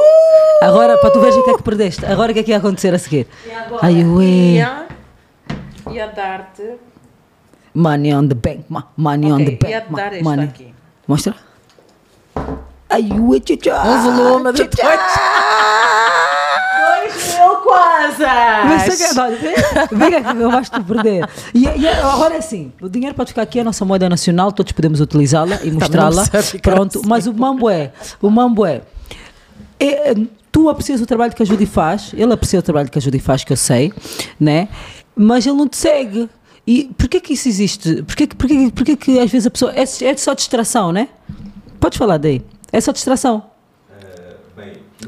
[0.63, 2.05] Agora, para tu veres o que é que perdeste.
[2.05, 3.27] Agora o que é que ia acontecer a seguir?
[3.45, 4.23] E agora Ai, ué.
[4.25, 4.87] ia,
[5.91, 6.63] ia dar-te.
[7.73, 9.71] Money on the bank, ma- money on Ok, the bank.
[9.71, 10.45] ia ma- dar esta money.
[10.45, 10.73] aqui.
[11.07, 11.35] Mostra.
[12.89, 14.99] Ai, ué, tchá, Um volume de tchá, dois.
[18.79, 19.37] Você quer- olha,
[19.91, 21.29] vem- aqui que eu gosto de perder.
[21.53, 24.51] E, e agora é assim: o dinheiro pode ficar aqui, é a nossa moeda nacional,
[24.51, 26.23] todos podemos utilizá-la e mostrá-la.
[26.75, 27.07] Pronto, assim.
[27.07, 27.91] mas o mambo é:
[28.21, 28.81] o mambo é,
[29.79, 30.13] é,
[30.51, 33.19] Tu aprecias o trabalho que a Judy faz, ele aprecia o trabalho que a Judy
[33.19, 33.93] faz, que eu sei,
[34.39, 34.67] né?
[35.15, 36.27] mas ele não te segue.
[36.65, 38.03] E porquê que isso existe?
[38.03, 39.71] Porquê, que- porquê, porquê que às vezes a pessoa.
[39.75, 41.07] É, é só distração, né?
[41.79, 42.41] Podes falar daí.
[42.71, 43.43] É só distração.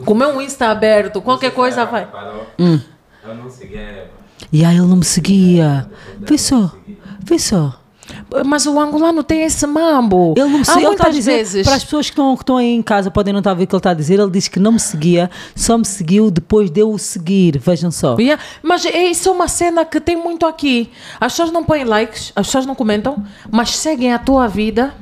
[0.06, 2.08] Como é um Insta aberto, qualquer coisa vai.
[2.58, 2.80] Hum.
[3.24, 4.22] Eu não segui a Eva.
[4.52, 5.90] E aí ele não me seguia.
[6.20, 6.72] Vê só,
[7.24, 7.82] vê só.
[8.46, 10.34] Mas o angolano tem esse mambo.
[10.36, 10.88] Ele não me seguia.
[10.88, 11.66] Ele está a muitas dizer, vezes.
[11.66, 13.64] para as pessoas que estão, que estão aí em casa, podem não estar a ver
[13.64, 16.32] o que ele está a dizer, ele disse que não me seguia, só me seguiu
[16.32, 17.58] depois de eu o seguir.
[17.60, 18.18] Vejam só.
[18.18, 20.90] Yeah, Mas é, isso é uma cena que tem muito aqui.
[21.20, 24.94] As pessoas não põem likes, as pessoas não comentam, mas seguem a tua vida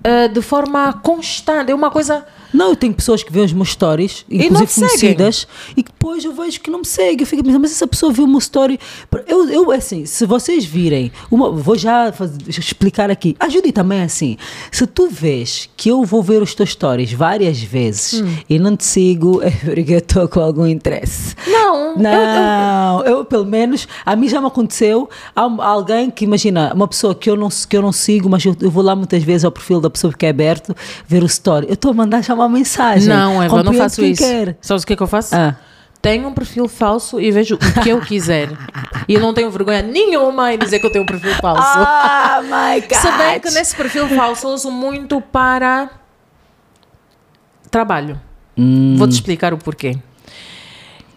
[0.00, 1.72] uh, de forma constante.
[1.72, 2.24] É uma coisa.
[2.56, 4.88] Não, eu tenho pessoas que veem os meus stories, inclusive não seguem.
[5.16, 5.46] conhecidas,
[5.76, 7.22] e depois eu vejo que não me segue.
[7.22, 8.78] Eu fico a pensar, mas essa pessoa viu o meu story.
[9.26, 13.36] Eu, eu assim, se vocês virem, uma- vou já faz- explicar aqui.
[13.38, 14.36] A Judy também é assim.
[14.72, 18.36] Se tu vês que eu vou ver os teus stories várias vezes Hum.
[18.48, 21.34] e não te sigo, é porque eu estou com algum interesse.
[21.46, 25.08] Não, eu- Não, eu, pelo menos, a mim já me aconteceu.
[25.34, 28.56] Há alguém que, imagina, uma pessoa que eu não, que eu não sigo, mas eu,
[28.60, 30.74] eu vou lá muitas vezes ao perfil da pessoa que é aberto,
[31.06, 31.66] ver o story.
[31.68, 33.08] Eu estou a mandar já uma mensagem.
[33.08, 34.22] Não, Eva, eu não faço isso.
[34.22, 34.56] Quer.
[34.60, 35.34] Sabes o que é que eu faço?
[35.34, 35.56] Ah.
[36.00, 38.50] Tenho um perfil falso e vejo o que eu quiser.
[39.08, 41.62] e eu não tenho vergonha nenhuma em dizer que eu tenho um perfil falso.
[41.64, 42.92] Ah, my God.
[43.00, 45.90] Se bem que nesse perfil falso eu uso muito para
[47.70, 48.20] trabalho.
[48.56, 48.94] Hum.
[48.96, 49.98] Vou te explicar o porquê.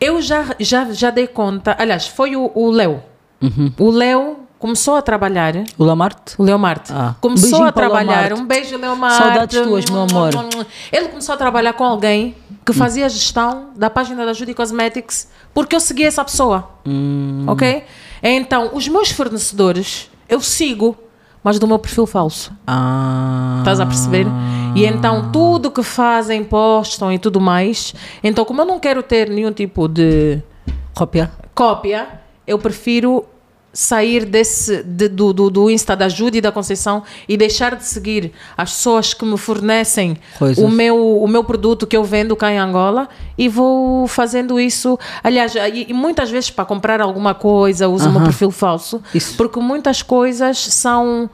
[0.01, 1.75] Eu já, já, já dei conta.
[1.77, 3.03] Aliás, foi o o Léo.
[3.41, 3.71] Uhum.
[3.77, 5.55] O Léo começou a trabalhar.
[5.77, 6.35] O Lamarte?
[6.37, 6.91] O Leomarte.
[6.93, 7.15] Ah.
[7.19, 8.27] Começou a trabalhar.
[8.27, 8.41] Leomarte.
[8.41, 9.17] Um beijo, Leomarte.
[9.17, 10.31] Saudades tuas, meu amor.
[10.91, 15.29] Ele começou a trabalhar com alguém que fazia a gestão da página da Judy Cosmetics
[15.53, 16.69] porque eu segui essa pessoa.
[16.85, 17.45] Hum.
[17.47, 17.83] Ok?
[18.21, 20.95] Então, os meus fornecedores eu sigo,
[21.43, 22.53] mas do meu perfil falso.
[22.67, 23.55] Ah.
[23.59, 24.27] Estás a perceber?
[24.75, 27.95] E então tudo que fazem, postam e tudo mais.
[28.23, 30.41] Então, como eu não quero ter nenhum tipo de
[30.93, 31.31] Cópia?
[31.55, 32.07] cópia,
[32.45, 33.25] eu prefiro
[33.81, 37.85] sair desse de- do, do, do Insta da Judy e da Conceição e deixar de
[37.85, 40.61] seguir as pessoas que me fornecem Coisas.
[40.61, 43.07] o meu, o meu produto que eu vendo cá em Angola
[43.37, 44.99] e vou fazendo isso.
[45.23, 48.25] Aliás, e, e muitas vezes para comprar alguma coisa uso o meu Aham.
[48.25, 49.37] perfil falso, Isso.
[49.37, 51.29] porque muitas coisas são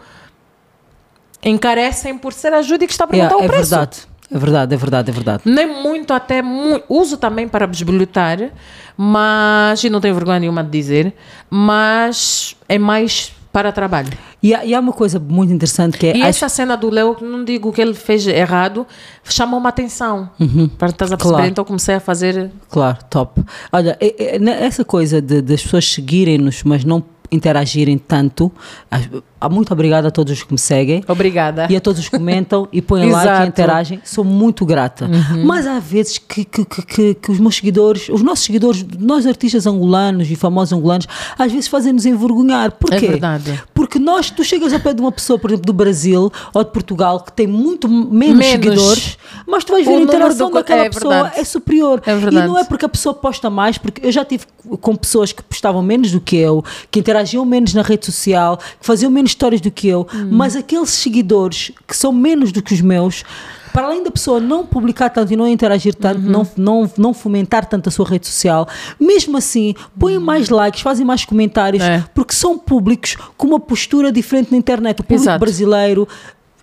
[1.44, 3.70] encarecem por ser a Judy que está a Yeah, perguntar é o preço.
[3.72, 3.98] verdade.
[4.32, 5.44] É verdade, é verdade, é verdade.
[5.46, 8.52] Nem muito, até mu- uso também para bisbilhotar,
[8.98, 11.14] mas e não tenho vergonha nenhuma de dizer,
[11.50, 14.10] mas é mais para trabalho.
[14.44, 16.18] E há, e há uma coisa muito interessante que é.
[16.18, 18.86] E as- essa cena do Leo, não digo que ele fez errado,
[19.24, 20.30] chamou uma atenção.
[20.78, 21.38] Para estás a perceber, Uhum.
[21.38, 21.48] Claro.
[21.52, 22.52] então comecei a fazer.
[22.70, 23.42] Claro, top.
[23.72, 27.02] Olha, é- é- essa coisa de, das pessoas seguirem-nos, mas não
[27.36, 28.52] interagirem tanto.
[28.90, 29.08] as-
[29.40, 31.04] ah, Muito obrigada a todos os que me seguem.
[31.08, 31.68] Obrigada.
[31.70, 35.08] E a todos os que comentam e põem like e interagem, sou muito grata.
[35.46, 39.68] Mas há vezes que, que, que, que- os meus seguidores, os nossos seguidores, nós artistas
[39.68, 41.06] angolanos e famosos angolanos,
[41.38, 42.72] às vezes fazem-nos envergonhar.
[42.72, 42.96] Porquê?
[43.06, 43.64] É verdade.
[43.74, 46.72] Porque nós, tu chegas ao pé de uma pessoa, por exemplo, do Brasil ou de
[46.72, 48.46] Portugal, que tem muito menos, Menos.
[48.48, 49.18] seguidores,
[49.48, 51.40] mas tu vais O ver a número interação do- daquela é pessoa verdade.
[51.40, 52.02] é superior.
[52.06, 52.46] É verdade.
[52.46, 54.46] E não é porque a pessoa posta mais, porque eu já tive
[54.82, 58.86] com pessoas que postavam menos do que eu, que interagiam menos na rede social, que
[58.86, 60.30] faziam menos histórias do que eu, Hum.
[60.32, 63.24] mas aqueles seguidores que são menos do que os meus,
[63.74, 66.30] para além da pessoa não publicar tanto e não interagir tanto, Uhum.
[66.32, 68.68] não, não, não fomentar tanto a sua rede social,
[69.00, 71.90] mesmo assim, põem mais likes, fazem mais comentários, Uhum.
[71.90, 72.06] É.
[72.14, 75.00] porque são públicos com uma postura diferente na internet.
[75.00, 75.40] O público Exato.
[75.40, 76.08] brasileiro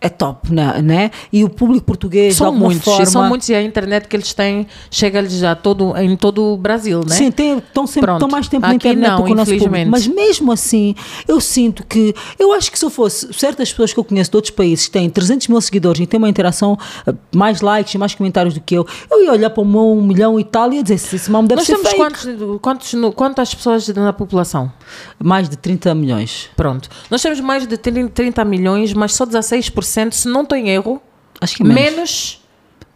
[0.03, 0.83] é top, né?
[0.83, 1.11] né?
[1.33, 3.07] E o público português, São muitos, forma...
[3.07, 7.01] são muitos e a internet que eles têm chega-lhes já todo, em todo o Brasil,
[7.09, 7.15] né?
[7.15, 8.17] Sim, tem- estão sempre Pronto.
[8.17, 9.89] estão mais tempo na internet não, do que o nosso público.
[9.91, 10.95] Mas mesmo assim,
[11.29, 12.13] eu sinto que.
[12.39, 14.91] Eu acho que se eu fosse certas pessoas que eu conheço de outros países que
[14.93, 16.77] têm 300 mil seguidores e têm uma interação,
[17.07, 19.93] eh, mais likes e mais comentários do que eu, eu ia olhar para o meu
[19.93, 22.03] um milhão e tal e ia dizer: "Esse- esse mal deve Nós ser temos fake."
[22.03, 24.73] quantos, quantos, quantas pessoas na população?
[25.19, 26.51] Mais de 30 milhões.
[26.57, 26.89] Pronto.
[27.11, 31.01] Nós temos mais de 30 30 milhões, mas só 16%, se não estou em erro,
[31.41, 31.83] Acho que menos.
[31.95, 32.43] menos.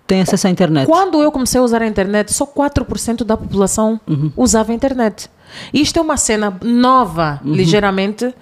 [0.06, 0.86] Tem acesso à internet.
[0.86, 4.30] Quando eu comecei a usar a internet, só 4% da população Uhum.
[4.36, 5.28] usava a internet.
[5.72, 7.52] E isto é uma cena nova, Uhum.
[7.54, 8.32] ligeiramente,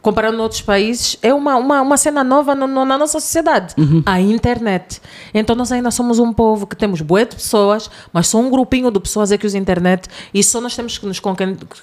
[0.00, 3.74] comparando com outros países, é uma, uma, uma cena nova no- no- na nossa sociedade.
[3.78, 4.02] Uhum.
[4.06, 5.00] A internet.
[5.34, 8.90] Então nós ainda somos um povo que temos bué de pessoas, mas só um grupinho
[8.90, 11.36] de pessoas é que usa a internet e só nós temos que nos con-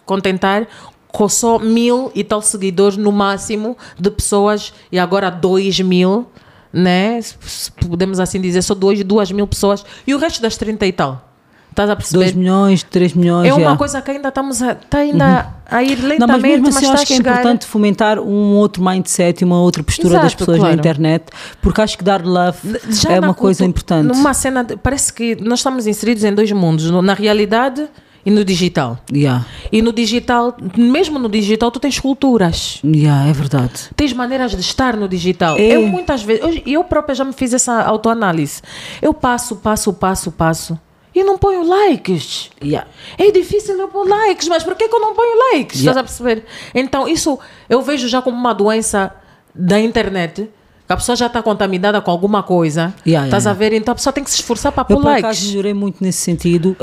[0.06, 0.68] contentar
[1.12, 6.28] com só mil e tal seguidores no máximo de pessoas e agora dois mil,
[6.72, 7.20] né?
[7.22, 10.92] Se- Podemos assim dizer, só dois, duas mil pessoas e o resto das 30 e
[10.92, 11.26] tal.
[11.72, 12.36] Estás a 2 perceber?
[12.38, 13.48] milhões, 3 milhões.
[13.50, 16.68] É uma coisa que ainda estamos a, está ainda a ir lentamente, Não, mas mesmo
[16.68, 17.32] assim, mas está acho que é chegar.
[17.40, 20.78] importante fomentar um outro mindset e uma outra postura das Exato, pessoas na claro.
[20.80, 21.26] internet,
[21.62, 22.58] porque acho que dar love
[22.90, 24.08] Já é na uma coisa importante.
[24.08, 27.88] Numa cena, de- parece que nós estamos inseridos em dois mundos, na realidade
[28.26, 29.00] e no digital.
[29.12, 29.46] Yeah.
[29.72, 32.82] E no digital, mesmo no digital, tu tens culturas.
[32.84, 33.90] Yeah, é verdade.
[33.96, 35.58] Tens maneiras de estar no digital.
[35.58, 35.76] É.
[35.76, 38.62] Eu muitas vezes, eu, eu própria já me fiz essa autoanálise.
[39.02, 40.80] Eu passo, passo, passo, passo
[41.14, 42.50] e não ponho likes.
[42.64, 42.88] Yeah.
[43.18, 45.80] É difícil eu pôr likes, mas por que, que eu não ponho likes?
[45.82, 45.92] Yeah.
[45.92, 46.46] Estás a perceber?
[46.74, 47.40] Então, isso
[47.70, 49.14] eu vejo já como uma doença
[49.54, 50.50] da internet.
[50.90, 52.92] Que a pessoa já está contaminada com alguma coisa.
[53.06, 53.76] Yeah, Estás yeah, a ver?
[53.76, 55.24] Então a pessoa tem que se esforçar para Eu, pôr por likes.
[55.24, 56.76] acaso, melhorei muito nesse sentido,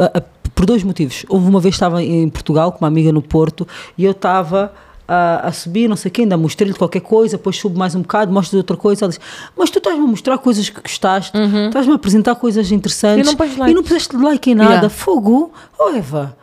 [0.55, 1.27] por dois motivos.
[1.29, 3.67] Houve uma vez estava em Portugal com uma amiga no Porto
[3.99, 4.73] e eu estava
[5.09, 8.03] a, a subir, não sei o quê, ainda mostrei-lhe qualquer coisa, depois subo mais um
[8.03, 9.07] bocado, mostro outra coisa.
[9.07, 9.21] Ela diz,
[9.57, 13.45] mas tu estás-me a mostrar coisas que gostaste, estás-me a apresentar coisas interessantes E não
[13.59, 14.71] like." e não puseste like em nada.
[14.71, 14.89] Yeah.
[14.89, 16.37] Fogo, oh Eva.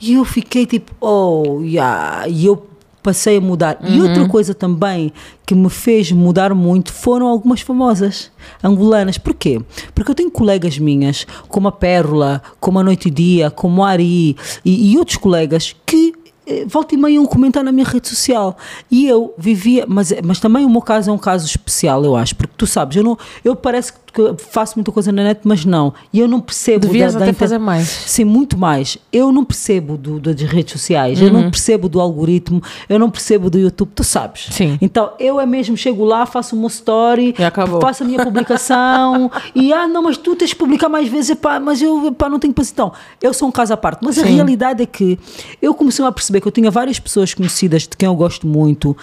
[0.00, 2.26] E eu fiquei tipo, oh, yeah.
[2.26, 2.66] E eu
[3.04, 3.78] passei a mudar.
[3.84, 4.08] E Uhum.
[4.08, 5.12] outra coisa também
[5.46, 8.32] que me fez mudar muito foram algumas famosas
[8.62, 9.18] angolanas.
[9.18, 9.60] Porquê?
[9.94, 13.90] Porque eu tenho colegas minhas, como a Pérola, como a Noite e Dia, como a
[13.90, 16.14] Ari e, e outros colegas que
[16.46, 18.56] eh, volta e meia iam comentar na minha rede social
[18.90, 22.34] e eu vivia, mas, mas também o meu caso é um caso especial eu acho,
[22.36, 23.98] porque tu sabes, eu não eu parece que
[24.38, 27.30] faço muita coisa na net, mas não, e eu não percebo Devias da, da até
[27.32, 27.86] inter- fazer mais.
[27.88, 28.96] Sim, muito mais.
[29.12, 31.32] Eu não percebo do, das redes sociais, eu Uhum.
[31.42, 34.48] não percebo do algoritmo, eu não percebo do YouTube, tu sabes.
[34.50, 34.78] Sim.
[34.80, 37.34] Então eu é mesmo, chego lá, faço uma story,
[37.80, 41.58] faço a minha publicação e ah, não, mas tu tens que publicar mais vezes, epá,
[41.60, 42.74] mas eu epá, não tenho paciência.
[42.74, 42.92] Então,
[43.22, 44.00] eu sou um caso à parte.
[44.02, 44.34] Mas a Sim.
[44.34, 45.18] realidade é que
[45.60, 48.96] eu comecei a perceber que eu tinha várias pessoas conhecidas de quem eu gosto muito.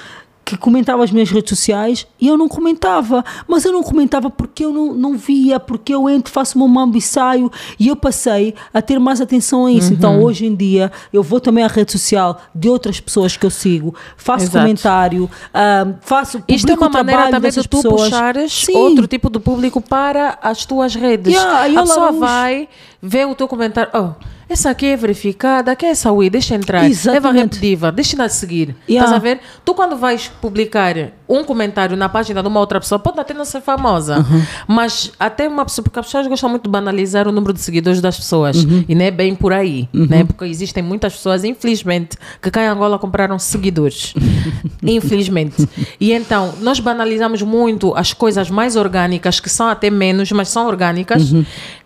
[0.51, 4.65] Que comentavam as minhas redes sociais e eu não comentava, mas eu não comentava porque
[4.65, 7.49] eu não, não via, porque eu entro, faço uma mambo e saio
[7.79, 9.91] e eu passei a ter mais atenção a isso.
[9.91, 9.93] Uhum.
[9.93, 13.49] Então hoje em dia eu vou também à rede social de outras pessoas que eu
[13.49, 14.57] sigo, faço Exato.
[14.59, 18.09] comentário, ah, faço Isto é uma maneira também de tu pessoas.
[18.09, 18.75] puxares Sim.
[18.75, 21.33] outro tipo de público para as tuas redes.
[21.33, 22.67] Yeah, a pessoa vai
[23.01, 23.89] ver o teu comentário.
[23.93, 24.13] Oh,
[24.53, 26.29] essa aqui é verificada, quem é Wii?
[26.29, 26.89] Deixa entrar.
[26.89, 27.17] Exatamente.
[27.17, 28.75] Eva Repdiva, deixa-na seguir.
[28.89, 29.05] Yeah.
[29.05, 29.39] Estás a ver?
[29.63, 30.95] Tu quando vais publicar
[31.27, 34.43] um comentário na página de uma outra pessoa, pode até não ser famosa, Uhum.
[34.67, 38.01] mas até uma pessoa, porque as pessoas gostam muito de banalizar o número de seguidores
[38.01, 38.63] das pessoas.
[38.63, 38.83] Uhum.
[38.87, 40.23] E não é bem por aí, né?
[40.25, 44.13] Porque existem muitas pessoas, infelizmente, que cá em Angola compraram seguidores.
[44.83, 45.67] infelizmente.
[45.99, 50.67] E então, nós banalizamos muito as coisas mais orgânicas, que são até menos, mas são
[50.67, 51.31] orgânicas.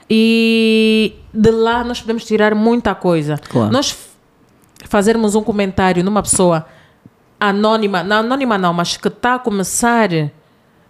[0.09, 0.15] Uhum.
[0.17, 3.37] E de lá nós podemos tirar muita coisa.
[3.49, 3.71] Claro.
[3.71, 3.95] Nós
[4.85, 6.65] fazermos um comentário numa pessoa
[7.39, 10.09] anônima, não anônima não, mas que está a começar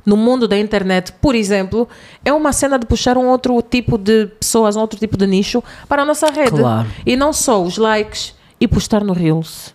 [0.05, 1.87] no mundo da internet, por exemplo,
[2.23, 5.63] é uma cena de puxar um outro tipo de pessoas, um outro tipo de nicho
[5.87, 6.59] para a nossa rede.
[6.59, 6.87] Claro.
[7.05, 9.73] E não só os likes e postar no Reels.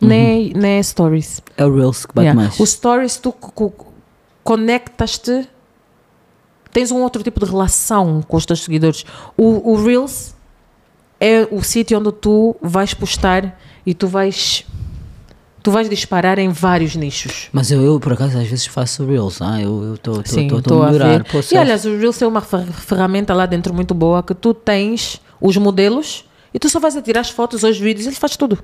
[0.00, 1.42] Nem, nem Stories.
[1.56, 2.40] É o Reels que bate Yeah.
[2.40, 2.58] mais.
[2.60, 3.92] Os Stories, tu co- co-
[4.44, 5.46] conectas-te,
[6.72, 9.04] tens um outro tipo de relação com os teus seguidores.
[9.36, 10.34] O, o Reels
[11.20, 14.64] é o sítio onde tu vais postar e tu vais,
[15.62, 17.48] tu vais disparar em vários nichos.
[17.52, 19.40] Mas eu, eu, por acaso, às vezes faço Reels.
[19.42, 21.24] Ah, eu estou a a melhorar.
[21.24, 24.52] Pô, E aliás, o Reels é uma fer- ferramenta lá dentro muito boa que tu
[24.54, 28.16] tens os modelos e tu só vais a tirar as fotos os vídeos e ele
[28.16, 28.58] faz tudo.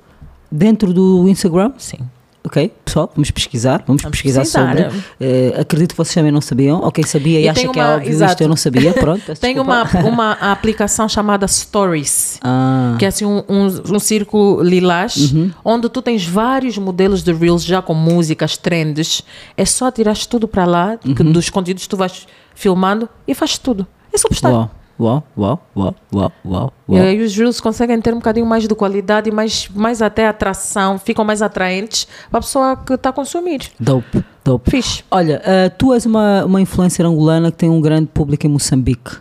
[0.51, 1.97] Dentro do Instagram, Sim.
[2.45, 3.83] Ok, pessoal, vamos pesquisar.
[3.87, 4.91] Vamos, Vamos pesquisar, pesquisar.
[4.91, 5.03] sobre.
[5.19, 6.79] Eh, acredito que vocês também não sabiam.
[6.83, 8.31] Ok, sabia e, E acha que é óbvio exato.
[8.31, 8.93] isto, eu não sabia.
[8.95, 12.39] Pronto, Tem uma, uma aplicação chamada Stories.
[12.43, 13.65] Ah, que é assim um, um,
[13.95, 15.51] um círculo lilás, Uhum.
[15.63, 19.23] onde tu tens vários modelos de Reels já com músicas, trends.
[19.57, 21.31] É só tirar tudo para lá, Uhum.
[21.31, 23.85] dos conteúdos tu vais filmando e faz tudo.
[24.13, 24.49] É só postar.
[24.51, 26.73] uau, uau, uau, uau, uau, uau.
[26.89, 30.97] E aí os Reels conseguem ter um bocadinho mais de qualidade, mais, mais até atração,
[30.99, 33.71] ficam mais atraentes para a pessoa que está a consumir.
[33.79, 34.71] Dope, dope.
[34.71, 35.03] Fixe.
[35.11, 39.17] Olha, ah, tu és uma, uma influencer angolana que tem um grande público em Moçambique.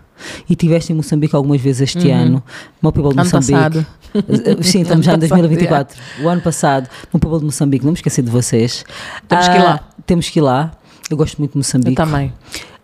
[0.48, 2.42] E estiveste em Moçambique algumas vezes este ano.
[2.80, 3.22] No People de Uhum.
[3.22, 3.52] Ano Moçambique.
[3.52, 3.86] passado.
[4.14, 5.98] Eh, Sim, estamos já em Ano passado, 2024.
[6.22, 7.84] O ano passado, no People de Moçambique.
[7.84, 8.84] Não me esqueci de vocês.
[9.28, 9.80] Temos que ir Ah, lá.
[10.06, 10.70] Temos que ir lá.
[11.10, 11.94] Eu gosto muito de Eu Moçambique.
[11.96, 12.32] também.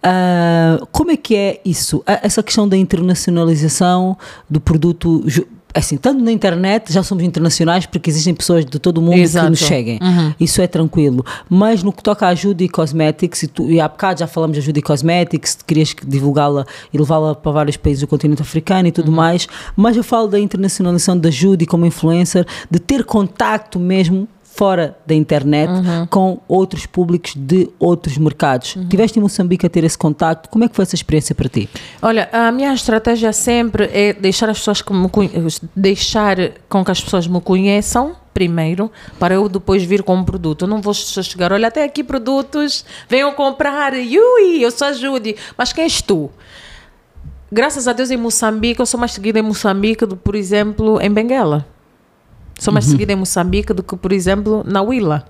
[0.02, 2.02] Ah, como é que é isso?
[2.06, 4.16] Ah, Essa questão da internacionalização
[4.48, 5.24] do produto.
[5.72, 9.44] Assim, tanto na internet já somos internacionais porque existem pessoas de todo o mundo Exato.
[9.44, 10.00] que nos seguem.
[10.40, 11.24] Isso é tranquilo.
[11.48, 14.62] Mas no que toca à Judy Cosmetics, e, tu, e há bocado já falamos da
[14.64, 18.90] Judy Cosmetics, tu querias que divulgá-la e levá-la para vários países do continente africano e
[18.92, 19.46] tudo mais,
[19.76, 25.14] mas eu falo da internacionalização da Judy como influencer, de ter contacto mesmo fora da
[25.14, 25.70] internet
[26.10, 28.76] com outros públicos de outros mercados.
[28.88, 31.68] Tiveste em Moçambique a ter esse contacto, como é que foi essa experiência para ti?
[32.02, 35.08] Olha, a minha estratégia sempre é deixar as pessoas que me
[35.74, 36.36] deixar
[36.68, 40.64] com que as pessoas me conheçam primeiro, para eu depois vir com um produto.
[40.64, 44.92] Eu não vou só chegar, olha, tem aqui produtos, venham comprar, Yui, eu sou a
[44.92, 45.36] Judy.
[45.58, 46.30] Mas quem és tu?
[47.52, 51.10] Graças a Deus em Moçambique, eu sou mais seguida em Moçambique do, por exemplo, em
[51.10, 51.66] Benguela.
[52.60, 55.24] Sou mais seguida em Moçambique do que, por exemplo, na Willa.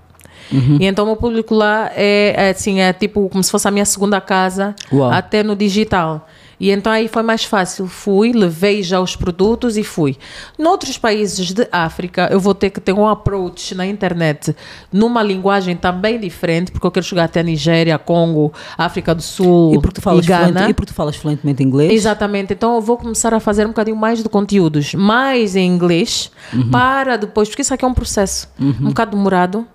[0.80, 3.70] E então o meu público lá é, é assim, é tipo como se fosse a
[3.70, 5.10] minha segunda casa, Uau.
[5.10, 6.28] até no digital.
[6.60, 7.86] E então aí foi mais fácil.
[7.86, 10.18] Fui, levei já os produtos e fui.
[10.58, 14.54] Noutros países de África, eu vou ter que ter um approach na internet
[14.92, 19.72] numa linguagem também diferente, porque eu quero chegar até a Nigéria, Congo, África do Sul
[19.74, 21.90] E porque tu falas, fluente, porque tu falas fluentemente inglês?
[21.92, 22.52] Exatamente.
[22.52, 26.70] Então eu vou começar a fazer um bocadinho mais de conteúdos, mais em inglês, Uhum.
[26.70, 29.66] para depois, porque isso aqui é um processo um bocado demorado,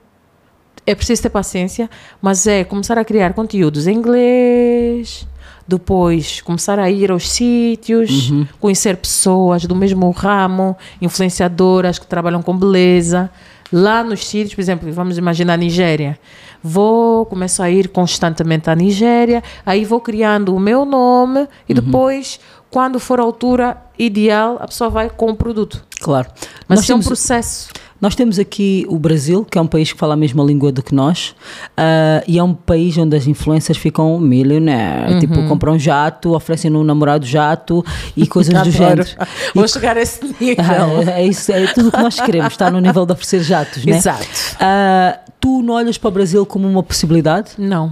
[0.85, 1.89] é preciso ter paciência,
[2.21, 5.25] mas é começar a criar conteúdos em inglês,
[5.67, 8.47] depois começar a ir aos sítios, Uhum.
[8.59, 13.29] conhecer pessoas do mesmo ramo, influenciadoras que trabalham com beleza.
[13.71, 16.19] Lá nos sítios, por exemplo, vamos imaginar a Nigéria.
[16.63, 21.81] Vou começar a ir constantemente à Nigéria, aí vou criando o meu nome e Uhum.
[21.81, 22.39] depois,
[22.71, 25.83] quando for a altura ideal, a pessoa vai com o produto.
[26.01, 26.27] Claro.
[26.67, 27.69] Mas nós, isso é um processo.
[28.05, 30.83] Nós temos aqui o Brasil, que é um país que fala a mesma língua do
[30.83, 31.35] que nós,
[31.75, 35.13] ah, e é um país onde as influências ficam milionaire.
[35.13, 35.19] Uhum.
[35.19, 37.83] Tipo, compram jato, oferecem um namorado jato
[38.15, 39.09] e coisas do género.
[39.55, 40.63] Vou chegar a esse nível.
[40.75, 43.83] Ah, é, isso, é tudo o que nós queremos, está no nível de oferecer jatos,
[43.85, 43.97] né?
[43.97, 44.27] Exato.
[44.59, 47.53] Ah, tu não olhas para o Brasil como uma possibilidade?
[47.57, 47.91] Não.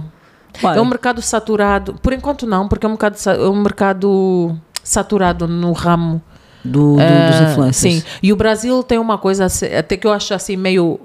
[0.62, 1.94] É um mercado saturado.
[2.00, 6.22] Por enquanto não, porque é um mercado, é um mercado saturado no ramo.
[6.64, 7.94] Do, do- dos Ah, influencers.
[7.94, 8.02] Sim.
[8.22, 10.98] E o Brasil tem uma coisa assim, até que eu acho assim meio,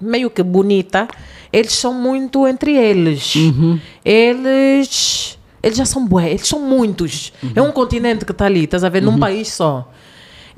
[0.00, 1.08] meio que bonita.
[1.52, 3.34] Eles são muito entre eles.
[3.34, 3.78] Uhum.
[4.04, 5.38] Eles.
[5.62, 7.32] Eles já são bué, eles são muitos.
[7.42, 7.52] Uhum.
[7.54, 9.02] É um continente que está ali, estás a ver?
[9.02, 9.90] Num país só.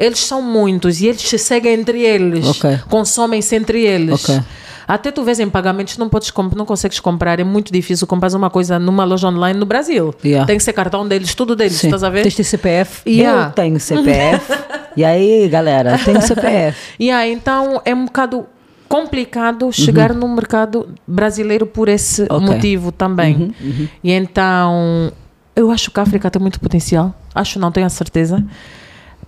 [0.03, 2.45] Eles são muitos e eles se seguem entre eles.
[2.47, 2.81] Ok.
[2.89, 4.29] Consomem-se entre eles.
[4.29, 4.41] Ok.
[4.87, 7.39] Até tu vês em pagamentos, não, podes não consegues comprar.
[7.39, 10.12] É muito difícil comprar uma coisa numa loja online no Brasil.
[10.24, 10.45] Yeah.
[10.45, 11.87] Tem que ser cartão deles, tudo deles, Sim.
[11.87, 12.23] estás a ver?
[12.23, 13.09] Tens de CPF?
[13.09, 13.47] Yeah.
[13.47, 14.53] Eu tenho CPF.
[14.97, 16.77] e aí, galera, tenho CPF.
[17.01, 18.45] Yeah, então é um bocado
[18.89, 22.27] complicado chegar no mercado brasileiro por esse Uhum.
[22.31, 22.39] Ok.
[22.39, 23.55] Uhum, motivo também.
[24.03, 25.12] E então
[25.55, 27.15] eu acho que a África tem muito potencial.
[27.35, 28.45] Acho, não tenho a certeza.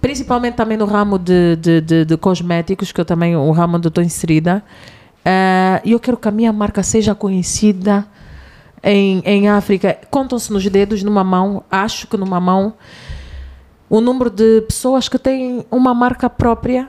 [0.04, 3.88] Principalmente também no ramo de, de, de, de cosméticos, que eu também, o ramo onde
[3.88, 4.62] estou inserida.
[5.24, 8.04] Eh, E eu quero que a minha marca seja conhecida
[8.82, 9.96] em, em África.
[10.10, 12.74] Contam-se nos dedos, numa mão, acho que numa mão,
[13.88, 16.86] o número de pessoas que têm uma marca própria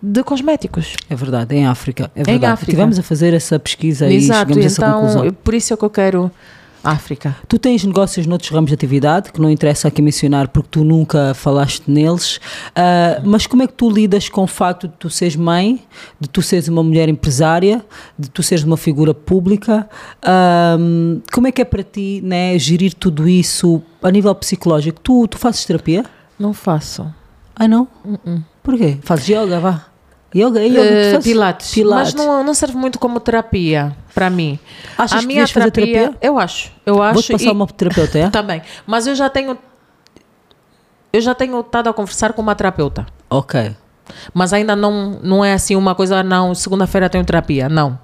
[0.00, 0.94] de cosméticos.
[1.10, 2.12] É verdade, em África.
[2.14, 2.52] É verdade.
[2.52, 2.70] África.
[2.70, 5.36] Tivemos a fazer essa pesquisa e Exato, chegamos a essa então conclusão.
[5.42, 6.30] por isso é que eu quero
[6.86, 7.36] África.
[7.48, 11.34] Tu tens negócios noutros ramos de atividade, que não interessa aqui mencionar porque tu nunca
[11.34, 12.40] falaste neles,
[12.74, 15.82] ah, mas como é que tu lidas com o facto de tu seres mãe,
[16.20, 17.84] de tu seres uma mulher empresária,
[18.18, 19.88] de tu seres uma figura pública?
[20.22, 20.76] Ah,
[21.32, 25.00] como é que é para ti né, gerir tudo isso a nível psicológico?
[25.00, 26.04] Tu, tu fazes terapia?
[26.38, 27.06] Não faço.
[27.54, 27.88] Ah, não?
[28.62, 28.98] Por quê?
[29.02, 29.86] Fazes yoga, vá.
[30.34, 31.72] Yoga, yoga tu Eh, pilates.
[31.72, 32.14] Pilates.
[32.14, 34.58] Mas não, não serve muito como terapia para mim.
[34.98, 36.18] Achas a que minha terapia, terapia?
[36.20, 36.70] eu acho.
[36.84, 38.28] Eu acho Vou-te passar e- uma terapeuta, é?
[38.30, 38.60] também.
[38.86, 39.56] Mas eu já tenho
[41.12, 43.06] eu já tenho estado a conversar com uma terapeuta.
[43.30, 43.74] Ok.
[44.34, 47.68] Mas ainda não, não é assim uma coisa, não, segunda-feira tenho terapia.
[47.68, 47.98] Não.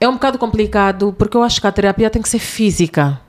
[0.00, 3.20] É um bocado complicado porque eu acho que a terapia tem que ser física.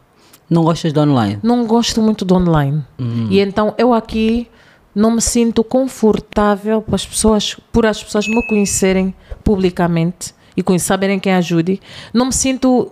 [0.50, 1.40] Não gostas de online?
[1.44, 2.84] não gosto muito do online.
[3.30, 4.48] E então eu aqui
[4.96, 9.14] não me sinto confortável para as pessoas, por as pessoas me conhecerem
[9.44, 11.82] publicamente e saberem quem ajude.
[12.14, 12.92] Não me sinto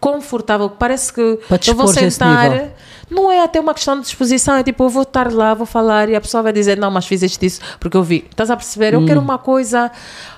[0.00, 0.70] confortável.
[0.70, 2.70] Parece que eu vou sentar.
[3.08, 6.08] Não é até uma questão de disposição, é tipo, eu vou estar lá, vou falar
[6.08, 8.26] e a pessoa vai dizer, não, mas fizeste isso porque eu vi.
[8.28, 8.94] Estás a perceber?
[8.94, 9.92] Eu quero uma coisa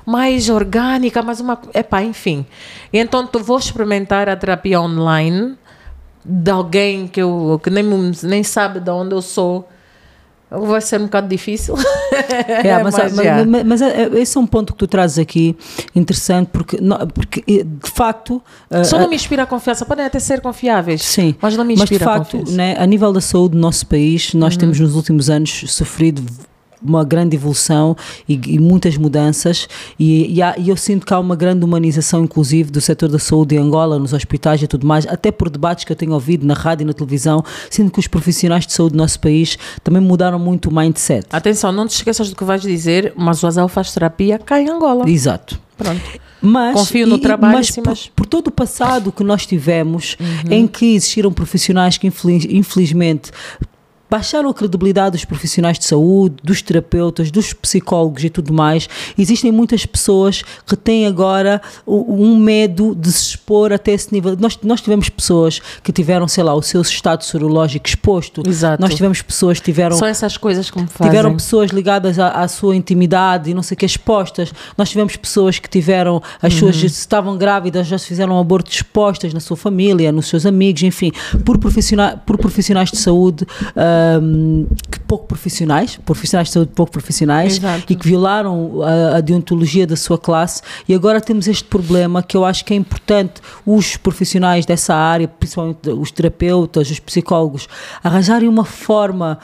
[0.05, 1.59] mais orgânica, mais uma.
[1.73, 2.45] Epá, enfim.
[2.93, 5.57] E então tu vou experimentar a terapia online
[6.25, 7.85] de alguém que, eu, que nem,
[8.23, 9.67] nem sabe de onde eu sou.
[10.51, 11.75] Vai ser um bocado difícil.
[12.49, 13.45] É, mas, Mas, mas, já.
[13.45, 15.57] mas- mas é- é- esse é um ponto que tu trazes aqui
[15.95, 18.43] interessante, porque, não- porque eh, de facto.
[18.71, 19.85] eh, Só eh, não me inspira a confiança.
[19.87, 21.03] Podem até ser confiáveis.
[21.03, 22.51] Sim, Mas não me de inspira a facto, confiança.
[22.51, 22.57] Uhum.
[22.57, 26.23] né, a nível da saúde do nosso país, nós temos nos últimos anos sofrido
[26.83, 27.97] uma grande evolução
[28.29, 29.69] e, e muitas mudanças
[29.99, 33.19] e, e há- e eu sinto que há uma grande humanização inclusive do setor da
[33.19, 36.47] saúde em Angola, nos hospitais e tudo mais, até por debates que eu tenho ouvido
[36.47, 40.01] na rádio e na televisão, sinto que os profissionais de saúde do nosso país também
[40.03, 41.27] mudaram muito o mindset.
[41.31, 44.69] Atenção, não te esqueças do que vais dizer, mas o Azel faz terapia cá em
[44.69, 45.09] Angola.
[45.09, 45.59] Exato.
[45.77, 46.01] Pronto.
[46.41, 48.11] Mas, Confio no trabalho, mas sim, por, mas- Uhum.
[48.15, 50.17] por todo o passado que nós tivemos,
[50.49, 53.31] em que existiram profissionais que infeliz- infelizmente
[54.11, 59.53] baixaram a credibilidade dos profissionais de saúde, dos terapeutas, dos psicólogos e tudo mais, existem
[59.53, 64.37] muitas pessoas que têm agora um medo de se expor até esse nível.
[64.39, 68.43] Nós, nós tivemos pessoas que tiveram, sei lá, o seu estado sorológico exposto.
[68.47, 68.81] Exato.
[68.81, 71.11] Nós tivemos pessoas que tiveram São essas coisas que me fazem.
[71.11, 74.53] Tiveram pessoas ligadas à, à sua intimidade e não sei o que expostas.
[74.77, 78.71] Nós tivemos pessoas que tiveram as suas se estavam grávidas, já se fizeram um aborto
[78.71, 81.11] expostas na sua família, nos seus amigos, enfim,
[81.45, 83.47] por profissionais, por profissionais de saúde
[84.17, 87.93] ahm, que pouco profissionais, profissionais de saúde pouco profissionais Exato.
[87.93, 92.37] e que violaram a, a deontologia da sua classe e agora temos este problema que
[92.37, 97.69] eu acho que é importante os profissionais dessa área, principalmente os terapeutas, os psicólogos,
[98.03, 99.39] arranjarem uma forma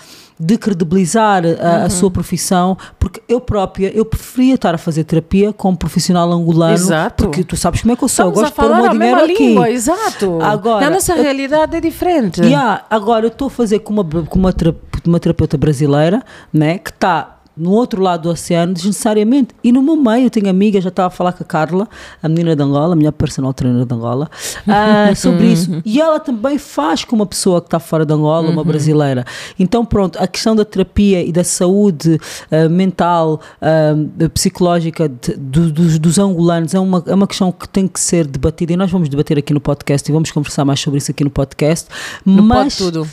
[0.44, 5.52] de credibilizar a, a sua profissão, porque eu própria, eu preferia estar a fazer terapia
[5.52, 7.24] como profissional angolano, Exato.
[7.24, 8.82] porque tu sabes como é que eu sou, eu Estamos a gosto de pôr o
[8.82, 9.48] meu dinheiro aqui.
[9.48, 10.38] língua, exato.
[10.42, 12.40] Agora, a nossa eu- realidade é diferente.
[12.42, 14.52] Yeah, agora eu estou a fazer com uma, com uma,
[15.06, 16.22] uma terapeuta brasileira,
[16.52, 19.54] né, que está no outro lado do oceano, desnecessariamente.
[19.62, 21.88] E no meu meio, eu tenho amiga, já estava a falar com a Carla,
[22.22, 24.28] a menina de Angola, a minha personal trainer de Angola,
[24.66, 25.80] ah, sobre isso.
[25.84, 29.24] E ela também faz com uma pessoa que está fora de Angola, uma brasileira.
[29.58, 32.18] Então, pronto, a questão da terapia e da saúde
[32.50, 33.94] ah, mental, ah,
[34.34, 38.26] psicológica de- do- dos, dos angolanos é uma, é uma questão que tem que ser
[38.26, 41.22] debatida e nós vamos debater aqui no podcast e vamos conversar mais sobre isso aqui
[41.24, 41.88] no podcast.
[42.24, 43.06] No mas, Tudo.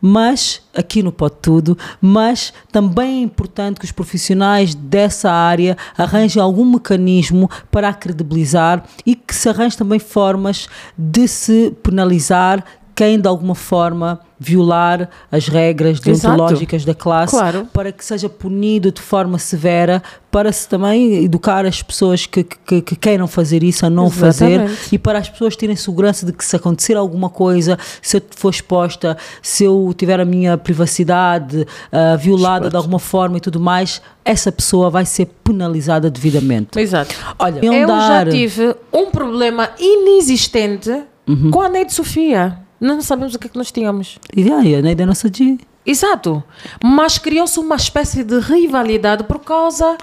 [0.00, 6.42] Mas aqui no Pode Tudo, mas também é importante que os profissionais dessa área arranjem
[6.42, 12.64] algum mecanismo para a credibilizar e que se arranje também formas de se penalizar
[12.96, 16.34] quem de alguma forma violar as regras Exato.
[16.36, 17.68] deontológicas da classe Claro.
[17.72, 22.82] para que seja punido de forma severa para se também educar as pessoas que, que,
[22.82, 24.94] que queiram fazer isso a não fazer Exatamente.
[24.94, 28.50] e para as pessoas terem segurança de que se acontecer alguma coisa, se eu for
[28.50, 34.00] exposta, se eu tiver a minha privacidade ah, violada de alguma forma e tudo mais,
[34.24, 36.78] essa pessoa vai ser penalizada devidamente.
[36.78, 37.14] Exato.
[37.38, 40.90] Olha, Eu já tive um problema inexistente
[41.28, 41.50] Uhum.
[41.50, 42.58] com a Neide Sofia.
[42.80, 44.18] Não sabemos o que é que nós tínhamos.
[44.36, 45.56] E aí, né, da nossa dia.
[45.84, 46.42] Exato.
[46.82, 49.96] Mas criou-se uma espécie de rivalidade por causa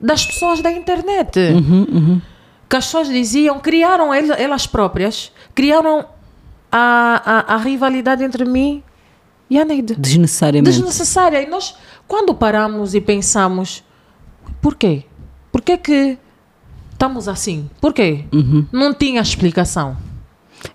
[0.00, 1.38] das pessoas da internet.
[1.38, 2.20] Uhum,
[2.68, 6.04] Que as pessoas diziam, criaram el- elas próprias, criaram
[6.70, 8.82] a, a, a rivalidade entre mim
[9.48, 9.94] e a Neide.
[9.96, 10.70] Desnecessariamente.
[10.76, 11.42] Desnecessária.
[11.42, 11.74] E nós,
[12.06, 13.82] quando paramos e pensamos,
[14.60, 15.04] por quê?
[15.50, 16.18] Por que
[16.92, 17.68] estamos assim?
[17.80, 18.24] Por quê?
[18.32, 18.66] Uhum.
[18.72, 19.96] Não tinha explicação.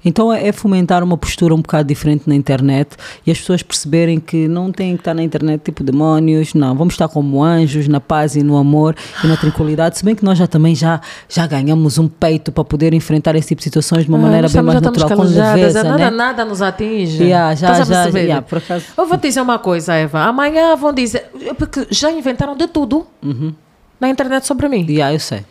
[0.06, 2.96] Então é é fomentar uma postura um bocado diferente na internet
[3.26, 6.94] e as pessoas perceberem que não têm que estar na internet tipo demónios, não, vamos
[6.94, 10.38] estar como anjos, na paz e no amor e na tranquilidade, se bem que nós
[10.38, 14.10] já também já, já ganhamos um peito para poder enfrentar esse tipo de situações de
[14.10, 16.10] uma Ah, maneira bem mais já natural, com leveza, nada, né?
[16.12, 17.24] nada nos atinge.
[17.24, 18.24] Yeah, já, Estás já, perceber?
[18.26, 18.86] yeah, por acaso.
[18.96, 20.22] Eu vou te dizer uma coisa, Eva.
[20.26, 21.26] Amanhã vão dizer.
[21.58, 23.54] Porque já inventaram de tudo Uhum.
[24.00, 24.86] na internet sobre mim.
[24.88, 25.44] Yeah, eu sei.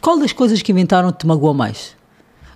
[0.00, 1.94] Qual das coisas que inventaram te magoou mais?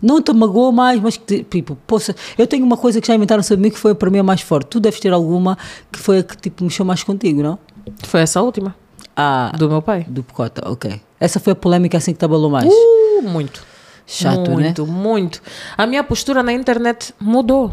[0.05, 3.43] Não te magoou mais, mas que, tipo, poxa, eu tenho uma coisa que já inventaram
[3.43, 4.69] sobre mim que foi para mim a mais forte.
[4.69, 5.57] Tu deves ter alguma
[5.91, 7.59] que foi a que tipo, mexeu mais contigo, não?
[8.03, 8.77] Foi essa última.
[9.17, 10.05] Ah, Do meu pai.
[10.09, 11.01] Do Pocota, ok.
[11.19, 12.67] Essa foi a polêmica assim que te abalou mais.
[12.67, 13.65] Uh, muito.
[14.07, 14.55] Chato, né?
[14.57, 15.43] muito, muito.
[15.79, 17.73] A minha postura na internet mudou.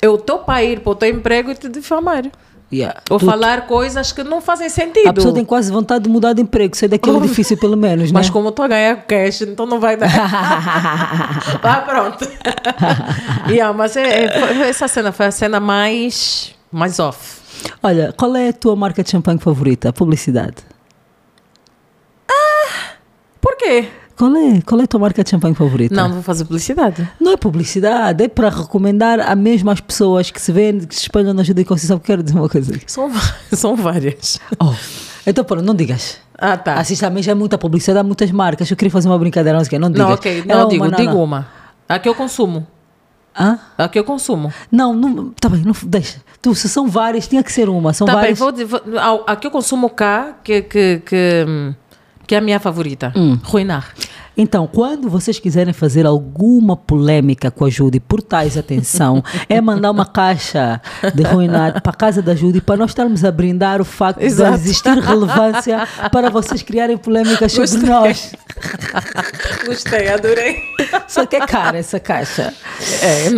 [0.00, 2.30] Eu estou para ir para o teu emprego e te difamar.
[2.70, 3.00] Yeah.
[3.08, 5.08] Ou Tu- falar coisas que não fazem sentido.
[5.08, 8.18] A pessoa tem quase vontade de mudar de emprego, sair daquele edifício pelo menos, né?
[8.18, 10.08] Mas como estou a ganhar cash, então não vai dar.
[11.62, 12.28] ah, pronto.
[13.48, 17.38] yeah, mas é, é, essa cena foi a cena mais, mais off.
[17.82, 19.90] Olha, qual é a tua marca de champanhe favorita?
[19.92, 20.56] Publicidade.
[23.40, 23.88] Por quê?
[24.18, 25.94] Qual é, qual é a tua marca de champanhe favorita?
[25.94, 27.08] Não, vou fazer publicidade.
[27.20, 31.02] Não é publicidade, é para recomendar a mesma às pessoas que se vêem, que se
[31.02, 31.98] espalham na ajuda e conceição.
[32.00, 32.72] Quero dizer uma coisa.
[32.86, 33.08] São,
[33.52, 34.40] são várias.
[34.60, 34.74] Oh,
[35.24, 36.18] então, pronto, não digas.
[36.36, 36.74] Ah, tá.
[36.74, 38.68] Assim também já é muita publicidade, há muitas marcas.
[38.70, 40.06] Eu queria fazer uma brincadeira, mas que não digas.
[40.06, 40.44] não, ok.
[40.46, 41.48] Não, digo, uma, digo uma.
[41.88, 42.66] A que eu consumo.
[43.38, 43.56] Hã?
[43.78, 44.52] A que eu consumo.
[44.70, 46.20] Não, não, tá bem, não, deixa.
[46.42, 47.92] Tu, se são várias, tinha que ser uma.
[47.92, 48.38] São Tá bem, várias.
[48.40, 51.72] vou, dizer- vou, a, a que eu consumo cá, que, que, que, hum,
[52.28, 53.10] que é a minha favorita.
[53.16, 53.38] Hum.
[53.42, 53.94] Ruinar.
[54.36, 59.90] Então, quando vocês quiserem fazer alguma polêmica com a Judy por tais atenção, é mandar
[59.90, 60.80] uma caixa
[61.12, 64.56] de ruinado para a casa da Judy para nós estarmos a brindar o facto Exato.
[64.56, 67.88] de existir relevância para vocês criarem polêmicas sobre Gostei.
[67.90, 68.32] nós.
[69.66, 70.56] Gostei, adorei.
[71.08, 72.54] Só que é cara essa caixa.
[73.02, 73.28] É,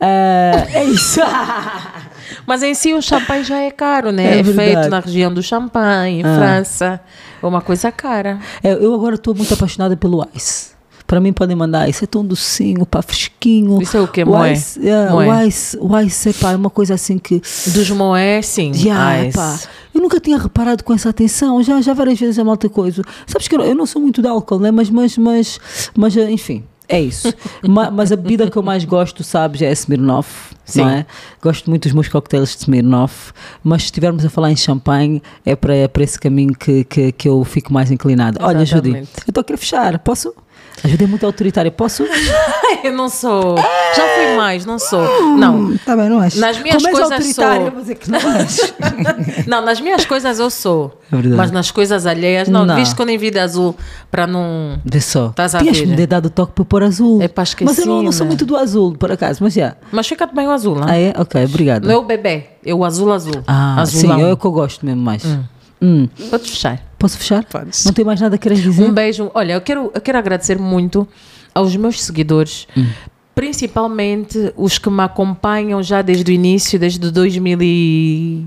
[0.00, 1.20] É, é isso.
[2.46, 4.36] Mas em si o champanhe já é caro, né?
[4.36, 6.34] É É, feito na região do Champagne, em Ah.
[6.36, 7.00] França.
[7.42, 8.38] É uma coisa cara.
[8.62, 10.72] É, eu agora estou muito apaixonada pelo ice.
[11.06, 13.80] Para mim podem mandar ice, é tão docinho, pá, fresquinho.
[13.82, 14.22] Isso é o quê?
[14.22, 14.54] O Moé?
[14.54, 15.28] ice, é, Moé.
[15.28, 17.40] o ice, o ice é, pá, é uma coisa assim que...
[17.40, 18.72] Dos Moé, sim.
[18.72, 19.36] Já, ice.
[19.36, 19.58] pá,
[19.94, 23.02] eu nunca tinha reparado com essa atenção, já, já várias vezes a malta coisa.
[23.26, 24.70] Sabes que eu, eu não sou muito de álcool, né?
[24.70, 25.60] mas, mas, mas,
[25.94, 27.32] mas enfim, é isso.
[27.68, 30.88] Ma- mas a bebida que eu mais gosto, sabes, é a Smirnoff, Sim.
[30.88, 31.06] é?
[31.42, 33.32] Gosto muito dos meus coquetéis de Smirnoff,
[33.62, 37.12] mas se estivermos a falar em champanhe, é para, é para esse caminho que, que,
[37.12, 38.38] que eu fico mais inclinada.
[38.42, 40.34] Olha, Judy, eu estou a querer fechar, posso?
[40.82, 42.04] A Judy é muito autoritária, posso?
[42.82, 43.56] Eu não sou.
[43.56, 45.36] Já fui mais, não sou.
[45.36, 45.76] Não.
[45.78, 46.38] Tá bem, não acho.
[46.38, 47.90] Nas minhas Como coisas autoritária, sou.
[47.90, 48.74] é que não és.
[49.46, 51.00] Não, nas minhas coisas eu sou.
[51.12, 51.16] É.
[51.16, 52.64] Mas nas coisas alheias, não.
[52.64, 52.76] Não.
[52.76, 53.74] Visto que eu nem vi de azul
[54.10, 54.78] para não.
[54.84, 55.28] Vê só.
[55.28, 55.86] Estás a ver?
[55.86, 57.22] me dado toque para pôr azul.
[57.22, 59.76] É pá, Mas eu não, não sou muito do azul, por acaso, mas já.
[59.92, 60.78] Mas fica bem o azul.
[60.82, 61.12] Ah, é?
[61.18, 61.86] Ok, obrigada.
[61.86, 63.42] Não é o bebê, é o azul azul.
[63.46, 64.16] Ah, Azulão.
[64.18, 65.24] sim, é o que eu gosto mesmo mais.
[65.82, 66.08] Hum.
[66.30, 66.82] Podes fechar.
[66.98, 67.44] Posso fechar?
[67.44, 67.84] Podes.
[67.84, 68.82] Não tem mais nada que queres dizer?
[68.82, 69.30] Um beijo.
[69.34, 71.06] Olha, eu quero, eu quero agradecer muito
[71.54, 72.66] aos meus seguidores,
[73.34, 78.46] principalmente os que me acompanham já desde o início, desde 2000 e,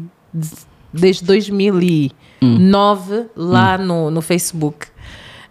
[0.92, 4.88] desde 2009, lá no, no Facebook.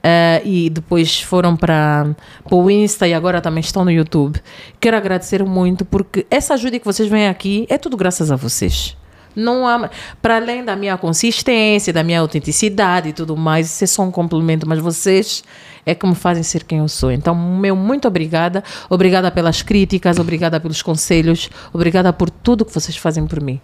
[0.09, 2.15] Eh, e depois foram para
[2.49, 4.41] o Insta e agora também estão no YouTube.
[4.79, 8.97] Quero agradecer muito porque essa ajuda que vocês vêm aqui é tudo graças a vocês.
[9.35, 9.91] Não há,
[10.23, 14.13] para além da minha consistência, da minha autenticidade e tudo mais, isso é só um
[14.13, 15.43] complemento, mas vocês
[15.85, 17.11] é que me fazem ser quem eu sou.
[17.11, 18.63] Então, meu muito obrigada.
[18.89, 23.61] Obrigada pelas críticas, obrigada pelos conselhos, obrigada por tudo que vocês fazem por mim.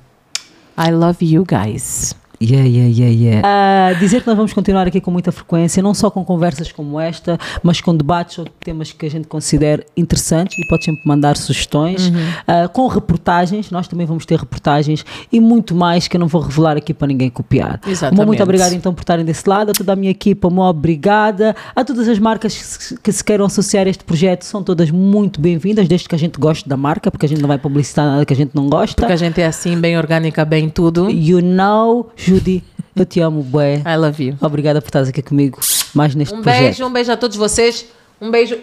[0.77, 2.21] I love you guys.
[2.43, 3.43] Yeah, yeah, yeah, yeah.
[3.45, 6.99] Ah, dizer que nós vamos continuar aqui com muita frequência, não só com conversas como
[6.99, 11.37] esta, mas com debates sobre temas que a gente considera interessantes e pode sempre mandar
[11.37, 12.13] sugestões,
[12.47, 16.41] Ah, com reportagens, nós também vamos ter reportagens e muito mais que eu não vou
[16.43, 17.81] revelar aqui para ninguém copiar.
[17.87, 18.19] Exatamente.
[18.19, 21.55] Uma, muito obrigada então por estarem desse lado, a toda a minha equipa, uma obrigada,
[21.77, 24.91] a todas as marcas que se, que se queiram associar a este projeto, são todas
[24.91, 28.05] muito bem-vindas, desde que a gente goste da marca, porque a gente não vai publicitar
[28.05, 28.97] nada que a gente não gosta.
[28.97, 31.11] Porque a gente é assim, bem orgânica, bem tudo.
[31.11, 32.65] You know, Judy,
[32.97, 33.83] eu te amo, bué.
[33.87, 34.37] I love you.
[34.41, 35.61] Obrigada por estares aqui comigo
[35.95, 36.63] mais neste Um projeto.
[36.63, 37.85] beijo, um beijo a todos vocês.
[38.19, 38.57] Um beijo,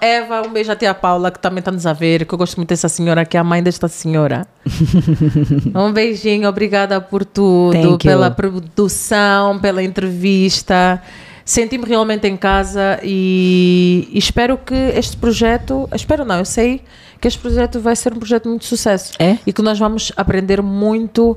[0.00, 2.56] Eva, um beijo a tia Paula, que também está nos a ver, que eu gosto
[2.56, 4.46] muito dessa senhora, que é a mãe desta senhora.
[5.74, 8.34] um beijinho, obrigada por tudo, Thank pela you.
[8.34, 11.00] produção, pela entrevista.
[11.44, 16.80] Senti-me realmente em casa e, e espero que este projeto, espero não, eu sei
[17.20, 19.12] que este projeto vai ser um projeto muito sucesso.
[19.18, 19.38] É?
[19.46, 21.36] E que nós vamos aprender muito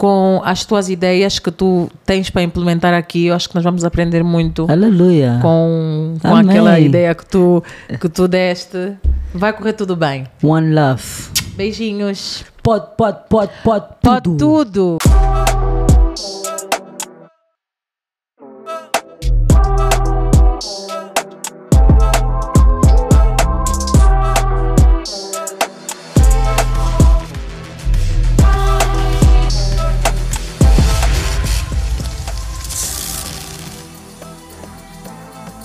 [0.00, 3.26] com as tuas ideias que tu tens para implementar aqui.
[3.26, 5.38] Eu acho que nós vamos aprender muito Aleluia.
[5.42, 6.48] com, com Amém.
[6.48, 7.62] aquela ideia que tu,
[8.00, 8.94] que tu deste.
[9.34, 10.26] Vai correr tudo bem.
[10.42, 11.02] One love.
[11.54, 12.46] Beijinhos.
[12.62, 14.64] Pode, pode, pode, pode, Pode tudo.
[14.64, 15.19] tudo.